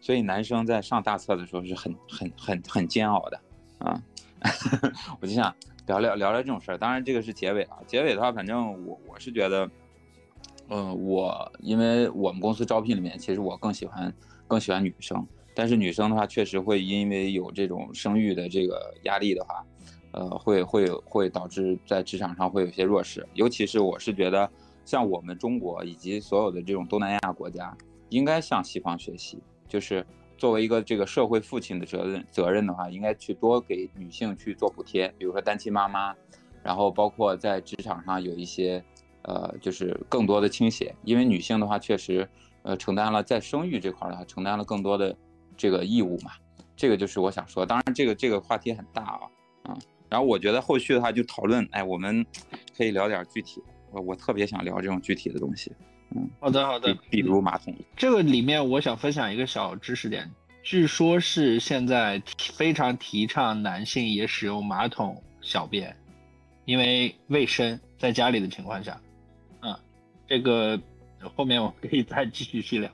[0.02, 3.40] 所以男生在上大厕的时候是很很很很煎熬的
[3.78, 4.02] 啊。
[5.20, 5.52] 我就想。
[5.86, 7.78] 聊聊聊聊这种事儿，当然这个是结尾了。
[7.86, 9.70] 结尾的话，反正我我是觉得，
[10.68, 14.12] 嗯，我因为我们公司招聘里面，其实我更喜欢
[14.48, 19.64] 更喜欢女生，但是女生的话，确实会因为有这种生育的这个压力的话，
[20.16, 23.24] 呃，会会会导致在职场上会有些弱势。
[23.34, 24.50] 尤其是我是觉得，
[24.84, 27.76] 像我们中国以及所有的这种东南亚国家，
[28.08, 29.38] 应该向西方学习，
[29.68, 30.04] 就是。
[30.38, 36.14] 作为一个这个社会父亲的责任责任的话，应该去多给女性去做补贴，比如说单亲妈妈，
[36.62, 38.84] 然后包括在职场上有一些，
[39.22, 42.28] 呃，就是更多的倾斜，因为女性的话确实，
[42.64, 45.16] 呃，承担了在生育这块的话承担了更多的
[45.56, 46.32] 这个义务嘛，
[46.76, 49.20] 这个就是我想说，当然这个这个话题很大啊，
[49.62, 49.78] 啊，
[50.08, 52.24] 然后我觉得后续的话就讨论，哎，我们
[52.76, 55.72] 可以聊点具体，我我特别想聊这种具体的东西。
[56.14, 60.30] 嗯，好的好的，比如马桶，这个里面我想分享一个小知识点，
[60.62, 62.22] 据说是现在
[62.54, 65.96] 非常提倡男性也使用马桶小便，
[66.64, 69.00] 因为卫生，在家里的情况下，
[69.62, 69.76] 嗯，
[70.28, 70.80] 这个
[71.34, 72.88] 后面我可以再继续细聊。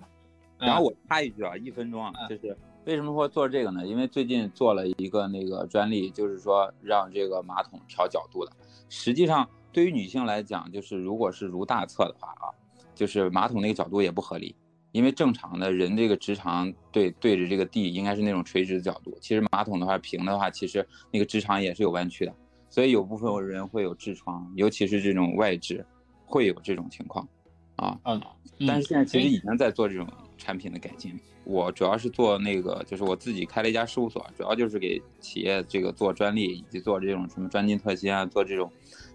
[0.58, 3.86] 然后我插一句啊，一分钟啊，就是为什么说做这个呢？
[3.86, 8.52] 因为最近做了一个那个专利，就是说让这个马桶调角度的。
[8.88, 12.50] 实际上对于女性来讲，就是如果是如大侧的话啊。
[12.94, 14.54] 就是马桶那个角度也不合理，
[14.92, 19.16] 因为正常的人这个直肠对对着这个地应该是那种垂直的角度。
[19.18, 22.34] 其实马桶的话平的话，其实那个直肠也是有弯曲的，
[22.68, 25.82] 所以有部分人会有痔疮，尤其是这种外痔，
[26.26, 27.26] 会有这种情况
[27.76, 27.98] 啊。
[28.04, 28.20] 嗯。
[28.68, 30.06] 但是现在其实已经在做这种
[30.36, 31.18] 产品的改进。
[31.44, 38.70] 我主要是做那个，就是我自己开了一家事务所，主要就是给企业这个做专利以及做这种什么专精特新啊，做这种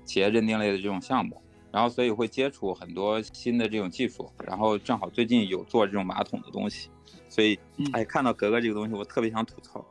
[0.06, 1.42] 企业认定类的这种项目。
[1.70, 6.90] 然后，所以会接触很多新的这种技术，然后正好最近有做这种马桶的东西，
[7.30, 7.60] 所以，
[7.92, 9.86] 哎，看到格格这个东西，我特别想吐槽。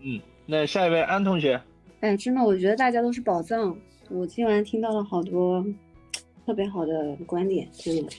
[0.00, 1.60] 嗯，那下一位安同学，
[2.00, 3.76] 哎，真的，我觉得大家都是宝藏。
[4.08, 5.66] 我今晚听到了好多
[6.46, 8.12] 特别好的观点，真的。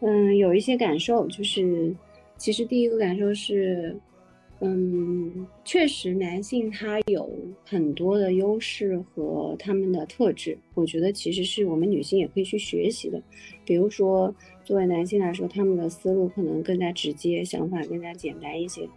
[0.00, 1.94] 嗯，有一些感受，就是
[2.42, 3.96] 其实第一个感受是，
[4.58, 7.30] 嗯，确实男性他有
[7.64, 13.22] 很多的优势和他们的特质，我觉得其实是我们女性也可以去学习的。
[13.64, 18.88] 比如说，作为男性来说，他们的思路可能更加直接，想法更加简单一些。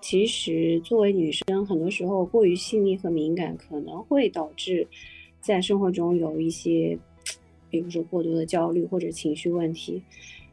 [0.00, 4.86] 其实作为女生，很多时候过于细腻和敏感，可能会导致
[5.40, 6.96] 在生活中有一些，
[7.68, 10.00] 比如说过多的焦虑或者情绪问题。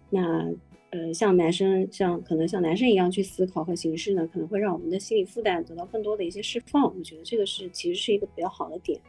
[0.09, 0.51] 那
[0.91, 6.83] 呃，像男生像可能像男生一样去思考和行事呢，可能会让我们的心理负担得到更多的一些释放。
[6.97, 8.99] 我觉得这个是其实是一个比较好的点。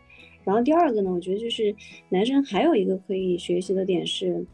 [0.45, 1.75] 然后第二个呢，我觉得就是
[2.11, 4.45] 男生还有一个可以学习的点是，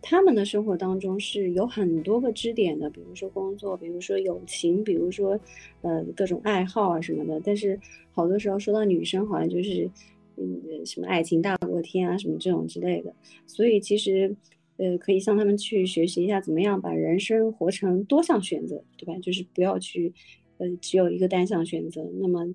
[0.00, 5.38] 他们的生活当中是有很多个支点的，比如说工作，比如说友情，比如说
[5.82, 7.38] 呃各种爱好啊什么的。
[7.44, 7.78] 但是
[8.12, 9.90] 好多时候说到女生，好像就是
[10.36, 13.14] 嗯什么爱情大过天啊什么这种之类的。
[13.46, 14.34] 所以其实。
[14.82, 19.16] 呃，可以向他们去学习一下，怎么样把人生活成多项选择，对吧？
[19.20, 20.12] 就是不要去，
[20.58, 22.02] 呃，只有一个单项选择。
[22.20, 22.52] 那么，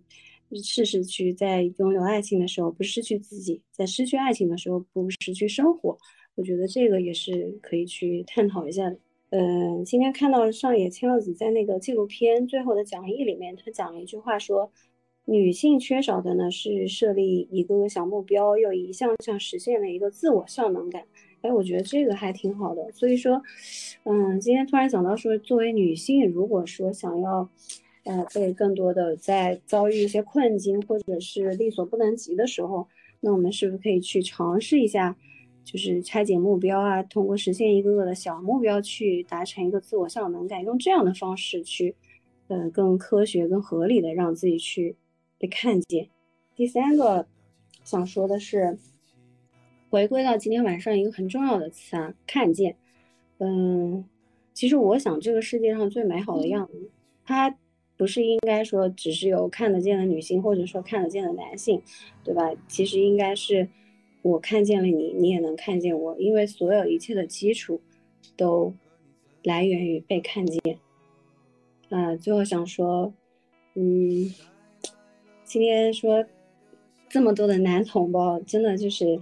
[0.62, 5.98] 试试去在拥有爱情的时候不失去自己，在失去爱情的时候不失去生活。
[6.36, 9.00] 我觉得这个也是可以去探讨一下的。
[9.30, 14.70] 嗯，今天看到上野千鹤子在那个纪录片最后的讲义里面，他讲了一句话，说
[15.26, 21.06] 女性缺少的呢是设立一个个小目标，又一项项实现了一个自我效能感。
[21.42, 22.92] 哎，我觉得这个还挺好的。
[22.92, 23.42] 所以说，
[24.04, 27.48] 嗯，今天突然想到说，作为女性，如果说想要，
[28.04, 32.88] 呃，被更多的在遭遇一些困境或者是力所不能及的时候，
[33.22, 35.16] 那我们是不是可以去尝试一下，
[35.64, 41.96] 就是拆解目标啊，通过实现一个个的小目标去达成一个自我效能感，用这样的方式去，
[42.48, 44.96] 呃，更科学、更合理的让自己去
[45.38, 46.10] 被看见。
[46.56, 47.28] 第三个
[47.84, 48.78] 想说的是。
[49.98, 52.76] 回归到今天晚上一个很重要的词啊，看见。
[53.40, 54.06] 嗯，
[54.54, 56.92] 其实我想这个世界上最美好的样子，
[57.26, 57.58] 它
[57.98, 61.82] 不是应该说只是有看得见的女性，或者说看得见的男性，
[62.24, 62.54] 对吧？
[62.68, 63.68] 其实应该是
[64.22, 67.82] 我看见了你，你也能看见我，因为所有一切的基础
[68.36, 68.72] 都
[69.42, 70.78] 来源于被看见。
[71.90, 73.12] 啊，最后想说，
[73.74, 74.32] 嗯，
[75.44, 76.24] 今天说
[77.10, 79.20] 这么多的男同胞，真的就是。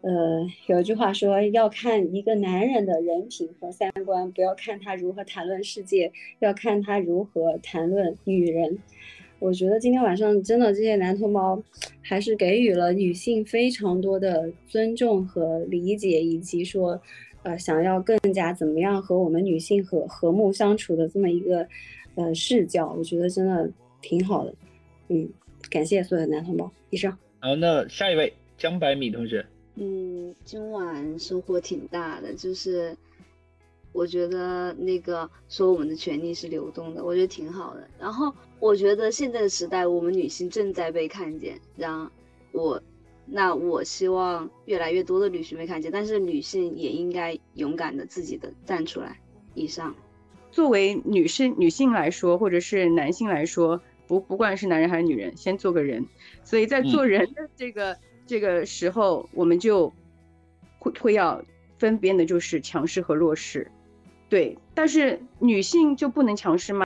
[0.00, 8.78] 呃，有一句话说，要看一个男人的人品和三观，不要看他如何谈论世界，要看他如何谈论女人。
[9.40, 11.60] 我觉得今天晚上真的这些男同胞，
[12.00, 17.00] 还是给予了女性非常多的尊重和理解，以及说，
[17.42, 21.66] 呃，想要更加怎么样和我们女性和和睦相处的这么一个
[22.14, 22.94] 呃视角。
[22.96, 23.68] 我觉得真的
[24.00, 24.54] 挺好的。
[25.08, 25.28] 嗯，
[25.68, 26.70] 感谢所有的男同胞。
[26.90, 27.16] 以上。
[27.40, 29.44] 好，那下一位江百米同学。
[29.80, 32.96] 嗯，今晚收获挺大的，就是
[33.92, 37.88] 我觉得那个说我们的权利是流动的，我觉得挺好的。
[37.96, 42.10] 然后我觉得现在的时代，我们女性正在被看见，让
[42.50, 42.82] 我
[43.24, 49.20] 那我希望越来越多的女性被看见，但是女性也应该勇敢的自己的站出来。
[49.54, 49.94] 以上，
[50.50, 56.04] 作为女性女性来说，或者是男性来说，不不管是男人还是女人，先做个人。
[56.42, 57.96] 所以在做人的这个。
[58.28, 59.90] 这个时候，我们就
[60.78, 61.42] 会会要
[61.78, 63.70] 分辨的就是强势和弱势，
[64.28, 64.58] 对。
[64.74, 66.84] 但是女性就不能强势吗？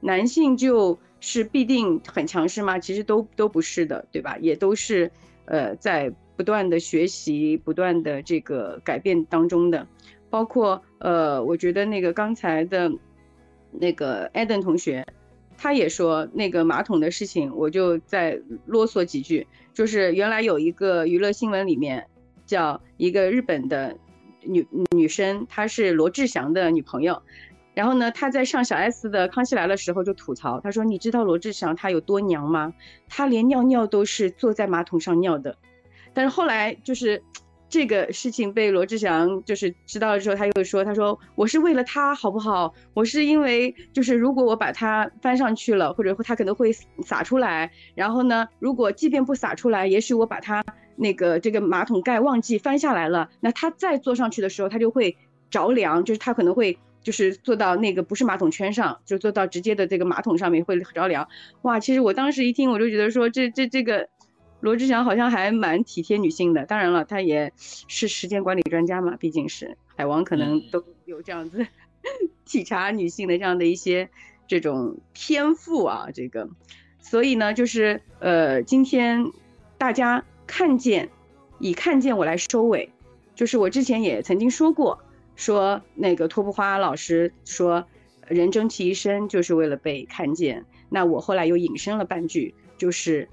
[0.00, 2.78] 男性就是必定很强势吗？
[2.78, 4.38] 其实都都不是的，对吧？
[4.40, 5.10] 也都是
[5.44, 9.86] 呃在不断的学习、不断的这个改变当中的。
[10.30, 12.90] 包括呃，我觉得那个刚才的
[13.70, 15.06] 那个艾登同学。
[15.60, 19.44] 他也说那个马桶的事情，我就再啰嗦几句。
[19.78, 22.08] 就是原来有一个娱乐新闻里面，
[22.44, 23.96] 叫一个日本的
[24.42, 27.22] 女女生，她是罗志祥的女朋友。
[27.74, 32.74] 然后呢，她在上小 S 的《康熙来了》时候就吐槽，她说：“你知道罗志祥他有多娘吗？
[33.08, 35.56] 他连尿尿都是坐在马桶上尿的。”
[36.12, 37.22] 但是后来就是。
[37.70, 42.72] 这个事情被罗志祥就是知道了之后，他又说：“他说我是为了他好不好？
[42.94, 46.72] 我是因为就是如果我把它翻上去了，或者说他可能会
[47.04, 47.70] 洒出来。
[47.94, 50.64] 然后呢，如果即便不洒出来，也许我把它
[50.96, 55.14] 那个这个马桶盖忘记翻下来了，那他再坐上去的时候，他就会
[55.50, 61.28] 着凉，就是他可能会就是坐到那个不是马桶圈上，就坐到直接的这个马桶上面会着凉。
[61.62, 64.08] 哇，其实我当时一听，我就觉得说这这这个。”
[64.60, 71.66] 罗志祥好像还蛮体贴女性的，当然了，他也是时间管理专家嘛，毕竟是海王，可能都有这样子
[72.44, 74.08] 体察女性的这样的一些
[74.46, 76.48] 这种天赋啊，这个，
[76.98, 79.30] 所以呢，就是呃，今天
[79.76, 81.08] 大家看见，
[81.60, 82.90] 以看见我来收尾，
[83.34, 84.98] 就是我之前也曾经说过，
[85.36, 87.86] 说那个托布花老师说，
[88.26, 90.64] 人终其一生就是为了被看见。
[90.88, 93.28] 那我后来又引申了半句，就是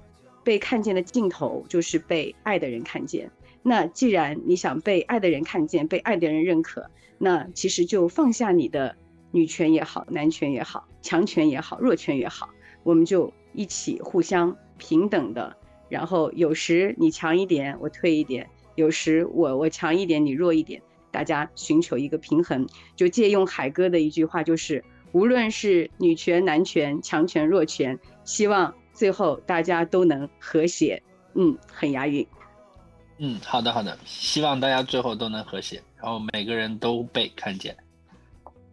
[0.46, 3.28] 被看见的尽头就是被爱的人看见。
[3.64, 8.94] 那既然你想被爱的人看见，被爱的人认可，那其实就放下你的
[9.32, 12.48] 女权也好，男权也好，强权也好，弱权也好，
[12.84, 15.56] 我们就一起互相平等的。
[15.88, 18.46] 然后有时你强一点，我退一点；
[18.76, 22.64] 有时我我强一点，你弱一点，大家寻求一个平衡。
[22.94, 31.00] 就借用海哥的一句话，就是无论是女权、男权、强权、弱权，希望最后大家都能和谐。
[31.34, 32.26] 嗯，很押韵。
[33.18, 37.76] 嗯，好的好的，希望大家最后都能和谐，然后每个人都被看见。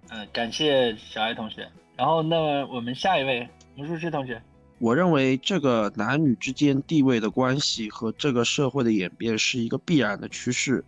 [0.10, 1.70] 嗯，感谢小爱同学。
[1.98, 4.42] 然后那我们下一位魔术师同学。
[4.80, 10.84] 我认为这个男女之间地位的关系和这个社会的演变是一个必然的趋势，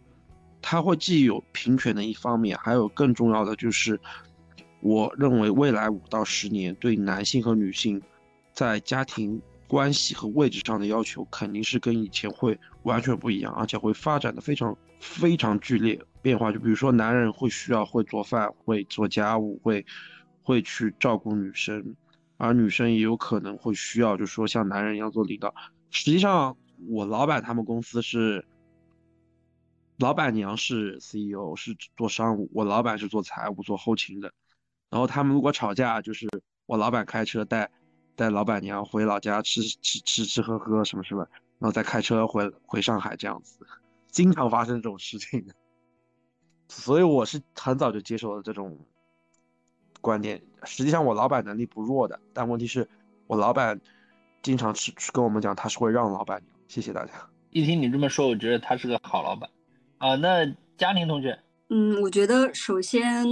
[0.61, 3.99] 它会既有平权的一方面，还有更重要的就是，
[4.81, 8.01] 我认为未来五到十年对男性和女性
[8.55, 16.51] 在家庭关系和位置上的要求肯定是跟以前会完全不一样，而且会发展的非常非常剧烈变化。
[16.51, 19.85] 就比如说，男人会需要会做饭，会做家务，会
[20.41, 21.95] 会去照顾女生。
[22.37, 25.53] 而女生也有可能会需要，就说像男人一样做领导。
[25.89, 26.57] 实际上，
[26.89, 28.45] 我老板他们公司是，
[29.99, 34.33] 老板娘是 CEO，是做商务，我老板是做财务、做后勤的。
[34.89, 36.27] 然后他们如果吵架，就是
[36.65, 37.71] 我老板开车带
[38.15, 41.27] 带老板娘回老家吃吃吃吃喝喝什么什么，
[41.59, 43.59] 然后再开车回回上海这样子，
[44.11, 45.45] 经常发生这种事情。
[46.67, 48.77] 所以我是很早就接受了这种。
[50.01, 52.87] 观点，实际上我老板能力不弱的，但问题是，
[53.25, 53.81] 我老板
[54.43, 56.55] 经常是跟我们讲，他是会让老板娘。
[56.67, 57.13] 谢谢大家。
[57.49, 59.49] 一听你这么说，我觉得他是个好老板
[59.97, 60.13] 啊。
[60.13, 60.45] 那
[60.77, 61.39] 嘉宁同学，
[61.69, 63.25] 嗯，我觉得首先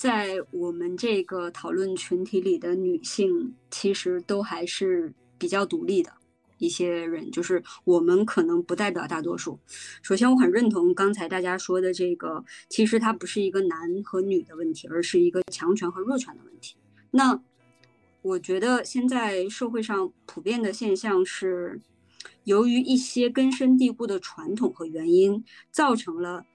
[0.00, 6.10] 在我们这个讨论群体里的女性，其实都还是比较独立的。
[6.56, 9.58] 一些人就是我们可能不代表大多数。
[10.00, 16.76] 首先，我很认同刚才大家说的这个，其实它不是一个男和女的问题，而是一个强权和弱权的问题。
[17.10, 17.38] 那
[18.22, 21.78] 我觉得现在社会上普遍的现象是，
[22.44, 26.46] 由于一些根深蒂固的传统和原因，造成了，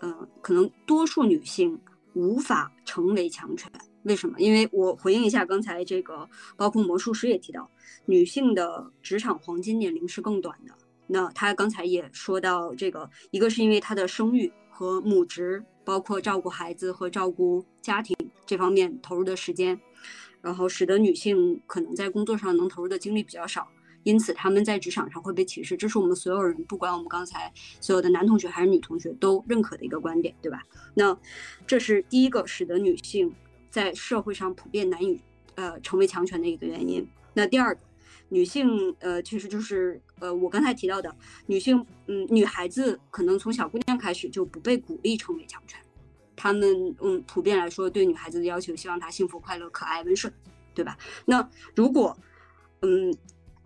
[0.00, 1.80] 呃，可能多数女性
[2.14, 3.70] 无法成为强权。
[4.04, 4.38] 为什么？
[4.38, 7.70] 因为我回应一下刚才这个，包括魔术师也提到，
[8.06, 10.74] 女性的职场黄金年龄是更短的。
[11.06, 18.16] 那他刚才也说到这个，一个是因为她的生育和母职，包括照顾孩子和照顾家庭
[18.46, 19.78] 这方面投入的时间，
[20.40, 23.68] 然后使得女性可能在工作上能投入的精力比较少，
[24.04, 25.76] 因此他们在职场上会被歧视。
[25.76, 30.62] 这是我们所有人，不管我们刚才所有的男同学还是女同学都认可的一个观点，对吧？
[30.94, 31.18] 那
[31.66, 33.34] 这是第一个使得女性。
[33.70, 35.20] 在社会上普遍难以
[35.56, 37.04] 呃成为强权的一个原因。
[37.32, 37.80] 那第二个，
[38.28, 41.12] 女性呃其实就是呃我刚才提到的
[41.46, 45.76] 女性，嗯，女孩子可能从小姑娘开始就不被鼓励成为强权。
[46.36, 50.32] 他们嗯普遍来说对女孩子的要求，希望她幸福快乐、可爱温顺，
[50.72, 50.96] 对吧？
[51.24, 52.16] 那如果
[52.82, 53.12] 嗯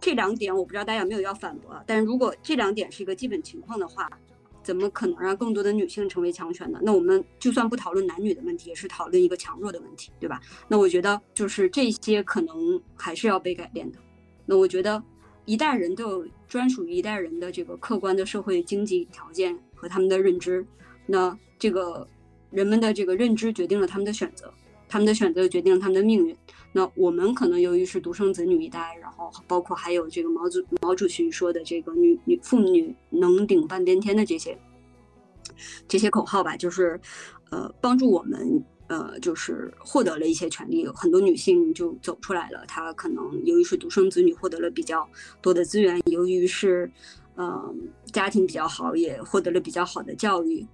[0.00, 4.10] 这两点我不知道大家有没有要反驳，但是如果这两点是一个基本情况的话。
[4.60, 6.78] 怎么可能让更多的女性成为强权呢？
[6.82, 10.38] 那我们就算不讨论男女的问题，也是讨论一个强弱的问题，对吧？
[10.66, 13.98] 那我觉得就是这些可能还是要被改变的。
[14.44, 15.02] 那我觉得
[15.46, 20.66] 一代人都有专属于一代人的这个客观的社会经济条件和他们的认知，
[21.06, 22.06] 那这个
[22.50, 24.52] 人们的这个认知决定了他们的选择，
[24.86, 26.36] 他们的选择决定了他们的命运。
[26.70, 34.56] 那我们可能由于是独生子女一代，然后包括还有这个毛主毛主席说的这个女女妇女能顶半边天的这些
[35.88, 37.00] 这些口号吧，就是
[37.50, 42.64] 呃帮助我们呃就是获得了一些权利，很多女性就走出来了。
[42.68, 45.08] 她可能由于是独生子女，获得了比较
[45.40, 46.88] 多的资源；由于是
[47.36, 50.64] 嗯家庭比较好，也获得了比较好的教育。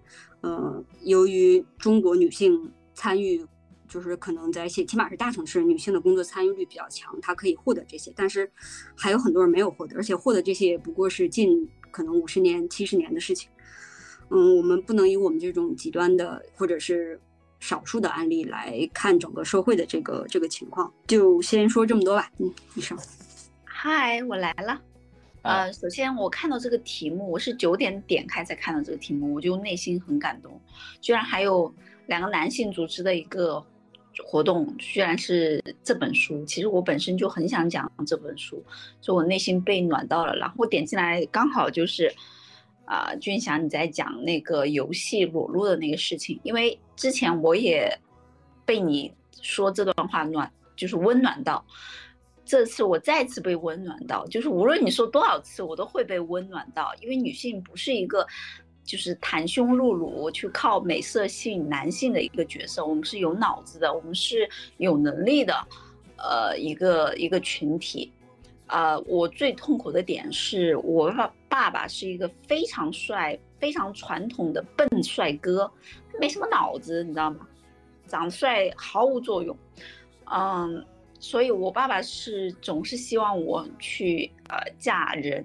[0.41, 3.41] 呃，由于中国女性参与。
[3.89, 8.51] 就是可能在一些起码是大城市，女性的工作参与率比较强，她可以获得这些，但是
[8.97, 13.49] 还有很多人没有获得，而且获得这些也不过是近可能五十年、七十年的事情。
[14.31, 17.21] 嗯，我们不能以我们这种极端的或者是
[17.61, 20.93] 少数的案例来看整个社会的这个这个情况。
[21.07, 22.31] 就先说这么多吧。
[22.39, 22.99] 嗯，医生。
[23.65, 24.81] 嗨，我来了。
[25.43, 30.59] 呃，首先我看到这个题目，我是九点点开才看到这个题目，我就内心很感动，
[31.03, 31.73] 居然还有
[32.07, 33.65] 两个男性组织的一个。
[34.23, 38.63] 活动居然是这本书，其实我本身就很想讲这本书，
[39.01, 40.35] 所以我内心被暖到了。
[40.37, 42.15] 然后我点进来，刚好就是，
[42.85, 47.99] 啊，俊祥你在讲那个游戏裸露的那个事情，因为之前我也
[48.65, 51.65] 被你说这段话暖，就是温暖到。
[52.47, 58.27] 这次我再次被温暖到，就是无论你说多少次，我都会被温暖到，因为女性不是一个
[58.85, 65.55] 就是袒胸露乳去靠美色吸引男性的一个角色，我们是有脑子的，我们是有能力的，
[66.17, 68.13] 呃，一个一个群体。
[68.67, 75.71] 啊，我最痛苦的点是我爸爸爸是一个非常帅、非常传统的笨帅哥，
[76.19, 77.47] 没什么脑子，你知道吗？
[78.07, 79.57] 长得帅毫无作用，
[80.27, 80.85] 嗯。
[81.21, 85.43] 所以，我爸爸是总是希望我去呃嫁人，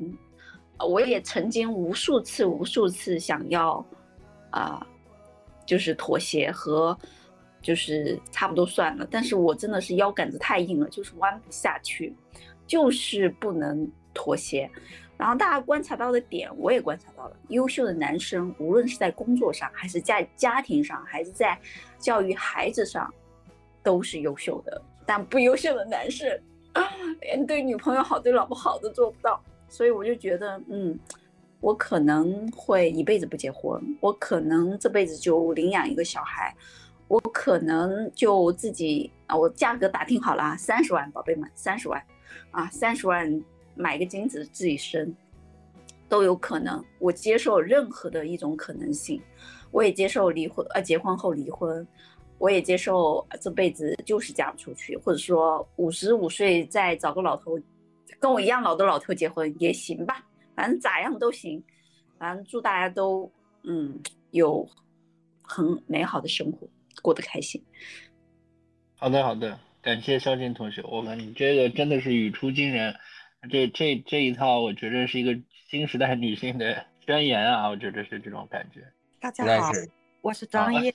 [0.80, 3.86] 我也曾经无数次、无数次想要，
[4.52, 4.86] 啊，
[5.66, 6.98] 就是妥协和，
[7.62, 9.08] 就是差不多算了。
[9.10, 12.16] 但是我真的是腰杆子太硬了，就是弯不下去，
[12.66, 14.70] 就是不能妥协。
[15.18, 21.60] 然后大家观察到的点，我也观察到了，优秀的男生，无论是在工作上，还是在家庭上，还是在
[22.00, 23.14] 教育孩子上，
[23.84, 24.82] 都是优秀的。
[25.06, 26.26] 但不优秀的男生，
[27.20, 30.98] 连对女朋友好、对老婆好都做不到，所以我就觉得，嗯，
[31.62, 36.54] 我可能会一辈子不结婚，我可能这辈子就领养一个小孩，
[37.08, 42.04] 我可能就自己啊，我价格打听好了，三十万，宝贝们，三十万，
[42.52, 43.42] 啊，三十万
[43.76, 45.16] 买个精子自己生，
[46.10, 49.22] 都有可能，我接受任何的一种可能性，
[49.72, 51.88] 我也接受离婚，呃，结婚后离婚。
[52.38, 57.60] 我也接受这辈子就是嫁不出去，或者说五十五岁再找个老头，
[58.20, 60.24] 跟我一样老的老头结婚也行吧，
[60.56, 61.64] 反正咋样都行，
[62.18, 63.32] 反正祝大家都
[63.64, 64.00] 嗯
[64.32, 64.68] 有
[65.42, 66.68] 很美好的生活，
[67.02, 67.64] 过得开心。
[68.98, 72.94] 好的好的，感谢肖静同学，我感觉这个真的是语出惊人，
[73.50, 75.40] 这这这一套我觉得是一个
[75.70, 78.86] 新时代女性的宣言啊，我觉得是这种感觉。
[79.22, 79.72] 大家好，
[80.22, 80.94] 我是张烨。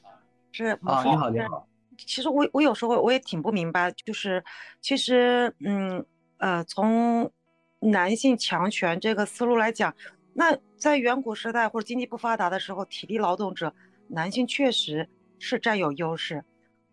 [0.53, 1.67] 是啊，你好，你好。
[1.97, 4.45] 其实我我有时候我也挺不明白，就是
[4.81, 6.05] 其实嗯
[6.45, 7.31] 呃，从
[7.79, 9.95] 男性强权这个思路来讲，
[10.35, 13.75] 那在远古时代或者经济不发达的时候，体力劳动者
[14.09, 15.09] 男性确实
[15.39, 16.45] 是占有优势。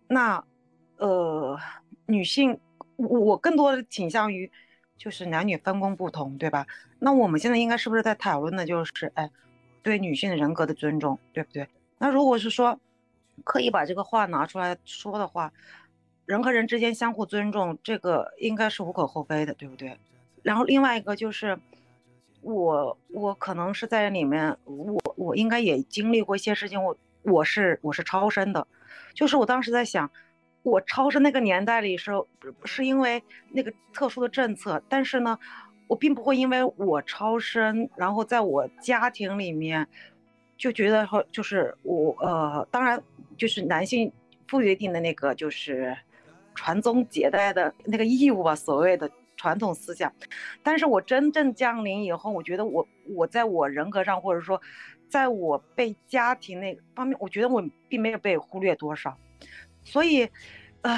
[0.07, 0.41] 那
[0.99, 1.59] 呃，
[2.05, 2.57] 女性
[2.95, 4.49] 我更多的倾向于
[4.95, 6.65] 就是男女分工不同，对吧？
[6.99, 9.29] 那我们现在应该是不是在讨论的就是哎，
[9.83, 11.67] 对女性人格的尊重，对不对？
[11.97, 12.79] 那如果是说。
[13.43, 15.51] 刻意把这个话拿出来说的话，
[16.25, 19.97] 人和人之间相互尊重，这个应该是无可厚非的，对不对？
[20.43, 21.57] 然后另外一个就是，
[22.41, 28.65] 我我可能是在里面，我我应该也经历过一些事情，我我是我是超生的，
[29.13, 30.09] 就是我当时在想，
[30.63, 32.11] 我超生那个年代里是
[32.65, 33.21] 是因为
[33.51, 35.37] 那个特殊的政策，但是呢，
[35.87, 39.87] 我并不会因为我超生，然后在我家庭里面
[40.57, 43.01] 就觉得说就是我呃，当然。
[43.37, 44.11] 就是男性
[44.47, 45.97] 赋予定的那个就是
[46.55, 50.11] 传宗接代的那个义务吧，所谓的传统思想。
[50.61, 54.61] 但是我真正降临以后，我觉得我我在我人格上，或者说
[55.09, 59.17] 在我被家庭那方面，我觉得我并没有被忽略多少。
[59.83, 60.29] 所以，
[60.81, 60.97] 呃，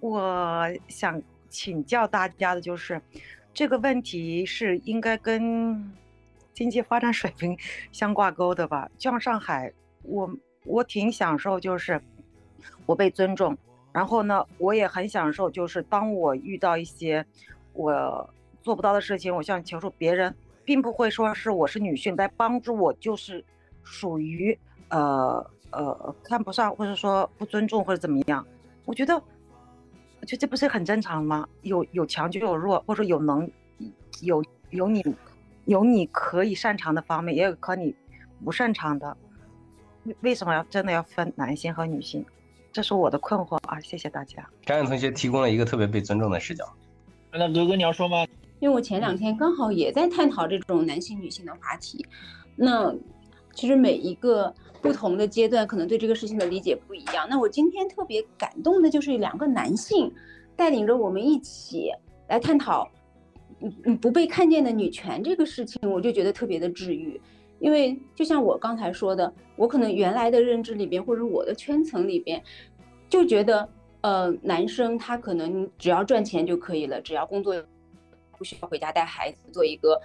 [0.00, 3.00] 我想请教大家的就是
[3.54, 5.92] 这个问题是应该跟
[6.52, 7.56] 经济发展水平
[7.90, 8.90] 相挂钩的吧？
[8.98, 9.72] 就像上海，
[10.02, 10.30] 我。
[10.64, 12.00] 我挺享受，就是
[12.86, 13.58] 我被尊重，
[13.92, 17.24] 然后呢，我也很享受，就是当我遇到一些
[17.74, 18.28] 我
[18.62, 23.44] 做不到的事情，我想求助别人，并不会说是我是女性在帮助我，就是
[23.82, 24.58] 属于
[24.88, 28.46] 呃呃看不上，或者说不尊重或者怎么样。
[28.84, 29.22] 我觉得，
[30.26, 31.46] 就这不是很正常吗？
[31.62, 33.50] 有有强就有弱，或者有能
[34.22, 35.04] 有有你
[35.66, 37.94] 有你可以擅长的方面，也有可你
[38.42, 39.16] 不擅长的。
[40.04, 42.24] 为为什么要真的要分男性和女性？
[42.72, 43.78] 这是我的困惑啊！
[43.80, 44.48] 谢谢大家。
[44.64, 46.64] 张远同学提供了一个特别被尊重的视角。
[47.30, 48.26] 那刘哥你要说吗？
[48.60, 52.04] 因为我前两天刚好也在探讨这种男性女性的话题。
[52.56, 52.94] 那
[53.52, 57.26] 其实每一个不同的阶段，可能对这个事情的理解不一样。
[57.28, 60.12] 那我今天特别感动的就是两个男性
[60.56, 61.90] 带领着我们一起
[62.28, 62.88] 来探讨，
[63.60, 67.20] 嗯嗯，不被看见的女权这个事情，我就觉得特别的治愈。
[67.62, 72.42] 因为就像我刚才说的，我可能原来的认知里边，或者我的圈层里边，
[73.08, 73.68] 就觉得，
[74.00, 77.54] 呃，男生他可能只要赚钱就可以了，只要工作
[78.36, 80.00] 不需要回家带孩子，做一个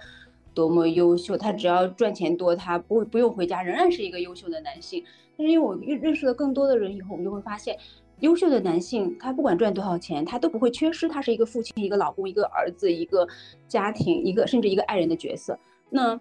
[0.54, 5.02] 多么优秀，他只要赚钱多，他不不用回家，仍然是一个优秀的男性。
[5.36, 7.76] 但是因为我认认识了更多的人以后，我们就会发现，
[8.20, 13.26] 优秀的男性他不管赚多少钱，他都不会缺失，他是一个父亲、一个老公、一个儿子、一个
[13.66, 15.58] 家庭、一个甚至一个爱人的角色。
[15.90, 16.16] 那。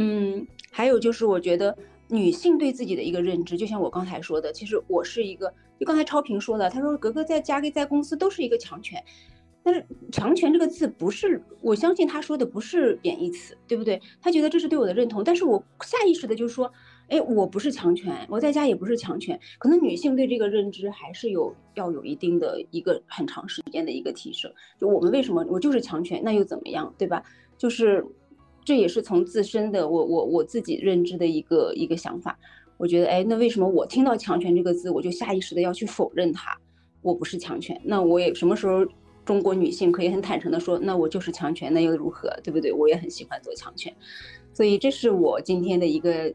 [0.00, 1.76] 嗯，还有就是我觉得
[2.08, 9.02] 女性对自己的一个认知，就像我刚才说的，其实我是一个，就刚才超平说的，他说格格在家跟在公司都是一个强权。
[9.62, 14.00] 但是“强权”这个字不是，我相信他说的不是贬义词，对不对？
[14.18, 16.72] 他觉得这是对我的认同，但是我下意识的就说，
[17.08, 19.38] 哎，我不是强权，我在家也不是强权。
[19.58, 24.50] 可能女性对这个认知还是有要有一定的一个很长时间的一个提升。
[24.78, 27.22] 就我们为什么我就是强权，那又怎么样，对吧？
[27.58, 28.02] 就是
[28.70, 32.38] 这也是从自身的我我我自己认知的一个一个想法。
[32.76, 36.56] 我觉得，哎，那为什么我听到“强权”这个字，我就下意识的要去否认它？
[37.02, 38.86] 我不是强权，那我也什么时候？
[39.24, 42.72] 中国女性可以很坦诚的说，那我就是强权，那又如何，对不对？
[42.72, 43.92] 我也很喜欢做强权，
[44.52, 46.32] 所以这是我今天的一个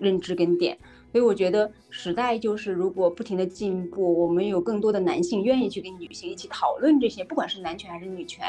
[0.00, 0.76] 认知跟点。
[1.12, 8.44] 所以我觉得时代就是如果不停的进步，我们有更多的男性愿意去跟女性一起讨论这些，不管是男权还是女权，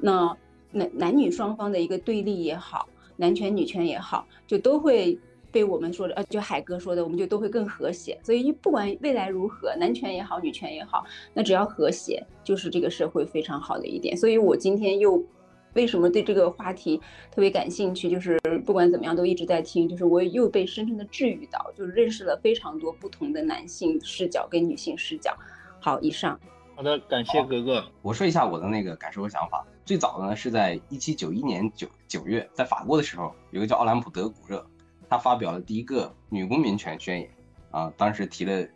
[0.00, 0.34] 那
[0.72, 5.18] 男男女双方的一个对立也好，男权女权也好，就都会。
[5.50, 8.20] 被我们说的，呃，就海哥说的，我们就都会更和谐。
[8.22, 14.14] 所以不管未来如何，男权也好，女权也好，那只要和谐，就是这个社会非常好的一点。
[14.14, 15.24] 所以我今天又
[15.72, 17.00] 为什么对这个话题
[17.30, 18.10] 特别感兴趣？
[18.10, 25.34] 就是不管怎么样，都一直在听，就是我又被深深的治愈到，就是认识了非常多不同的男性视角跟女性视角。
[25.80, 26.38] 好，以上。
[26.76, 27.82] 好的，感谢格格。
[28.02, 29.66] 我说一下我的那个感受和想法。
[29.88, 34.62] 最早的呢是在一七九一年九九月，在法国的时候，有个叫奥兰普·德古热。
[35.08, 37.30] 他发表了第一个女公民权宣言，
[37.70, 38.68] 啊，当时提了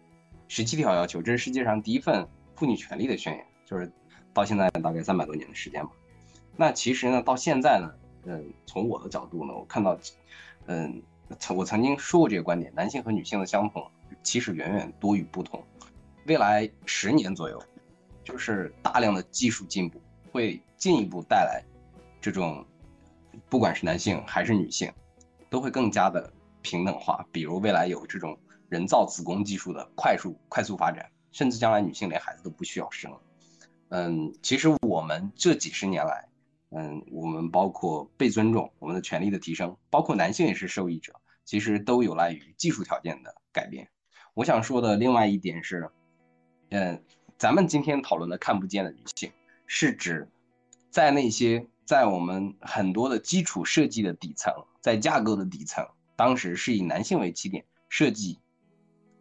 [0.48, 2.26] 十七条要求，这是世界上第一份
[2.56, 3.92] 妇女权利的宣言，就是
[4.32, 5.92] 到现在大概三百多年的时间吧。
[6.56, 7.92] 那其实呢，到现在呢，
[8.24, 9.98] 嗯，从我的角度呢，我看到，
[10.64, 11.02] 嗯，
[11.54, 13.86] 我曾经说过这个观点，男性和女性的相同
[14.22, 15.62] 其实远远多于不同。
[16.24, 17.62] 未来十年左右，
[18.24, 20.00] 就是大量的技术进步
[20.32, 21.62] 会进一步带来
[22.20, 22.66] 这种，
[23.48, 24.92] 不管是男性还是女性。
[25.48, 26.32] 都会更加的
[26.62, 28.38] 平等化，比如未来有这种
[28.70, 33.12] 人造子宫技术的快速快速发展，甚至将来女性连孩子都不需要生。
[33.90, 36.26] 嗯，其实我们这几十年来，
[36.70, 41.12] 嗯，我们包括被尊重，我们的权利的提升，包括男性也是受益者，
[41.44, 43.86] 其实都有赖于技术条件的改变。
[44.32, 45.90] 我想说的另外一点是，
[46.70, 47.04] 嗯，
[47.36, 49.30] 咱们今天讨论的看不见的女性，
[49.66, 50.26] 是指
[50.92, 51.66] 在那些。
[51.84, 55.84] 在我们很多的基础设计的底层，在架构的底层，
[56.16, 58.38] 当时是以男性为起点设计，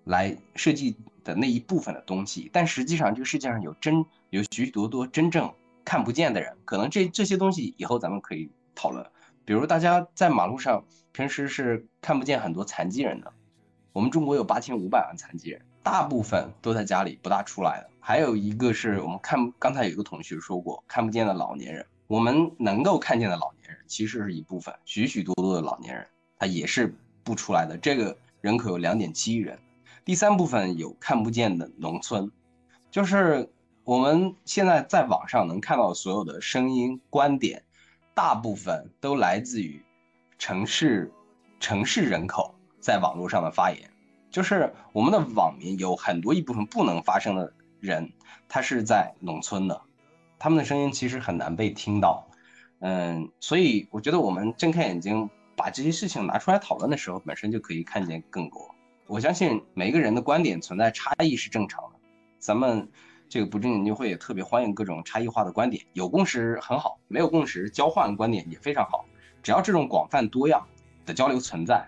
[0.05, 2.49] 来设计的那一部分的东西。
[2.53, 5.51] 但实际上，这个世界上有真有许许多多真正
[5.83, 6.55] 看不见的人。
[6.63, 9.05] 可能这这些东西以后咱们可以讨论。
[9.43, 13.33] 比如大家在马路上平时是看不见很多残疾人的。
[13.91, 17.89] 我们中国有八千五百万残疾人，大部分都在家里不大出来的。
[17.99, 21.85] 还有一个是我们看，刚才有一个同学说过，看不见的老年人。
[22.07, 26.05] 我们能够看见的老年人，其实是一部分，许许多多的老年人，
[26.37, 26.93] 他也是
[27.23, 27.77] 不出来的。
[27.77, 29.57] 这个人口有两点七亿人。
[30.03, 32.31] 第三部分有看不见的农村，
[32.89, 33.47] 就是
[33.83, 37.63] 我们现在在网上能看到所有的声音观点，
[38.15, 39.85] 大部分都来自于
[40.39, 41.11] 城市
[41.59, 43.90] 城市人口在网络上的发言。
[44.31, 48.11] 就是我们的网民有很多一部分不能发声的人，
[48.47, 49.81] 他是在农村的。
[50.39, 52.25] 他们的声音其实很难被听到，
[52.79, 58.73] 嗯，所以我觉得我们睁开眼睛把这些事情拿出来讨论的时候，本身就可以看见更多。
[59.05, 61.99] 我相信每一个人的观点存在差异是正常的，
[62.39, 62.89] 咱们
[63.27, 69.05] 这个不正研究会也特别欢迎各种差异化的观点，有共识很好，没有共识交换观点也非常好。
[69.43, 70.65] 只要这种广泛多样
[71.05, 71.85] 的交流存在，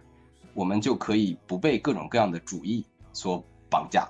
[0.53, 4.07] 我们就可以不被各种各样的主义所绑架。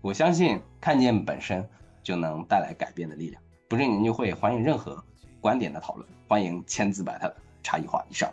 [0.00, 1.68] 我相信看见本身
[2.02, 3.42] 就能带来改变的力量。
[3.68, 5.02] 不正研究会欢迎任何
[5.40, 8.32] 观点的讨论，欢迎千姿百态的差异化以上。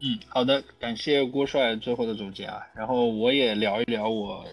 [0.00, 4.44] 嗯，好的，感谢郭帅最后的总结啊，然后我也聊一聊我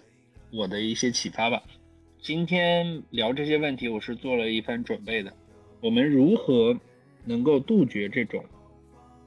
[0.52, 1.62] 我的一些启发吧。
[2.22, 5.34] 今天聊这些问题，我是做了一番准备的。
[5.82, 6.74] 我们如何
[7.26, 8.42] 能够杜绝这种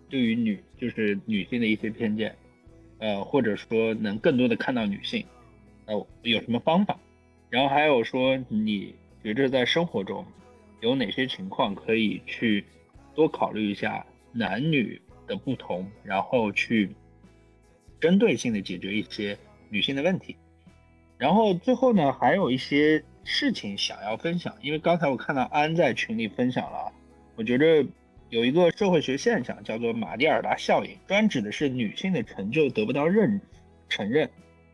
[0.08, 2.34] 对于女就是女性的一些偏见，
[2.98, 5.24] 呃，或者说能更多的看到女性，
[5.86, 6.98] 呃，有什么方法？
[7.50, 10.24] 然后还有说，你觉着在生活中。
[10.82, 12.62] 有哪些情况可以去
[13.14, 16.94] 多考虑一下男女的不同，然后去
[17.98, 19.36] 针对性的解决一些
[19.70, 20.36] 女性的问题。
[21.16, 26.92] 然后最后呢，还有一些事情想要分享，因为刚才我看到安在群里分享了，
[27.36, 27.84] 我觉得
[28.30, 33.40] 有一个社会学现象叫做马蒂尔达效应，专指的是女性的成就得不到认
[33.88, 34.28] 承认，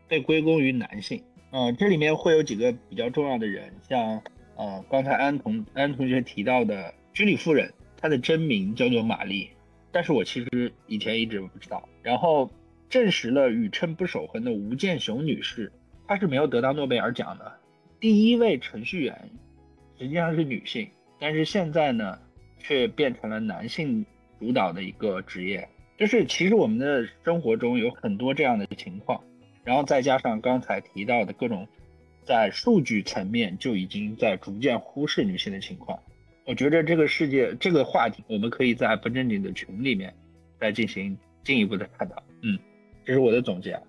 [0.07, 1.23] 被归功于男性。
[1.51, 4.21] 嗯，这里面会有几个比较重要的人，像。
[4.55, 9.49] 呃，刚才安同安同学提到的居里夫人，她的真名叫做玛丽。
[9.91, 11.89] 但是我其实以前一直不知道。
[12.03, 12.51] 然后
[12.87, 15.71] 证实了宇称不守恒的吴健雄女士，
[16.07, 17.51] 她是没有得到诺贝尔奖的。
[17.99, 19.31] 第一位程序员
[19.97, 20.87] 实际上是女性，
[21.19, 22.19] 但是现在呢，
[22.63, 24.03] 却变成了男性
[24.39, 25.69] 主导的一个职业。
[25.95, 29.21] 就是其实我们的生活中有很多这样的情况，
[29.63, 31.67] 然后再加上刚才提到的各种
[32.23, 35.99] 在数据层面就已经在逐渐忽视女性的情况。
[36.45, 40.11] 我觉得这个世界这个话题，我们可以在不正经的群里面
[40.59, 42.23] 再进行进一步的探讨。
[42.41, 42.57] 嗯，
[43.05, 43.79] 这是我的总结。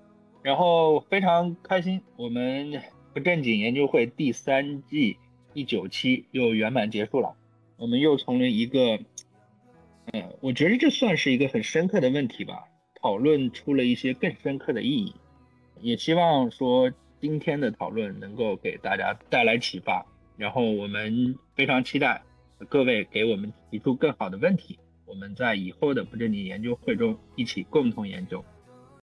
[0.43, 2.83] 然后非常开心，我们。
[3.15, 5.17] 不正经研究会第三季
[5.53, 7.33] 第九期又圆满结束了。
[7.85, 8.99] 我们又从了一个，
[10.15, 15.15] 嗯，我觉得这算是一个很深刻的问题吧，讨论出了一些更深刻的意义。
[15.83, 16.91] 也希望说
[17.21, 20.07] 今天的讨论能够给大家带来启发。
[20.39, 22.23] 然后我们非常期待
[22.71, 28.43] 各位给我们提出更好的问题，我们在以后的不正经研究会中一起共同研究。